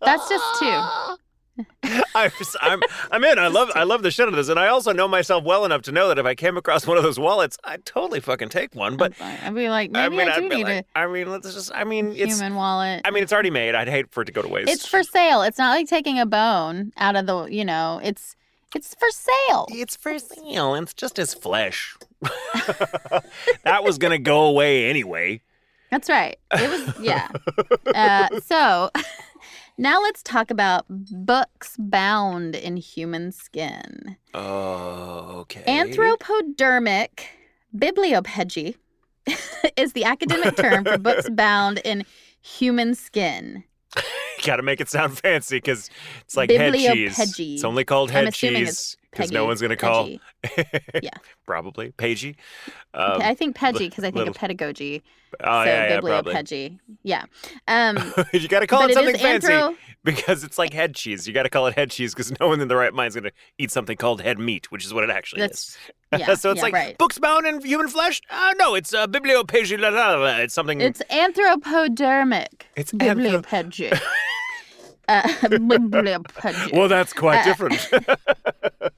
[0.01, 1.17] That's just two.
[2.15, 2.31] I'm,
[2.61, 2.81] I'm,
[3.11, 3.39] I'm in.
[3.39, 5.65] I love, I love the shit out of this, and I also know myself well
[5.65, 8.51] enough to know that if I came across one of those wallets, I'd totally fucking
[8.51, 8.97] take one.
[8.97, 11.73] But I'd be like, maybe I, mean, I'd do need like, I mean, let's just,
[11.75, 13.03] I mean, it's, human wallet.
[13.05, 13.75] I mean, it's already made.
[13.75, 14.69] I'd hate for it to go to waste.
[14.69, 15.43] it's for sale.
[15.43, 18.37] It's not like taking a bone out of the, you know, it's
[18.75, 19.67] it's for sale.
[19.71, 20.75] It's for sale.
[20.75, 21.97] It's just his flesh.
[22.21, 25.41] that was gonna go away anyway.
[25.91, 26.39] That's right.
[26.53, 27.29] It was yeah.
[27.95, 28.91] Uh, so
[29.79, 34.17] now let's talk about books bound in human skin.
[34.35, 35.63] Oh, okay.
[35.67, 37.27] Anthropodermic
[37.77, 38.77] Bibliopegy
[39.77, 42.05] is the academic term for books bound in
[42.41, 43.65] human skin.
[44.45, 45.91] Got to make it sound fancy because
[46.25, 47.19] it's like head cheese.
[47.39, 50.05] It's only called head cheese because no one's going to call.
[50.43, 50.69] Peggy.
[51.03, 51.11] Yeah.
[51.47, 51.93] Probably.
[51.93, 52.37] Pagey.
[52.95, 55.03] Um, I think pedgy because I think little- of pedagogy.
[55.45, 56.81] oh, so yeah, yeah, probably.
[57.03, 57.25] Yeah.
[57.69, 57.97] Um,
[58.33, 61.27] you got to call it it something is fancy anthro- because it's like head cheese.
[61.27, 63.15] You got to call it head cheese because no one in the right mind is
[63.15, 65.77] going to eat something called head meat, which is what it actually That's-
[66.13, 66.21] is.
[66.21, 66.99] yeah, so it's yeah, like right.
[66.99, 68.21] books bound in human flesh.
[68.31, 69.79] Uh, no, it's uh, bibliopegy.
[69.79, 70.39] La, la, la.
[70.39, 70.81] It's something.
[70.81, 72.63] It's anthropodermic.
[72.77, 74.01] It's anthro- bibliopegy.
[75.09, 75.33] Uh,
[76.73, 77.89] well, that's quite Uh, different.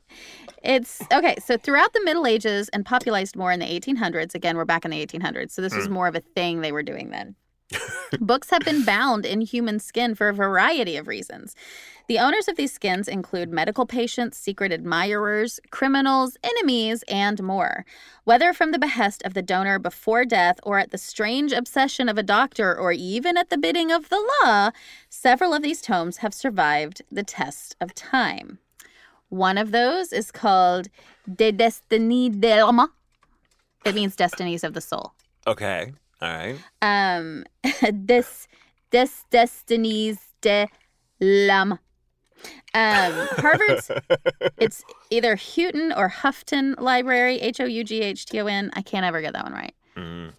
[0.65, 1.37] It's okay.
[1.39, 4.91] So throughout the Middle Ages and popularized more in the 1800s, again, we're back in
[4.91, 5.53] the 1800s.
[5.53, 7.37] So this was more of a thing they were doing then.
[8.19, 11.55] Books have been bound in human skin for a variety of reasons.
[12.09, 17.85] The owners of these skins include medical patients, secret admirers, criminals, enemies, and more.
[18.25, 22.17] Whether from the behest of the donor before death or at the strange obsession of
[22.17, 24.71] a doctor or even at the bidding of the law,
[25.11, 28.59] several of these tomes have survived the test of time.
[29.29, 30.89] One of those is called
[31.31, 32.91] De Destiny de l'Homme.
[33.85, 35.13] It means destinies of the soul.
[35.47, 35.93] okay.
[36.23, 36.57] All right.
[36.81, 37.45] Um,
[38.07, 38.25] des,
[38.91, 40.69] des Destinies de
[41.21, 41.79] l'Homme.
[42.74, 43.90] Um, Harvard's,
[44.59, 48.70] it's either Houghton or Houghton Library, H O U G H T O N.
[48.74, 49.74] I can't ever get that one right.
[49.97, 50.32] Mm,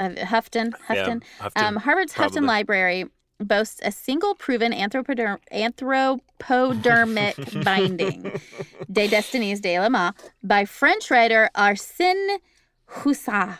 [0.00, 1.22] Uh, Houghton, Houghton.
[1.38, 2.46] Houghton, Um, Harvard's Houghton.
[2.46, 3.06] Library
[3.40, 8.30] boasts a single proven anthropoder- anthropodermic binding,
[8.90, 10.12] De Destinies de la Ma,
[10.42, 12.38] by French writer Arsène
[12.90, 13.58] Hussard.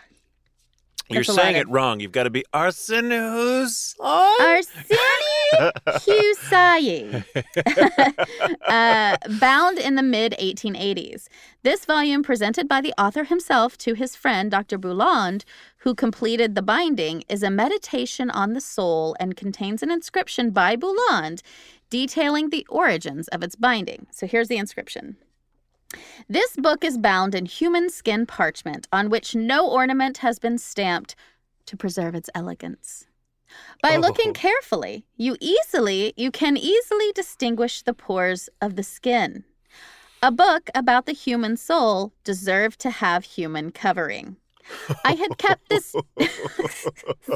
[1.09, 2.01] You're saying it wrong.
[2.01, 3.94] You've got to be Arsene Who's.
[4.40, 4.85] Arsène
[8.66, 11.28] uh, bound in the mid 1880s.
[11.62, 14.78] This volume, presented by the author himself to his friend Dr.
[14.78, 15.44] Bouland,
[15.78, 20.76] who completed the binding, is a meditation on the soul and contains an inscription by
[20.76, 21.43] Bouland
[21.90, 24.06] detailing the origins of its binding.
[24.10, 25.16] So here's the inscription.
[26.29, 31.15] This book is bound in human skin parchment on which no ornament has been stamped
[31.66, 33.07] to preserve its elegance.
[33.83, 34.33] By looking Oh.
[34.33, 39.45] carefully, you easily you can easily distinguish the pores of the skin.
[40.23, 44.37] A book about the human soul deserved to have human covering.
[45.05, 46.86] I had kept this this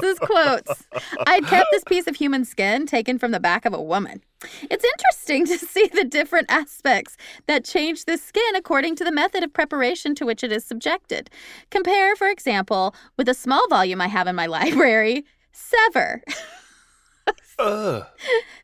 [0.03, 0.87] is quotes.
[1.27, 4.21] I'd kept this piece of human skin taken from the back of a woman.
[4.63, 9.43] It's interesting to see the different aspects that change the skin according to the method
[9.43, 11.29] of preparation to which it is subjected.
[11.69, 16.23] Compare, for example, with a small volume I have in my library, Sever.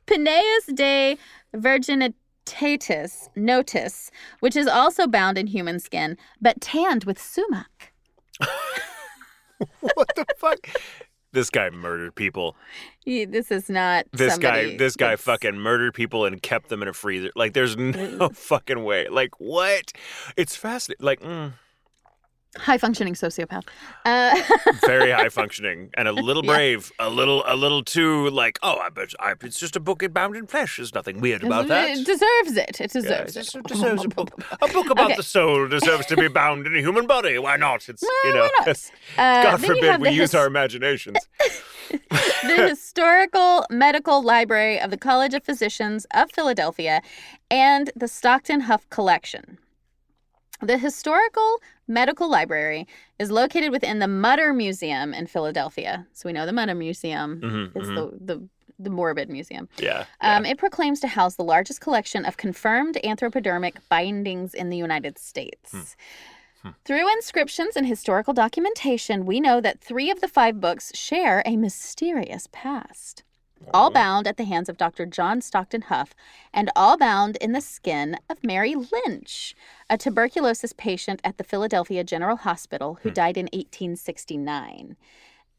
[0.05, 1.17] Pineus de
[1.53, 7.91] virginitatis notus, which is also bound in human skin, but tanned with sumac.
[9.79, 10.67] what the fuck?
[11.31, 12.55] This guy murdered people.
[13.05, 16.69] Yeah, This is not This somebody guy, this guy that's- fucking murdered people and kept
[16.69, 17.29] them in a freezer.
[17.35, 19.09] Like, there's no fucking way.
[19.09, 19.91] Like, what?
[20.37, 21.05] It's fascinating.
[21.05, 21.51] Like, mm,
[22.57, 23.63] high functioning sociopath.
[24.05, 24.35] Uh,
[24.85, 26.53] very high functioning and a little Yeah.
[26.53, 30.03] brave, a little, a little too like, oh, I bet, I, it's just a book
[30.13, 30.77] bound in flesh.
[30.77, 31.89] There's nothing weird about that.
[31.89, 32.79] It deserves it.
[32.81, 33.55] It deserves it.
[33.55, 34.29] it deserves a book.
[34.61, 35.15] A book about Okay.
[35.17, 37.37] the soul deserves to be bound in a human body.
[37.37, 37.87] Why not?
[37.89, 38.67] It's you know, why not?
[38.67, 41.17] it's- Uh, God forbid we the use our imaginations.
[41.89, 47.01] the Historical Medical Library of the College of Physicians of Philadelphia
[47.49, 49.57] and the Stockton Hough Collection.
[50.61, 52.87] The Historical Medical Library
[53.19, 56.07] is located within the Mutter Museum in Philadelphia.
[56.13, 57.95] So we know the Mutter Museum Mhm, is mhm.
[57.95, 59.69] the, the the morbid museum.
[59.77, 60.03] Yeah.
[60.21, 60.35] yeah.
[60.35, 65.17] Um, it proclaims to house the largest collection of confirmed anthropodermic bindings in the United
[65.17, 65.95] States.
[66.61, 66.69] Hmm.
[66.83, 71.55] Through inscriptions and historical documentation, we know that three of the five books share a
[71.55, 73.23] mysterious past.
[73.73, 75.05] All bound at the hands of Dr.
[75.05, 76.13] John Stockton Hough,
[76.53, 79.55] and all bound in the skin of Mary Lynch,
[79.89, 83.13] a tuberculosis patient at the Philadelphia General Hospital who hmm.
[83.13, 84.95] died in 1869.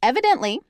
[0.03, 0.61] Evidently,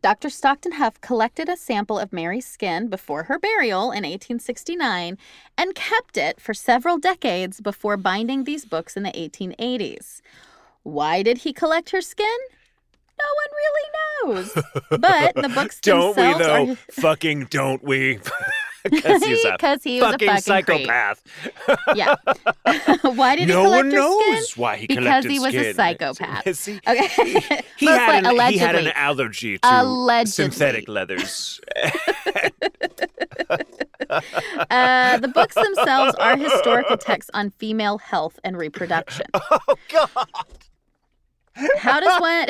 [0.00, 0.30] Dr.
[0.30, 5.18] Stockton Hough collected a sample of Mary's skin before her burial in 1869
[5.58, 10.22] and kept it for several decades before binding these books in the 1880s.
[10.82, 12.26] Why did he collect her skin?
[13.22, 13.88] No one really
[14.36, 14.52] knows.
[15.00, 16.70] But the books don't we though?
[16.70, 18.18] are fucking don't we?
[18.90, 21.22] Because he's a he was fucking, a fucking psychopath.
[21.94, 22.16] Yeah.
[23.02, 24.60] Why did no he collect one knows skin?
[24.60, 25.74] why he Because he was a skin.
[25.76, 26.56] psychopath.
[26.56, 27.06] See, Okay.
[27.76, 30.50] he, had an, he had an allergy to Allegedly.
[30.50, 31.60] synthetic leathers.
[34.68, 39.26] Uh, the books themselves are historical texts on female health and reproduction.
[39.34, 39.58] oh
[39.92, 40.26] God!
[41.78, 42.46] How does one?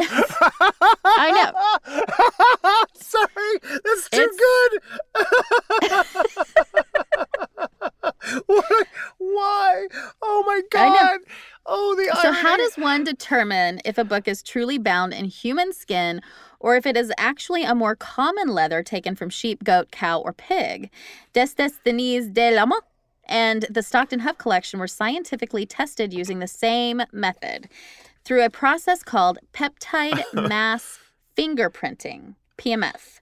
[1.04, 2.84] I know.
[2.94, 4.80] Sorry, that's too good.
[9.18, 9.86] Why?
[10.22, 11.20] Oh my god.
[11.66, 15.72] Oh, the So, how does one determine if a book is truly bound in human
[15.72, 16.20] skin
[16.60, 20.32] or if it is actually a more common leather taken from sheep, goat, cow, or
[20.32, 20.90] pig?
[21.32, 22.72] Des destinées de l'âme
[23.26, 27.68] and the Stockton Hough collection were scientifically tested using the same method
[28.24, 30.99] through a process called peptide mass
[31.36, 33.20] fingerprinting, PMF.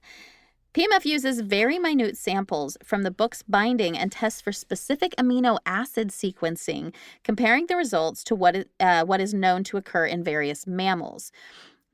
[0.73, 6.09] PMF uses very minute samples from the book's binding and tests for specific amino acid
[6.11, 6.93] sequencing,
[7.25, 11.33] comparing the results to what is, uh, what is known to occur in various mammals.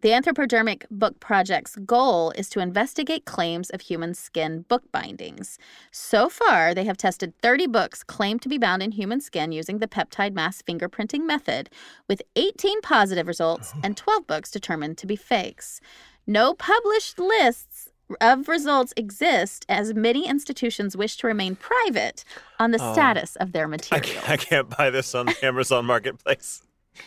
[0.02, 5.58] The Anthropodermic Book Project's goal is to investigate claims of human skin book bindings.
[5.92, 9.80] So far, they have tested 30 books claimed to be bound in human skin using
[9.80, 11.72] the peptide mass fingerprinting method,
[12.08, 15.82] with 18 positive results and 12 books determined to be fakes.
[16.28, 17.90] No published lists
[18.22, 22.24] of results exist as many institutions wish to remain private
[22.60, 22.94] on the Oh.
[22.94, 24.24] status of their I materials.
[24.28, 26.62] I can't buy this on the Amazon Marketplace.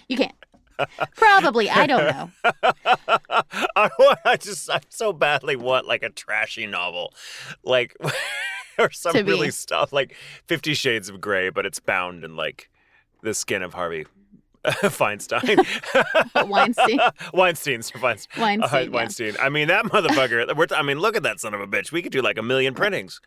[0.09, 0.35] You can't.
[1.17, 2.31] Probably, I don't know.
[3.77, 7.13] I, want, I just, I so badly want like a trashy novel,
[7.65, 7.97] like
[8.79, 10.15] or some To be- really stuff like
[10.47, 12.71] Fifty Shades of Grey, but it's bound in like
[13.23, 14.07] the skin of Harvey
[14.65, 15.59] Feinstein.
[16.49, 16.99] Weinstein.
[17.33, 18.41] Weinstein, Sir Weinstein.
[18.43, 18.89] Weinstein, Uh, yeah.
[18.91, 19.37] Weinstein.
[19.41, 20.55] I mean, that motherfucker.
[20.57, 21.93] We're, I mean, look at that son of a bitch.
[21.93, 23.21] We could do like a million printings.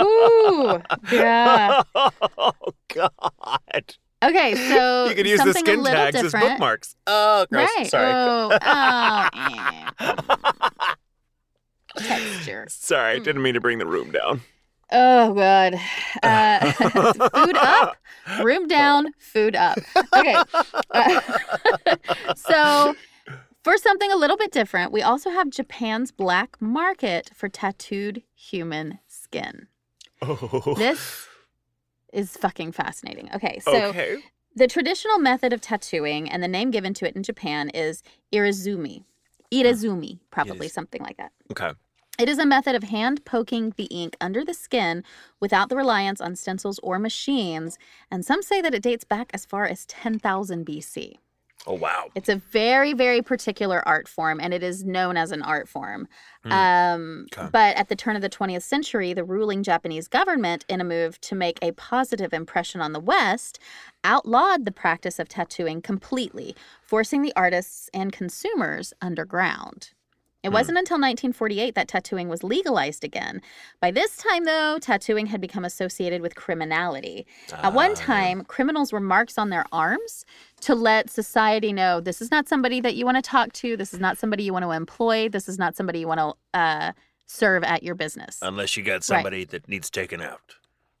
[0.00, 0.80] Ooh,
[1.10, 1.82] yeah.
[1.94, 2.52] Oh
[2.94, 3.96] God!
[4.22, 6.46] Okay, so You could use the skin tags as different.
[6.50, 6.94] bookmarks.
[7.06, 7.68] Oh, gross.
[7.76, 7.86] Right.
[7.88, 8.12] Sorry.
[8.12, 9.28] Oh, oh,
[9.98, 10.94] eh.
[11.96, 12.66] Texture.
[12.70, 13.24] Sorry, Hmm.
[13.24, 14.40] didn't mean to bring the room down.
[14.90, 15.74] Oh, God.
[16.22, 17.96] Uh, food up,
[18.44, 19.76] room down, food up.
[20.14, 20.36] Okay.
[20.92, 21.20] Uh,
[22.36, 22.94] so,
[23.64, 29.00] for something a little bit different, we also have Japan's black market for tattooed human
[29.08, 29.66] skin.
[30.20, 30.74] Oh.
[30.76, 31.26] This
[32.12, 33.28] is fucking fascinating.
[33.34, 34.22] Okay, so okay.
[34.54, 38.02] The traditional method of tattooing and the name given to it in Japan is
[38.32, 39.04] irezumi.
[39.52, 41.32] Irezumi, probably Iriz- something like that.
[41.50, 41.72] Okay.
[42.18, 45.02] It is a method of hand poking the ink under the skin
[45.40, 47.78] without the reliance on stencils or machines,
[48.10, 51.14] and some say that it dates back as far as 10,000 BC.
[51.66, 52.08] Oh wow.
[52.16, 56.08] It's a very, very particular art form, and it is known as an art form.
[56.42, 56.52] Hmm.
[56.52, 57.48] Um, Okay.
[57.52, 61.20] But at the turn of the 20th century, the ruling Japanese government, in a move
[61.22, 63.60] to make a positive impression on the West,
[64.02, 69.90] outlawed the practice of tattooing completely, forcing the artists and consumers underground.
[70.42, 70.54] It Hmm.
[70.54, 73.40] wasn't until 1948 that tattooing was legalized again.
[73.80, 77.24] By this time, though, tattooing had become associated with criminality.
[77.52, 80.24] At Ah, one time, criminals were marks on their arms
[80.62, 83.76] to let society know this is not somebody that you want to talk to.
[83.76, 85.28] This is not somebody you want to employ.
[85.28, 86.92] This is not somebody you want to uh,
[87.26, 88.38] serve at your business.
[88.42, 90.56] Unless you got somebody that needs taken out.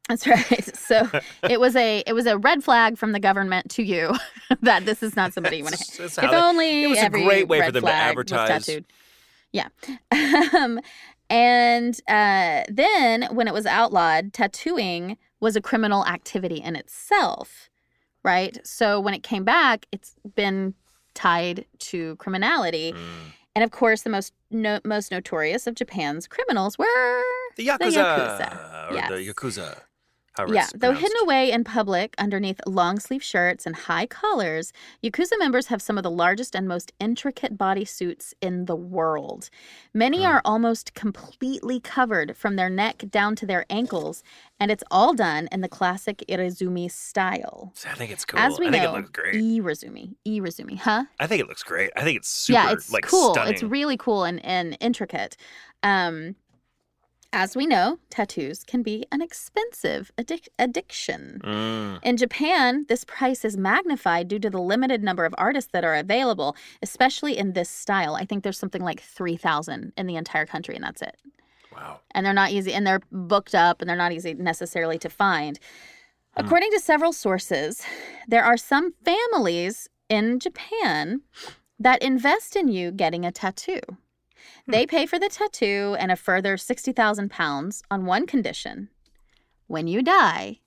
[0.08, 0.76] That's right.
[0.76, 1.08] So
[1.48, 4.12] it was a it was a red flag from the government to you
[4.60, 6.04] that this is not somebody you want to.
[6.04, 8.68] If they- only it was a great way for them to advertise.
[9.52, 9.68] Yeah.
[10.54, 10.80] um,
[11.30, 17.70] and uh, then when it was outlawed, tattooing was a criminal activity in itself,
[18.22, 18.58] right?
[18.66, 20.74] So when it came back, it's been
[21.14, 22.92] tied to criminality.
[22.92, 22.98] Mm.
[23.54, 26.86] And of course, the most no- most notorious of Japan's criminals were
[27.56, 27.92] The Yakuza.
[27.92, 29.08] Yakuza, Or yes.
[29.10, 29.78] the Yakuza.
[30.48, 34.72] Yeah, though hidden away in public underneath long sleeve shirts and high collars,
[35.04, 39.50] Yakuza members have some of the largest and most intricate bodysuits in the world.
[39.92, 40.26] Many Hmm.
[40.30, 44.22] are almost completely covered from their neck down to their ankles,
[44.58, 47.72] and it's all done in the classic Irezumi style.
[47.86, 48.40] I think it's cool.
[48.40, 49.34] As we I think know, it looks great.
[49.34, 51.04] Irezumi, Irezumi, huh?
[51.20, 51.90] I think it looks great.
[51.94, 53.34] I think it's super yeah, it's like cool.
[53.34, 53.52] stunning.
[53.52, 55.36] It's really cool and, and intricate.
[55.82, 56.36] Um,
[57.32, 61.40] as we know, tattoos can be an expensive addic- addiction.
[61.42, 62.00] Mm.
[62.02, 65.94] In Japan, this price is magnified due to the limited number of artists that are
[65.94, 68.14] available, especially in this style.
[68.14, 71.16] I think there's something like 3,000 in the entire country, and that's it.
[71.72, 72.00] Wow.
[72.10, 75.58] And they're not easy, and they're booked up, and they're not easy necessarily to find.
[76.36, 76.44] Hmm.
[76.44, 77.82] According to several sources,
[78.28, 81.22] there are some families in Japan
[81.78, 83.80] that invest in you getting a tattoo.
[84.66, 84.72] Hmm.
[84.72, 88.88] They pay for the tattoo and a further 60,000 pounds on one condition.
[89.66, 90.60] When you die,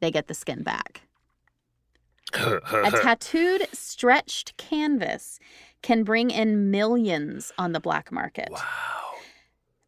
[0.00, 1.02] they get the skin back.
[2.34, 5.38] A tattooed, stretched canvas
[5.82, 8.48] can bring in millions on the black market.
[8.50, 8.60] wow.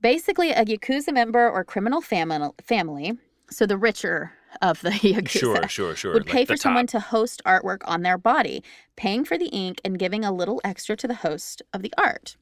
[0.00, 3.12] Basically, a Yakuza member or criminal fami- family,
[3.50, 4.32] so the richer
[4.62, 6.12] of the yakuza Sure, sure, sure.
[6.14, 8.62] would pay the for someone to host artwork on their body,
[8.96, 12.36] paying for the ink and giving a little extra to the host of the art.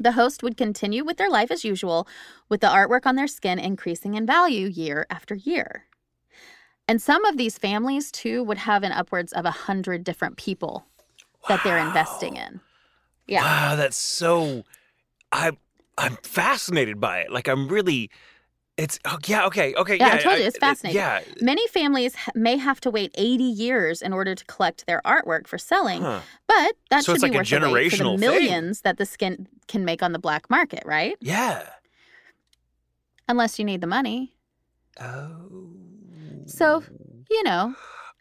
[0.00, 2.06] The host would continue with their life as usual,
[2.48, 5.84] with the artwork on their skin increasing in value year after year.
[6.86, 10.86] And some of these families, too, would have an upwards of a hundred different people
[11.48, 12.60] that they're investing in.
[13.26, 13.42] Yeah.
[13.42, 14.64] Wow, that's so.
[15.30, 15.52] I
[15.98, 17.30] I'm fascinated by it.
[17.30, 18.10] Like I'm really.
[18.78, 20.14] It's oh yeah okay okay Yeah, yeah.
[20.14, 20.96] I told you, it's uh, fascinating.
[21.00, 21.20] Yeah.
[21.40, 25.58] Many families may have to wait 80 years in order to collect their artwork for
[25.58, 26.20] selling, Huh.
[26.46, 28.20] but that So should it's be like a worth the the generational thing.
[28.20, 31.16] millions that the skin can make on the black market, right?
[31.20, 31.68] Yeah.
[33.28, 34.32] Unless you need the money.
[35.00, 35.72] Oh.
[36.46, 36.82] So,
[37.28, 37.74] you know,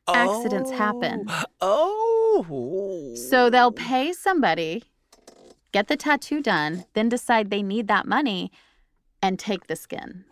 [0.08, 1.26] accidents happen.
[1.62, 3.14] Oh.
[3.30, 3.72] so they'll oh.
[3.72, 4.84] pay somebody,
[5.72, 8.52] get the tattoo done, then decide they need that money
[9.22, 10.26] and take the skin.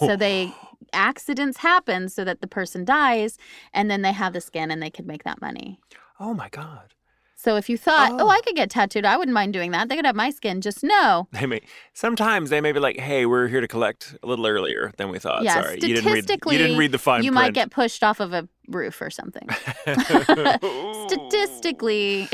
[0.00, 0.52] So they
[0.92, 3.38] accidents happen so that the person dies
[3.72, 5.80] and then they have the skin and they could make that money.
[6.20, 6.92] Oh my god.
[7.38, 8.28] So if you thought, oh, Oh.
[8.28, 9.88] I could get tattooed, I wouldn't mind doing that.
[9.88, 10.60] They could have my skin.
[10.62, 11.60] Just know, They may
[11.92, 15.18] sometimes they may be like, "Hey, we're here to collect a little earlier than we
[15.18, 16.24] thought." yeah, Sorry, you didn't read.
[16.24, 17.24] statistically, You didn't read the fine print.
[17.26, 19.46] you might get pushed off of a roof or something.
[21.08, 22.28] Statistically,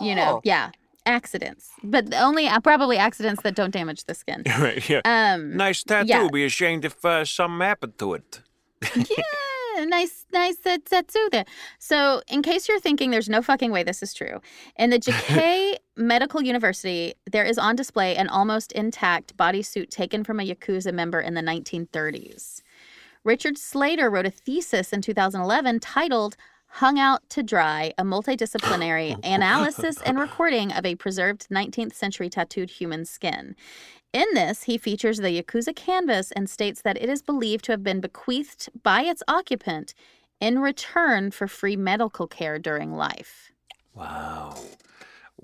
[0.00, 0.40] you know, oh.
[0.44, 0.70] yeah,
[1.06, 4.42] accidents, but only uh, probably accidents that don't damage the skin.
[4.58, 4.88] right.
[4.88, 5.00] Yeah.
[5.04, 6.08] Um, nice tattoo.
[6.08, 6.28] yeah.
[6.32, 8.40] Be ashamed if uh, something happened to it.
[8.96, 11.44] yeah, nice, nice uh, tattoo there.
[11.78, 14.40] So, in case you're thinking there's no fucking way this is true,
[14.76, 20.40] in the Jikei Medical University, there is on display an almost intact bodysuit taken from
[20.40, 22.62] a Yakuza member in the 1930s.
[23.24, 26.36] Richard Slater wrote a thesis in 2011 titled
[26.78, 32.68] Hung Out to Dry, a multidisciplinary analysis and recording of a preserved 19th century tattooed
[32.68, 33.54] human skin.
[34.12, 37.84] In this, he features the Yakuza canvas and states that it is believed to have
[37.84, 39.94] been bequeathed by its occupant
[40.40, 43.52] in return for free medical care during life.
[43.94, 44.56] Wow.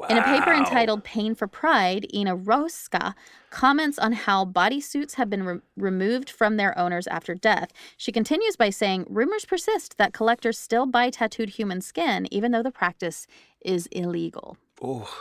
[0.01, 0.06] Wow.
[0.09, 3.14] In a paper entitled Pain for Pride, Ina Roska
[3.51, 7.70] comments on how bodysuits have been re- removed from their owners after death.
[7.98, 12.62] She continues by saying, Rumors persist that collectors still buy tattooed human skin, even though
[12.62, 13.27] the practice
[13.60, 14.56] is illegal.
[14.81, 15.12] Oh.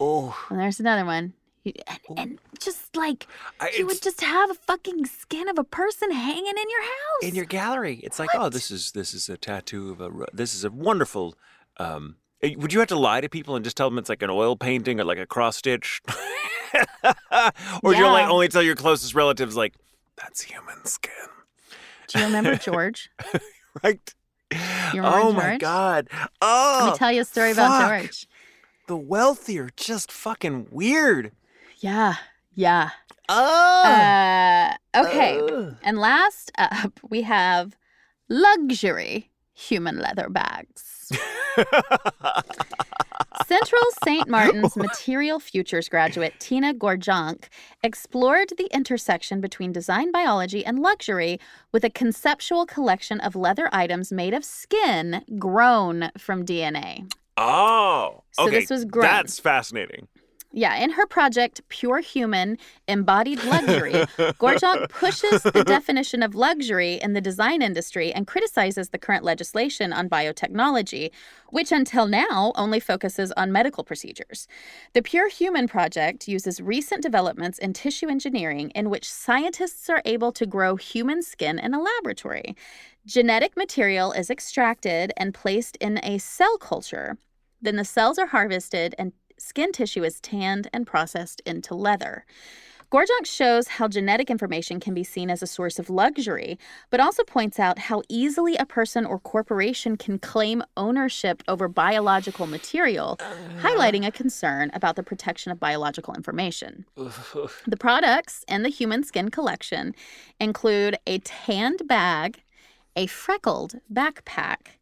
[0.00, 0.36] Oh.
[0.48, 1.34] And there's another one.
[1.64, 3.26] And, and just like,
[3.60, 7.22] I- you would just have a fucking skin of a person hanging in your house.
[7.28, 8.00] in your gallery.
[8.02, 10.10] It's like, oh, this is this is a tattoo of a.
[10.32, 11.36] This is a wonderful.
[11.76, 14.30] Um, would you have to lie to people and just tell them it's like an
[14.30, 16.00] oil painting or like a cross stitch,
[17.82, 18.30] or do you only Yeah.
[18.30, 19.74] only tell your closest relatives like
[20.16, 21.12] that's human skin,
[22.08, 23.10] Do you remember George?
[23.82, 24.14] right?
[24.52, 24.58] You
[25.02, 25.60] remember oh my George?
[25.60, 26.08] god!
[26.12, 27.88] Let Oh, me tell you a story about.
[27.88, 28.26] George.
[28.86, 31.32] the wealthy are just fucking weird.
[31.78, 32.14] Yeah,
[32.54, 32.90] yeah.
[33.28, 33.82] Oh.
[33.84, 34.74] Uh,
[35.06, 35.40] okay.
[35.40, 35.76] Ugh.
[35.82, 37.76] And last up, we have
[38.28, 41.01] luxury human leather bags.
[43.46, 44.28] Central St.
[44.28, 47.44] Martin's Material Futures graduate Tina Gorjanc
[47.82, 51.40] explored the intersection between design biology and luxury
[51.72, 57.10] with a conceptual collection of leather items made of skin grown from DNA.
[57.36, 58.22] oh.
[58.32, 59.02] So this was grown.
[59.02, 60.08] That's fascinating.
[60.54, 67.14] Yeah, in her project, Pure Human Embodied Luxury, Gorjanc pushes the definition of luxury in
[67.14, 71.10] the design industry and criticizes the current legislation on biotechnology,
[71.48, 74.46] which until now only focuses on medical procedures.
[74.92, 80.32] The Pure Human project uses recent developments in tissue engineering in which scientists are able
[80.32, 82.54] to grow human skin in a laboratory.
[83.06, 87.16] Genetic material is extracted and placed in a cell culture.
[87.62, 89.12] Then the cells are harvested and
[89.42, 92.24] skin tissue is tanned and processed into leather.
[92.92, 96.58] Gorjanc shows how genetic information can be seen as a source of luxury,
[96.90, 102.46] but also points out how easily a person or corporation can claim ownership over biological
[102.46, 103.34] material, uh.
[103.62, 106.84] highlighting a concern about the protection of biological information.
[107.66, 109.94] The products in the human skin collection
[110.38, 112.42] include a tanned bag,
[112.94, 114.76] a freckled backpack,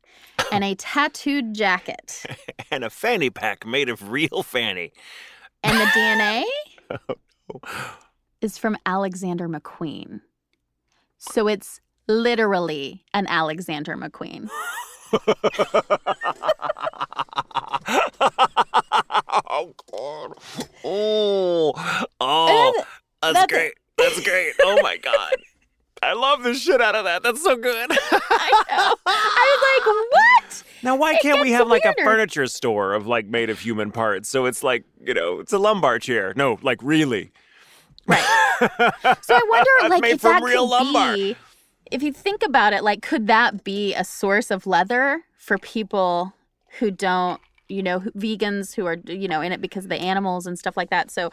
[0.51, 2.25] and a tattooed jacket.
[2.71, 4.93] and a fanny pack made of real fanny.
[5.63, 6.43] And the DNA
[7.55, 7.99] oh,
[8.41, 10.21] is from Alexander McQueen.
[11.19, 14.49] So it's literally an Alexander McQueen.
[19.49, 20.33] oh God!
[20.85, 21.73] Oh,
[22.21, 22.73] oh,
[23.23, 23.73] that's, that's great.
[23.99, 24.55] That's great.
[24.63, 25.35] Oh my God!
[26.03, 27.23] I love the shit out of that.
[27.23, 27.91] That's so good.
[27.93, 28.95] I know.
[29.07, 30.63] I was like, what?
[30.83, 33.59] now, why It can't we gets have like a furniture store of like made of
[33.61, 34.29] human parts?
[34.29, 36.33] So it's like you know, it's a lumbar chair.
[36.37, 37.33] No, like really.
[38.07, 38.25] Right.
[39.23, 41.15] So I wonder, That's like, made if from that real could lumbar.
[41.15, 41.37] be,
[41.91, 46.35] if you think about it, like, could that be a source of leather for people
[46.79, 49.97] who don't, you know, who- vegans who are, you know, in it because of the
[49.97, 51.11] animals and stuff like that?
[51.11, 51.31] So,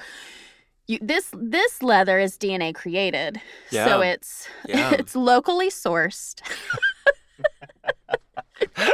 [0.87, 3.39] you, this this leather is DNA created,
[3.69, 4.91] so it's Yeah.
[4.99, 6.41] it's locally sourced.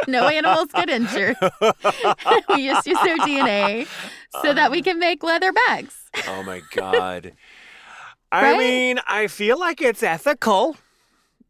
[0.07, 1.35] no animals get injured.
[2.49, 3.87] we just use their DNA
[4.41, 5.95] so that we um, can make leather bags.
[6.27, 7.33] Oh my god.
[8.31, 8.57] I Right?
[8.57, 10.75] mean, I feel like it's ethical.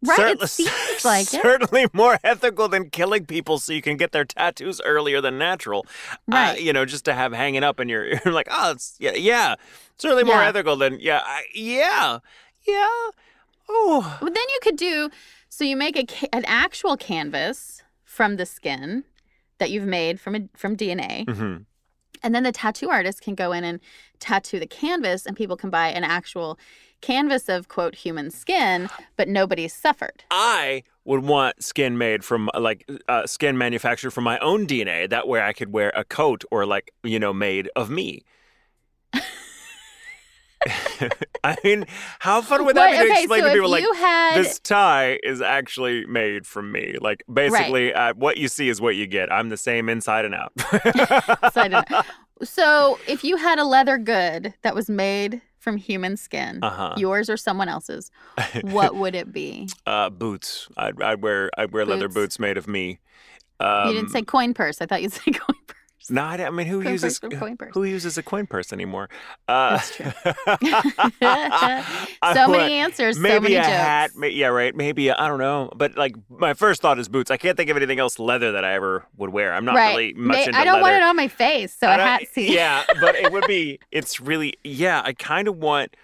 [0.06, 0.18] Right?
[0.18, 1.42] Certainly- it seems like it.
[1.42, 5.86] certainly more ethical than killing people so you can get their tattoos earlier than natural.
[6.12, 6.62] Uh, Right.
[6.62, 9.56] you know, just to have hanging up in your you're like, oh, it's yeah, yeah.
[9.98, 10.50] Certainly more Yeah.
[10.50, 12.20] ethical than yeah, I, yeah,
[12.68, 12.88] yeah.
[13.70, 15.10] Oh, But then you could do
[15.50, 19.04] so you make a an actual canvas from the skin
[19.60, 21.58] that you've made from a, from DNA, hmm
[22.26, 23.82] and then the tattoo artist can go in and
[24.20, 26.58] tattoo the canvas, and people can buy an actual
[27.04, 30.24] canvas of quote human skin, but nobody suffered.
[30.32, 35.10] I would want skin made from like uh, skin manufactured from my own DNA.
[35.10, 38.24] That way, I could wear a coat or like you know made of me.
[41.44, 41.86] I mean,
[42.20, 44.60] how fun would that What- be to okay, explain so to people like had this
[44.60, 46.96] tie is actually made from me?
[47.02, 49.30] Like basically, uh, what you see is what you get.
[49.32, 50.54] I'm the same inside and out.
[51.54, 51.88] So I don't.
[52.44, 56.94] So if you had a leather good that was made from human skin, Uh-huh.
[56.98, 58.12] yours or someone else's,
[58.62, 59.70] what would it be?
[59.88, 60.68] uh, boots.
[60.78, 62.16] I'd, I'd wear I'd wear leather Boots.
[62.36, 63.00] boots made of me.
[63.60, 64.82] Um, you didn't say coin purse.
[64.82, 65.63] I thought you'd say coin purse.
[66.10, 67.72] No, I, I mean, who Coin uses coin purse.
[67.74, 69.10] who uses a coin purse anymore?
[69.48, 70.12] Uh, That's true.
[72.34, 73.68] So many answers, so Maybe many a jokes.
[73.70, 74.12] hat.
[74.32, 74.76] Yeah, right.
[74.76, 75.72] Maybe I I don't know.
[75.76, 77.32] But like my first thought is boots.
[77.32, 79.54] I can't think of anything else leather that I ever would wear.
[79.54, 79.90] I'm not right.
[79.96, 82.28] really much May- into I don't want it on my face, so I a hat
[82.32, 82.50] seat.
[82.50, 83.80] Yeah, but it would be.
[83.92, 84.56] It's really.
[84.64, 85.96] Yeah, I kind of want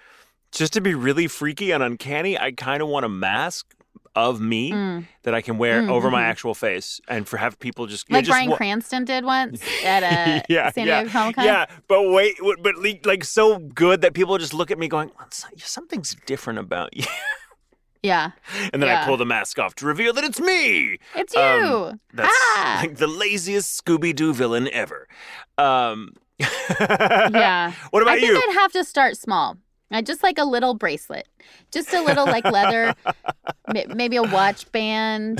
[0.51, 2.37] just to be really freaky and uncanny.
[2.37, 3.73] I kind of want a mask
[4.19, 5.05] of me Mm.
[5.23, 6.29] that I can wear Mm, over my mhm.
[6.29, 10.03] actual face, and for have people just you Like just Bryan Cranston did once at
[10.03, 11.45] a yeah, San yeah, Diego Comic Con.
[11.45, 12.75] Yeah, but wait, but
[13.05, 15.27] like so good that people just look at me going, "Well,
[15.57, 17.05] "Something's different about you,"
[18.03, 18.31] Yeah.
[18.71, 20.99] and then I pull the mask off to reveal that it's me.
[21.15, 21.41] It's you.
[21.41, 22.79] Um, That's ah.
[22.83, 25.07] like the laziest Scooby Doo villain ever.
[25.57, 27.73] Um, yeah.
[27.89, 28.37] What about I think you?
[28.37, 29.57] I'd have to start small.
[29.91, 31.27] I just like a little bracelet,
[31.71, 32.93] just a little like leather,
[33.73, 35.39] ma- maybe a watch band,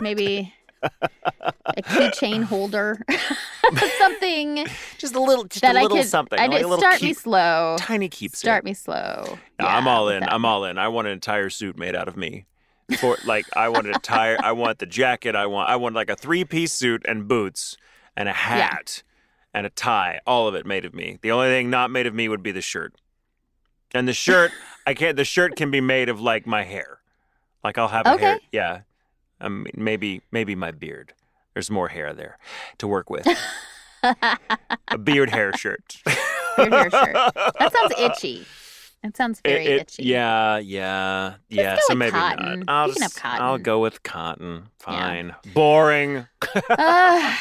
[0.00, 0.52] maybe
[0.82, 3.04] a keychain holder,
[3.98, 4.66] something
[4.98, 6.06] just a little, just that a I little could.
[6.06, 6.38] something.
[6.38, 7.76] I like little start me slow.
[7.78, 8.38] tiny keepsake.
[8.38, 9.24] Start me slow.
[9.58, 10.22] No, Yeah, I'm all in.
[10.22, 10.78] I'm all in.
[10.78, 12.44] I want an entire suit made out of me.
[13.00, 14.38] For like, I want an entire.
[14.42, 15.36] I want the jacket.
[15.36, 15.68] I want.
[15.68, 17.76] I want like a three piece suit and boots
[18.16, 19.02] and a hat
[19.52, 20.20] and a tie.
[20.26, 21.18] All of it made of me.
[21.20, 22.94] The only thing not made of me would be the shirt.
[23.94, 24.52] And the shirt,
[24.86, 25.16] I can't.
[25.16, 26.98] The shirt can be made of like my hair.
[27.64, 28.38] Like I'll have a hair.
[28.52, 28.80] Yeah.
[29.40, 31.14] I mean, maybe maybe my beard.
[31.54, 32.38] There's more hair there
[32.78, 33.26] to work with.
[34.02, 35.96] a beard hair shirt.
[36.56, 37.14] Beard hair shirt.
[37.14, 38.46] That sounds itchy.
[39.04, 40.02] That sounds very It- it- itchy.
[40.04, 41.78] Yeah, yeah, yeah.
[41.86, 42.60] so maybe cotton.
[42.60, 42.68] not.
[42.68, 43.42] I'll You can have just- cotton.
[43.42, 44.64] I'll go with cotton.
[44.80, 45.34] Fine.
[45.54, 46.26] Boring.
[46.54, 47.34] Uh,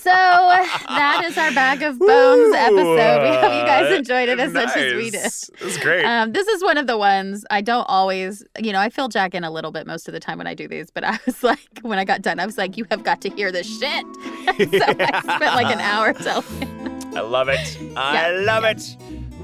[0.00, 3.22] so that is our bag of bones Ooh, episode.
[3.22, 5.22] We hope you guys uh, enjoyed it as much as we did.
[5.22, 5.50] nice.
[5.60, 6.04] This is great.
[6.04, 9.34] Um, this is one of the ones I don't always, you know, I feel Jack
[9.34, 11.42] in a little bit most of the time when I do these, but I was
[11.42, 14.04] like, when I got done, I was like, you have got to hear this shit.
[14.22, 17.14] so I spent like an hour telling.
[17.16, 17.78] I love it.
[17.96, 18.96] I love it.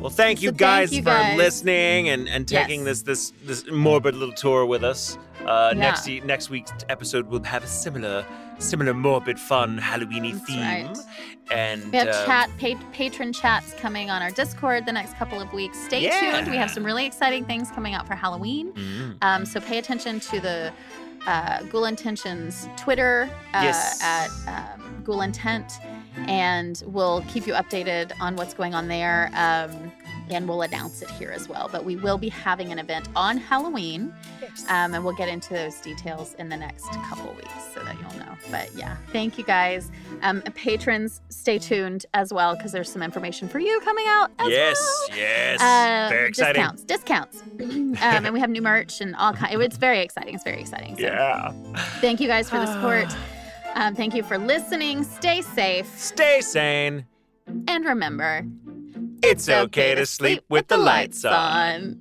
[0.05, 1.39] Well, thank you So thank guys you for guys.
[1.39, 3.01] listening and, and taking Yes.
[3.01, 5.17] this this this morbid little tour with us.
[5.47, 5.81] Uh, Yeah.
[5.81, 8.23] Next next week's episode will have a similar
[8.59, 10.61] similar morbid, fun Halloweeny That's theme.
[10.61, 10.99] right.
[11.51, 15.41] And We have um, chat pa- patron chats coming on our Discord the next couple
[15.41, 15.79] of weeks.
[15.87, 16.21] Stay Yeah.
[16.21, 16.51] tuned.
[16.51, 18.73] We have some really exciting things coming out for Halloween.
[18.75, 20.71] mm, Um, so pay attention to the
[21.27, 24.03] uh, Ghoul Intentions Twitter uh, Yes.
[24.03, 25.73] at um, Ghoul Intent,
[26.29, 29.31] and we'll keep you updated on what's going on there.
[29.35, 29.93] Um,
[30.31, 31.69] and we'll announce it here as well.
[31.71, 34.11] But we will be having an event on Halloween,
[34.71, 38.19] um, and we'll get into those details in the next couple weeks so that you'll
[38.19, 38.33] know.
[38.51, 39.91] But yeah, thank you guys.
[40.23, 44.49] Um, patrons, stay tuned as well because there's some information for you coming out as
[44.49, 45.19] yes, well.
[45.19, 45.61] yes.
[45.61, 46.55] Uh, Very exciting.
[46.63, 49.61] Discounts, discounts, um, and we have new merch and all kind.
[49.61, 50.35] It's very exciting.
[50.35, 50.97] It's very exciting.
[50.97, 51.53] So Yeah.
[52.01, 53.15] thank you guys for the support.
[53.75, 55.03] Um, thank you for listening.
[55.05, 57.07] Stay safe, Stay sane.
[57.69, 58.47] and remember,
[59.23, 61.33] It's okay to sleep with the lights on.
[61.35, 62.01] on.